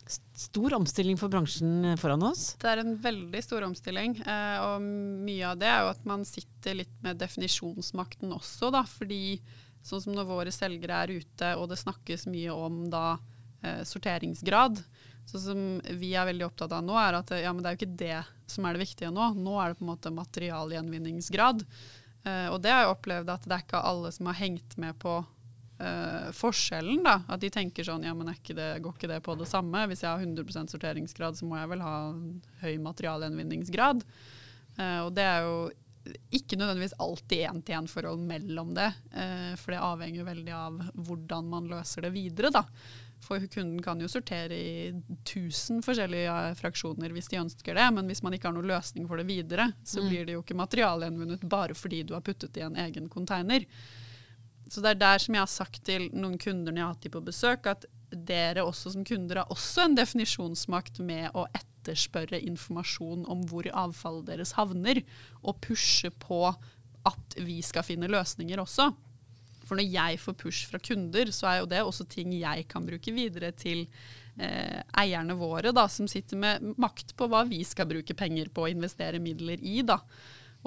stor 0.09 0.73
omstilling 0.79 1.17
for 1.19 1.31
bransjen 1.31 1.93
foran 2.01 2.23
oss? 2.29 2.53
Det 2.61 2.69
er 2.71 2.81
en 2.81 2.95
veldig 3.01 3.41
stor 3.45 3.65
omstilling. 3.67 4.17
Eh, 4.23 4.57
og 4.65 4.85
mye 5.25 5.51
av 5.51 5.59
det 5.61 5.69
er 5.69 5.83
jo 5.85 5.91
at 5.93 6.05
man 6.09 6.25
sitter 6.27 6.79
litt 6.81 6.95
med 7.05 7.19
definisjonsmakten 7.21 8.33
også, 8.35 8.71
da. 8.73 8.85
Fordi 8.89 9.39
sånn 9.85 10.03
som 10.03 10.15
når 10.17 10.29
våre 10.29 10.53
selgere 10.53 11.03
er 11.03 11.19
ute 11.21 11.53
og 11.59 11.69
det 11.71 11.79
snakkes 11.81 12.27
mye 12.31 12.55
om 12.55 12.81
da 12.91 13.05
eh, 13.63 13.85
sorteringsgrad, 13.87 14.83
Sånn 15.29 15.41
som 15.43 15.65
vi 15.99 16.15
er 16.17 16.25
veldig 16.25 16.47
opptatt 16.47 16.71
av 16.73 16.81
nå, 16.81 16.95
er 16.97 17.19
at 17.19 17.31
ja, 17.37 17.51
men 17.53 17.61
det 17.61 17.69
er 17.69 17.75
jo 17.75 17.79
ikke 17.83 17.99
det 18.01 18.19
som 18.49 18.65
er 18.65 18.75
det 18.75 18.81
viktige 18.81 19.11
nå. 19.13 19.27
Nå 19.37 19.57
er 19.61 19.71
det 19.71 19.77
på 19.77 19.85
en 19.85 19.91
måte 19.91 20.11
materialgjenvinningsgrad. 20.15 21.65
Eh, 22.25 22.47
og 22.49 22.57
det 22.63 22.73
har 22.73 22.85
jeg 22.85 22.95
opplevd 22.95 23.29
at 23.35 23.45
det 23.45 23.53
er 23.55 23.65
ikke 23.65 23.83
alle 23.91 24.11
som 24.15 24.29
har 24.31 24.39
hengt 24.39 24.73
med 24.81 24.97
på 25.01 25.19
uh, 25.79 26.29
forskjellen. 26.35 27.01
da, 27.05 27.19
At 27.27 27.43
de 27.43 27.51
tenker 27.53 27.87
sånn 27.87 28.05
ja, 28.07 28.13
men 28.17 28.31
ikke 28.33 28.55
det, 28.57 28.69
går 28.83 28.95
ikke 28.95 29.11
det 29.11 29.19
på 29.25 29.35
det 29.39 29.49
samme? 29.49 29.85
Hvis 29.89 30.05
jeg 30.05 30.11
har 30.11 30.23
100% 30.23 30.75
sorteringsgrad, 30.75 31.39
så 31.39 31.49
må 31.49 31.59
jeg 31.59 31.71
vel 31.73 31.83
ha 31.85 31.97
høy 32.63 32.79
materialgjenvinningsgrad. 32.85 34.05
Uh, 34.79 34.99
og 35.05 35.13
det 35.17 35.27
er 35.27 35.45
jo 35.47 35.59
ikke 36.33 36.57
nødvendigvis 36.57 36.95
alltid 37.03 37.43
én-til-én-forhold 37.49 38.23
mellom 38.23 38.73
det. 38.77 38.89
Uh, 39.13 39.53
for 39.59 39.75
det 39.75 39.83
avhenger 39.83 40.27
veldig 40.27 40.55
av 40.55 40.81
hvordan 40.95 41.51
man 41.51 41.69
løser 41.71 42.07
det 42.07 42.15
videre. 42.15 42.53
da. 42.55 42.65
For 43.19 43.43
kunden 43.51 43.81
kan 43.83 43.99
jo 43.99 44.07
sortere 44.07 44.55
i 44.55 44.89
1000 45.25 45.81
forskjellige 45.83 46.35
fraksjoner 46.59 47.11
hvis 47.13 47.27
de 47.31 47.41
ønsker 47.41 47.75
det, 47.75 47.87
men 47.95 48.07
hvis 48.07 48.23
man 48.23 48.35
ikke 48.35 48.47
har 48.47 48.55
noen 48.55 48.69
løsning 48.71 49.09
for 49.09 49.19
det 49.19 49.27
videre, 49.27 49.71
så 49.83 49.99
mm. 49.99 50.07
blir 50.07 50.27
det 50.27 50.37
jo 50.37 50.43
ikke 50.43 50.57
materialgjenvunnet 50.59 51.43
bare 51.51 51.75
fordi 51.75 52.05
du 52.07 52.15
har 52.15 52.23
puttet 52.25 52.57
i 52.57 52.63
en 52.63 52.79
egen 52.79 53.09
container. 53.11 53.67
Så 54.69 54.83
det 54.85 54.93
er 54.93 55.01
der 55.01 55.21
som 55.21 55.35
jeg 55.35 55.43
har 55.43 55.51
sagt 55.51 55.81
til 55.87 56.09
noen 56.13 56.37
kunder 56.41 56.71
når 56.71 56.79
jeg 56.79 56.85
har 56.85 56.93
hatt 56.93 57.07
de 57.07 57.13
på 57.13 57.25
besøk, 57.25 57.69
at 57.69 57.87
dere 58.09 58.65
også 58.65 58.93
som 58.93 59.05
kunder 59.05 59.41
har 59.41 59.53
også 59.53 59.85
en 59.85 59.97
definisjonsmakt 59.97 61.01
med 61.05 61.29
å 61.37 61.45
etterspørre 61.57 62.39
informasjon 62.41 63.25
om 63.29 63.43
hvor 63.49 63.69
avfallet 63.69 64.31
deres 64.31 64.55
havner, 64.57 65.01
og 65.41 65.59
pushe 65.65 66.11
på 66.21 66.47
at 67.09 67.37
vi 67.37 67.59
skal 67.65 67.85
finne 67.85 68.09
løsninger 68.11 68.61
også. 68.61 68.89
For 69.69 69.77
når 69.77 69.91
jeg 69.93 70.17
får 70.23 70.37
push 70.41 70.65
fra 70.69 70.81
kunder, 70.81 71.29
så 71.35 71.51
er 71.51 71.59
jo 71.61 71.69
det 71.69 71.83
også 71.85 72.07
ting 72.09 72.33
jeg 72.33 72.65
kan 72.71 72.87
bruke 72.87 73.13
videre 73.13 73.51
til 73.53 73.85
eh, 74.41 74.81
eierne 74.97 75.37
våre, 75.37 75.73
da, 75.75 75.85
som 75.91 76.09
sitter 76.09 76.41
med 76.41 76.71
makt 76.81 77.13
på 77.17 77.29
hva 77.29 77.43
vi 77.49 77.61
skal 77.67 77.89
bruke 77.91 78.17
penger 78.17 78.49
på 78.53 78.65
å 78.65 78.71
investere 78.71 79.21
midler 79.21 79.61
i. 79.61 79.79
da. 79.85 80.01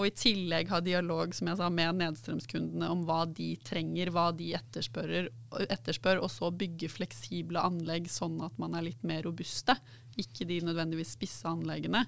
Og 0.00 0.06
i 0.08 0.14
tillegg 0.16 0.70
ha 0.72 0.80
dialog 0.80 1.34
som 1.36 1.50
jeg 1.50 1.58
sa, 1.60 1.68
med 1.68 1.98
nedstrømskundene 2.00 2.88
om 2.94 3.02
hva 3.08 3.26
de 3.28 3.50
trenger, 3.64 4.12
hva 4.14 4.30
de 4.36 4.52
etterspør, 4.56 6.22
og 6.22 6.30
så 6.32 6.48
bygge 6.48 6.88
fleksible 6.92 7.60
anlegg 7.60 8.08
sånn 8.10 8.40
at 8.44 8.56
man 8.62 8.78
er 8.78 8.86
litt 8.88 9.04
mer 9.04 9.26
robuste. 9.26 9.76
Ikke 10.16 10.48
de 10.48 10.62
nødvendigvis 10.64 11.12
spisse 11.18 11.48
anleggene. 11.48 12.06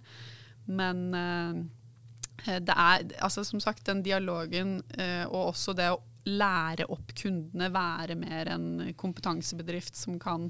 Men 0.65 1.05
eh, 1.19 2.57
det 2.65 2.73
er 2.73 3.05
altså 3.21 3.45
som 3.45 3.61
sagt 3.61 3.85
den 3.91 4.01
dialogen 4.05 4.79
eh, 4.97 5.25
og 5.29 5.53
også 5.53 5.77
det 5.77 5.93
å 5.93 6.01
lære 6.25 6.89
opp 6.89 7.13
kundene, 7.21 7.69
være 7.69 8.17
mer 8.17 8.49
en 8.55 8.69
kompetansebedrift 8.97 9.99
som 10.01 10.17
kan 10.21 10.49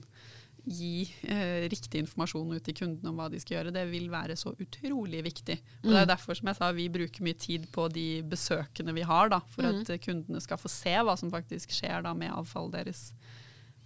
gi 0.64 1.04
eh, 1.28 1.66
riktig 1.68 2.00
informasjon 2.00 2.54
ut 2.56 2.64
til 2.64 2.76
kundene 2.78 3.10
om 3.10 3.20
hva 3.20 3.28
de 3.32 3.40
skal 3.42 3.58
gjøre, 3.58 3.74
det 3.74 3.84
vil 3.90 4.08
være 4.12 4.36
så 4.40 4.54
utrolig 4.56 5.20
viktig. 5.26 5.58
Og 5.82 5.90
Det 5.90 5.98
er 5.98 6.08
mm. 6.08 6.12
derfor 6.14 6.38
som 6.38 6.50
jeg 6.50 6.58
sa, 6.60 6.70
vi 6.72 6.88
bruker 6.92 7.26
mye 7.26 7.38
tid 7.40 7.68
på 7.74 7.86
de 7.92 8.08
besøkene 8.28 8.96
vi 8.96 9.04
har, 9.04 9.32
da, 9.34 9.42
for 9.52 9.66
mm. 9.66 9.82
at 9.82 9.94
kundene 10.04 10.42
skal 10.44 10.60
få 10.60 10.72
se 10.72 10.94
hva 11.04 11.16
som 11.20 11.32
faktisk 11.32 11.74
skjer 11.76 12.06
da, 12.06 12.14
med 12.16 12.32
avfallet 12.32 12.78
deres. 12.80 13.10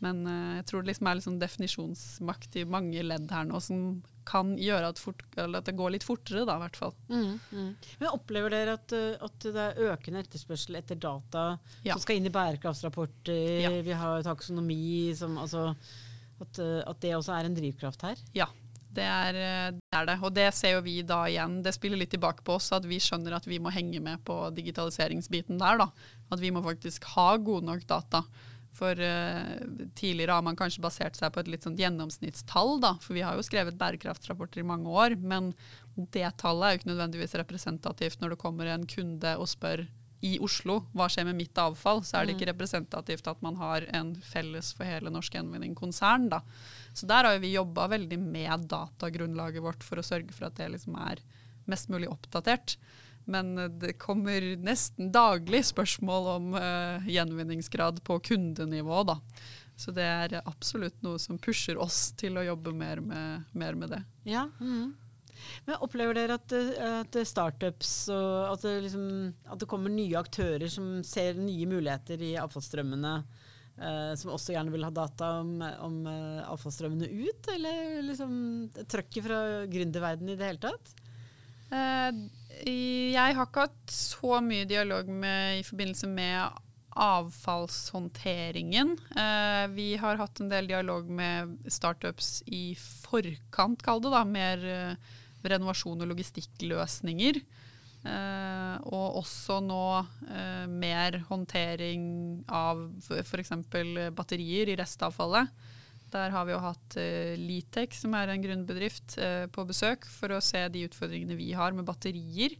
Men 0.04 0.22
eh, 0.30 0.58
jeg 0.60 0.68
tror 0.70 0.84
det 0.84 0.92
liksom 0.92 1.10
er 1.10 1.18
liksom 1.18 1.40
definisjonsmakt 1.42 2.56
i 2.60 2.64
mange 2.68 3.02
ledd 3.02 3.26
her 3.34 3.48
nå 3.48 3.58
som 3.62 3.82
kan 4.28 4.52
gjøre 4.60 4.90
at, 4.92 5.00
fort, 5.00 5.22
at 5.40 5.64
det 5.64 5.74
går 5.74 5.94
litt 5.94 6.04
fortere, 6.04 6.44
da, 6.46 6.58
i 6.58 6.62
hvert 6.66 6.76
fall. 6.76 6.92
Mm, 7.08 7.38
mm. 7.48 7.70
Men 8.02 8.10
Opplever 8.12 8.52
dere 8.54 8.76
at, 8.78 8.94
eh, 8.94 9.14
at, 9.24 9.38
det 9.42 9.64
er 9.64 9.94
økende 9.94 10.22
etterspørsel 10.22 10.78
etter 10.78 11.00
data 11.00 11.46
ja. 11.82 11.96
som 11.96 12.04
skal 12.04 12.20
inn 12.20 12.28
i 12.28 12.34
bærekraftsrapporter? 12.34 13.64
Ja. 13.64 13.72
Vi 13.82 13.96
har 13.96 14.22
taksonomi 14.26 15.16
som 15.18 15.40
altså 15.40 15.72
at, 16.42 16.58
eh, 16.62 16.80
at, 16.84 17.00
det 17.02 17.14
også 17.16 17.36
er 17.36 17.48
en 17.48 17.56
drivkraft 17.56 18.04
her? 18.06 18.20
Ja, 18.36 18.48
det 18.94 19.04
er, 19.04 19.38
eh, 19.38 19.70
det 19.76 19.96
er, 20.00 20.06
det 20.08 20.18
Og 20.22 20.34
det 20.34 20.48
ser 20.56 20.76
jo 20.76 20.84
vi 20.86 21.00
da 21.06 21.22
igjen. 21.28 21.60
Det 21.64 21.74
spiller 21.76 22.00
litt 22.00 22.12
tilbake 22.14 22.44
på 22.46 22.58
oss 22.58 22.70
at 22.76 22.86
vi 22.88 23.00
skjønner 23.02 23.38
at 23.38 23.48
vi 23.48 23.60
må 23.62 23.72
henge 23.74 24.00
med 24.04 24.22
på 24.26 24.40
digitaliseringsbiten 24.56 25.60
der. 25.60 25.82
da. 25.84 25.90
At 26.30 26.40
vi 26.42 26.52
må 26.54 26.64
faktisk 26.64 27.04
ha 27.16 27.34
gode 27.36 27.68
nok 27.68 27.86
data. 27.88 28.24
For 28.78 28.94
uh, 28.94 29.58
tidligere 29.98 30.36
har 30.36 30.44
man 30.44 30.56
kanskje 30.58 30.82
basert 30.84 31.16
seg 31.18 31.32
på 31.34 31.40
et 31.40 31.48
litt 31.50 31.64
sånt 31.66 31.80
gjennomsnittstall, 31.80 32.76
da. 32.84 32.92
For 33.02 33.16
vi 33.16 33.24
har 33.26 33.34
jo 33.34 33.42
skrevet 33.42 33.78
bærekraftsrapporter 33.80 34.62
i 34.62 34.66
mange 34.68 34.92
år, 34.92 35.16
men 35.18 35.50
det 36.14 36.28
tallet 36.38 36.66
er 36.66 36.74
jo 36.74 36.80
ikke 36.82 36.90
nødvendigvis 36.92 37.34
representativt 37.40 38.20
når 38.20 38.34
det 38.34 38.42
kommer 38.44 38.70
en 38.70 38.86
kunde 38.86 39.34
og 39.40 39.50
spør 39.50 39.82
i 40.20 40.34
Oslo, 40.42 40.80
hva 40.96 41.06
skjer 41.10 41.28
med 41.28 41.38
mitt 41.38 41.58
avfall, 41.62 42.02
så 42.02 42.18
er 42.18 42.26
det 42.26 42.34
mm. 42.34 42.38
ikke 42.38 42.50
representativt 42.50 43.28
at 43.30 43.42
man 43.44 43.58
har 43.60 43.86
en 43.94 44.14
felles 44.26 44.72
for 44.74 44.88
hele 44.88 45.12
Norsk 45.14 45.36
Gjenvinning-konsern. 45.36 46.26
Så 46.92 47.06
der 47.06 47.28
har 47.28 47.38
vi 47.42 47.54
jobba 47.54 47.86
veldig 47.94 48.18
med 48.18 48.66
datagrunnlaget 48.70 49.62
vårt 49.62 49.86
for 49.86 50.00
å 50.00 50.06
sørge 50.06 50.34
for 50.34 50.48
at 50.48 50.58
det 50.58 50.72
liksom 50.74 50.98
er 50.98 51.22
mest 51.70 51.92
mulig 51.92 52.10
oppdatert. 52.10 52.78
Men 53.28 53.54
det 53.78 53.98
kommer 54.00 54.42
nesten 54.56 55.12
daglig 55.12 55.66
spørsmål 55.68 56.28
om 56.32 56.54
uh, 56.56 57.04
gjenvinningsgrad 57.06 58.00
på 58.06 58.18
kundenivå. 58.30 59.02
da. 59.04 59.18
Så 59.78 59.92
det 59.94 60.06
er 60.08 60.40
absolutt 60.40 60.96
noe 61.06 61.20
som 61.22 61.38
pusher 61.38 61.78
oss 61.78 62.08
til 62.18 62.40
å 62.40 62.46
jobbe 62.46 62.72
mer 62.74 63.04
med, 63.04 63.44
mer 63.52 63.76
med 63.78 63.92
det. 63.94 64.00
Ja, 64.26 64.48
mm. 64.58 64.96
Men 65.66 65.82
Opplever 65.84 66.16
dere 66.18 66.38
at, 66.38 66.54
at 66.54 67.18
startups 67.28 67.92
og 68.14 68.54
at 68.54 68.64
det, 68.66 68.74
liksom, 68.86 69.08
at 69.48 69.60
det, 69.60 69.68
kommer 69.70 69.92
nye 69.92 70.18
aktører 70.20 70.68
som 70.72 70.98
ser 71.06 71.38
nye 71.38 71.68
muligheter 71.70 72.22
i 72.24 72.34
avfallsstrømmene, 72.40 73.14
eh, 73.78 74.14
som 74.20 74.32
også 74.34 74.54
gjerne 74.56 74.74
vil 74.74 74.86
ha 74.86 74.92
data 74.94 75.34
om, 75.42 75.58
om 75.84 76.00
uh, 76.08 76.46
avfallsstrømmene 76.54 77.10
ut? 77.26 77.50
Eller 77.54 78.00
liksom 78.06 78.32
trøkket 78.84 79.28
fra 79.28 79.42
gründerverdenen 79.70 80.34
i 80.34 80.38
det 80.40 80.50
hele 80.52 80.64
tatt? 80.68 80.96
Eh, 81.68 82.12
jeg 82.68 83.36
har 83.36 83.44
ikke 83.46 83.66
hatt 83.66 83.92
så 83.92 84.40
mye 84.44 84.68
dialog 84.68 85.08
med, 85.12 85.60
i 85.60 85.66
forbindelse 85.66 86.08
med 86.10 86.64
avfallshåndteringen. 86.98 88.96
Eh, 89.16 89.66
vi 89.74 89.96
har 90.00 90.16
hatt 90.18 90.40
en 90.40 90.50
del 90.50 90.66
dialog 90.70 91.10
med 91.10 91.58
startups 91.70 92.42
i 92.46 92.74
forkant, 92.78 93.82
kall 93.84 94.02
det 94.02 94.10
da, 94.14 94.24
mer 94.26 94.58
renovasjon 95.44 96.02
og 96.02 96.12
logistikkløsninger. 96.12 97.40
Eh, 98.08 98.76
og 98.94 99.18
også 99.24 99.58
nå 99.64 99.82
eh, 100.30 100.66
mer 100.70 101.18
håndtering 101.28 102.04
av 102.46 102.84
f.eks. 103.02 103.52
batterier 104.14 104.70
i 104.70 104.78
restavfallet. 104.78 105.50
Der 106.12 106.32
har 106.32 106.46
vi 106.48 106.54
jo 106.54 106.60
hatt 106.62 106.94
uh, 106.96 107.34
Litec, 107.36 107.96
som 108.00 108.14
er 108.16 108.30
en 108.32 108.40
grunnbedrift, 108.40 109.18
uh, 109.20 109.44
på 109.52 109.64
besøk 109.68 110.06
for 110.08 110.32
å 110.32 110.42
se 110.44 110.62
de 110.72 110.86
utfordringene 110.88 111.36
vi 111.36 111.50
har 111.56 111.76
med 111.76 111.84
batterier. 111.88 112.54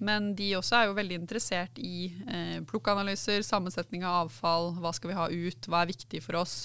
Men 0.00 0.30
de 0.38 0.54
også 0.56 0.78
er 0.78 0.86
jo 0.88 0.96
veldig 0.96 1.18
interessert 1.20 1.80
i 1.82 2.08
uh, 2.30 2.58
plukkanalyser, 2.70 3.44
sammensetning 3.44 4.06
av 4.08 4.22
avfall, 4.24 4.72
hva 4.80 4.94
skal 4.96 5.12
vi 5.12 5.18
ha 5.18 5.26
ut, 5.28 5.68
hva 5.68 5.82
er 5.82 5.92
viktig 5.92 6.22
for 6.24 6.40
oss. 6.40 6.62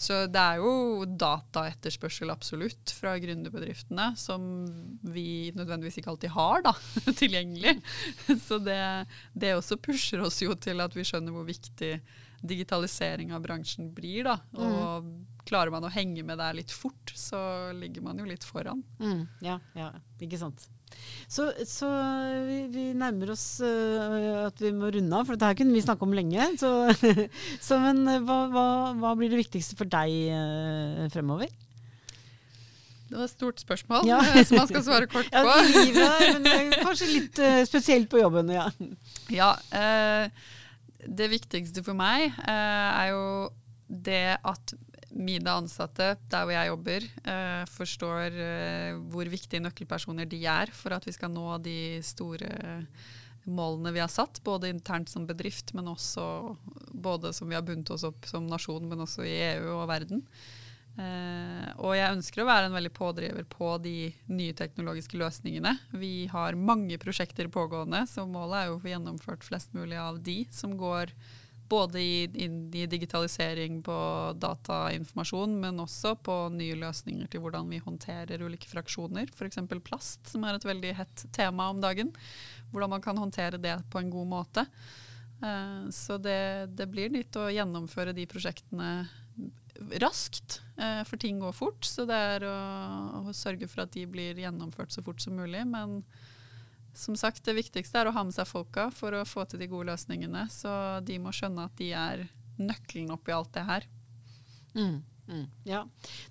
Så 0.00 0.24
det 0.30 0.40
er 0.40 0.58
jo 0.58 1.04
dataetterspørsel 1.06 2.32
absolutt 2.32 2.92
fra 2.96 3.14
gründerbedriftene, 3.22 4.10
som 4.18 4.42
vi 5.14 5.52
nødvendigvis 5.54 6.00
ikke 6.00 6.12
alltid 6.14 6.34
har 6.34 6.64
da, 6.66 6.74
tilgjengelig. 7.22 7.76
Så 8.42 8.58
det, 8.62 8.80
det, 9.32 9.54
også 9.54 9.78
pusher 9.80 10.24
oss 10.26 10.42
jo 10.42 10.56
til 10.58 10.82
at 10.84 10.96
vi 10.96 11.06
skjønner 11.06 11.34
hvor 11.34 11.46
viktig 11.48 11.96
digitalisering 12.44 13.32
av 13.32 13.44
bransjen 13.46 13.92
blir. 13.94 14.26
da, 14.26 14.38
og 14.58 15.06
mm. 15.06 15.14
Klarer 15.44 15.68
man 15.68 15.84
å 15.84 15.92
henge 15.92 16.22
med 16.24 16.38
der 16.40 16.56
litt 16.56 16.72
fort, 16.72 17.12
så 17.12 17.38
ligger 17.76 18.00
man 18.06 18.16
jo 18.16 18.24
litt 18.24 18.46
foran. 18.48 18.80
Mm, 18.96 19.26
ja, 19.44 19.58
ja, 19.76 19.90
ikke 20.24 20.40
sant. 20.40 20.64
Så, 21.34 21.48
så 21.66 21.88
vi, 22.46 22.58
vi, 22.70 22.84
nærmer 22.98 23.32
oss 23.34 23.58
uh, 23.64 24.46
at 24.46 24.60
vi 24.62 24.70
må 24.76 24.90
runde 24.92 25.16
av, 25.16 25.26
for 25.26 25.34
dette 25.34 25.50
her 25.50 25.58
kunne 25.58 25.74
vi 25.74 25.82
snakke 25.84 26.06
om 26.06 26.14
lenge. 26.14 26.46
Så, 26.60 26.70
så 27.66 27.80
men 27.82 28.04
uh, 28.06 28.20
hva, 28.22 28.38
hva, 28.52 28.66
hva, 29.00 29.14
blir 29.18 29.32
det 29.32 29.40
viktigste 29.44 29.78
for 29.78 29.90
deg 29.90 30.14
uh, 30.30 31.04
fremover? 31.14 31.50
Det 33.04 33.18
var 33.18 33.26
et 33.26 33.34
stort 33.34 33.60
spørsmål 33.60 34.08
ja. 34.08 34.20
som 34.46 34.58
man 34.58 34.70
skal 34.70 34.84
svare 34.86 35.08
kort 35.10 35.28
på. 35.34 35.42
ja, 35.42 35.56
livet, 35.70 36.38
men 36.44 36.72
kanskje 36.80 37.10
litt 37.10 37.42
spesielt 37.68 38.08
på 38.10 38.22
jobben. 38.22 38.48
Ja. 38.54 38.64
ja 39.30 39.50
det 41.04 41.28
viktigste 41.30 41.84
for 41.84 41.98
meg 41.98 42.32
er 42.48 43.12
jo 43.12 43.26
det 43.86 44.38
at 44.40 44.74
mine 45.14 45.52
ansatte 45.60 46.14
der 46.30 46.46
hvor 46.46 46.54
jeg 46.54 46.70
jobber, 46.70 47.06
eh, 47.30 47.64
forstår 47.70 48.38
eh, 48.44 48.96
hvor 49.12 49.30
viktige 49.30 49.62
nøkkelpersoner 49.62 50.28
de 50.28 50.40
er 50.50 50.72
for 50.74 50.96
at 50.96 51.06
vi 51.06 51.14
skal 51.14 51.32
nå 51.34 51.58
de 51.64 51.78
store 52.04 52.50
målene 53.44 53.92
vi 53.92 54.00
har 54.00 54.10
satt, 54.12 54.40
både 54.44 54.70
internt 54.72 55.10
som 55.12 55.26
bedrift, 55.28 55.74
men 55.76 55.90
også 55.92 56.56
både 56.90 57.32
som 57.36 57.50
vi 57.50 57.56
har 57.58 57.64
bundet 57.66 57.92
oss 57.92 58.06
opp 58.08 58.24
som 58.28 58.46
nasjon, 58.48 58.86
men 58.88 59.04
også 59.04 59.26
i 59.28 59.34
EU 59.52 59.74
og 59.76 59.88
verden. 59.90 60.24
Eh, 60.94 61.70
og 61.82 61.96
jeg 61.98 62.14
ønsker 62.14 62.42
å 62.44 62.48
være 62.48 62.68
en 62.68 62.76
veldig 62.76 62.92
pådriver 62.94 63.46
på 63.50 63.72
de 63.82 64.12
nye 64.30 64.54
teknologiske 64.56 65.18
løsningene. 65.18 65.74
Vi 65.98 66.28
har 66.30 66.58
mange 66.58 66.98
prosjekter 67.02 67.50
pågående, 67.52 68.04
så 68.10 68.26
målet 68.30 68.60
er 68.60 68.68
jo 68.70 68.76
å 68.78 68.82
få 68.84 68.92
gjennomført 68.92 69.46
flest 69.46 69.74
mulig 69.74 69.98
av 70.00 70.22
de 70.24 70.44
som 70.54 70.76
går 70.78 71.12
både 71.74 72.00
i, 72.00 72.24
i, 72.24 72.86
digitalisering 72.86 73.80
på 73.82 73.96
datainformasjon, 74.38 75.56
men 75.60 75.82
også 75.82 76.14
på 76.22 76.36
nye 76.54 76.76
løsninger 76.78 77.30
til 77.30 77.42
hvordan 77.42 77.70
vi 77.72 77.80
håndterer 77.82 78.44
ulike 78.46 78.70
fraksjoner. 78.70 79.30
F.eks. 79.34 79.58
plast, 79.82 80.22
som 80.30 80.46
er 80.46 80.58
et 80.58 80.68
veldig 80.68 80.92
hett 81.00 81.24
tema 81.34 81.68
om 81.72 81.82
dagen. 81.82 82.12
Hvordan 82.70 82.94
man 82.94 83.04
kan 83.04 83.18
håndtere 83.18 83.60
det 83.62 83.76
på 83.90 84.02
en 84.02 84.12
god 84.14 84.30
måte. 84.30 84.66
Uh, 85.42 85.90
så 85.92 86.18
det, 86.22 86.70
det, 86.78 86.86
blir 86.92 87.10
nytt 87.12 87.36
å 87.36 87.50
gjennomføre 87.52 88.14
de 88.16 88.28
prosjektene 88.30 88.92
raskt, 90.00 90.60
uh, 90.78 91.02
for 91.08 91.18
ting 91.20 91.42
går 91.42 91.56
fort. 91.56 91.82
Så 91.88 92.06
det 92.08 92.20
er 92.36 92.46
å, 92.46 92.58
å, 93.24 93.34
sørge 93.34 93.68
for 93.70 93.84
at 93.84 93.96
de 93.96 94.06
blir 94.06 94.38
gjennomført 94.38 94.94
så 94.94 95.02
fort 95.04 95.22
som 95.24 95.36
mulig. 95.40 95.66
men 95.66 96.02
som 96.98 97.16
sagt, 97.18 97.42
det 97.46 97.56
viktigste 97.56 98.00
er 98.00 98.08
å 98.08 98.14
ha 98.14 98.24
med 98.26 98.34
seg 98.36 98.48
folka 98.48 98.88
for 98.94 99.16
å 99.16 99.24
få 99.28 99.46
til 99.48 99.62
de 99.62 99.68
gode 99.70 99.90
løsningene. 99.90 100.46
Så 100.52 100.70
de 101.06 101.18
må 101.22 101.32
skjønne 101.34 101.66
at 101.68 101.74
de 101.80 101.90
er 101.96 102.24
nøkkelen 102.60 103.12
oppi 103.14 103.34
alt 103.34 103.52
det 103.56 103.64
her. 103.66 103.86
Mm, 104.74 105.00
mm, 105.28 105.46
ja. 105.68 105.82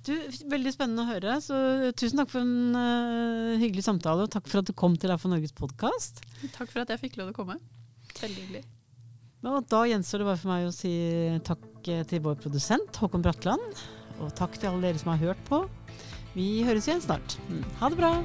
Du, 0.08 0.14
veldig 0.52 0.74
spennende 0.76 1.06
å 1.06 1.12
høre. 1.12 1.40
Så 1.44 1.58
tusen 2.00 2.22
takk 2.22 2.32
for 2.32 2.44
en 2.44 2.78
uh, 2.78 3.60
hyggelig 3.62 3.86
samtale, 3.88 4.28
og 4.28 4.34
takk 4.34 4.48
for 4.50 4.64
at 4.64 4.70
du 4.70 4.76
kom 4.78 4.96
til 5.00 5.16
for 5.18 5.34
Norges 5.34 5.56
podkast. 5.58 6.24
Takk 6.56 6.70
for 6.70 6.84
at 6.84 6.96
jeg 6.96 7.04
fikk 7.04 7.20
lov 7.20 7.32
til 7.32 7.36
å 7.36 7.42
komme. 7.44 7.60
Veldig 8.22 8.40
hyggelig. 8.48 8.64
Og 9.44 9.66
da 9.68 9.82
gjenstår 9.90 10.24
det 10.24 10.30
bare 10.30 10.40
for 10.40 10.54
meg 10.54 10.70
å 10.70 10.76
si 10.76 10.94
takk 11.44 11.90
eh, 11.92 12.06
til 12.08 12.24
vår 12.24 12.38
produsent 12.40 13.02
Håkon 13.02 13.26
Bratland. 13.26 13.84
Og 14.24 14.32
takk 14.38 14.56
til 14.56 14.72
alle 14.72 14.88
dere 14.88 15.02
som 15.02 15.12
har 15.12 15.20
hørt 15.26 15.44
på. 15.50 15.66
Vi 16.38 16.64
høres 16.66 16.88
igjen 16.88 17.04
snart. 17.04 17.38
Mm, 17.50 17.66
ha 17.82 17.92
det 17.92 18.00
bra. 18.00 18.16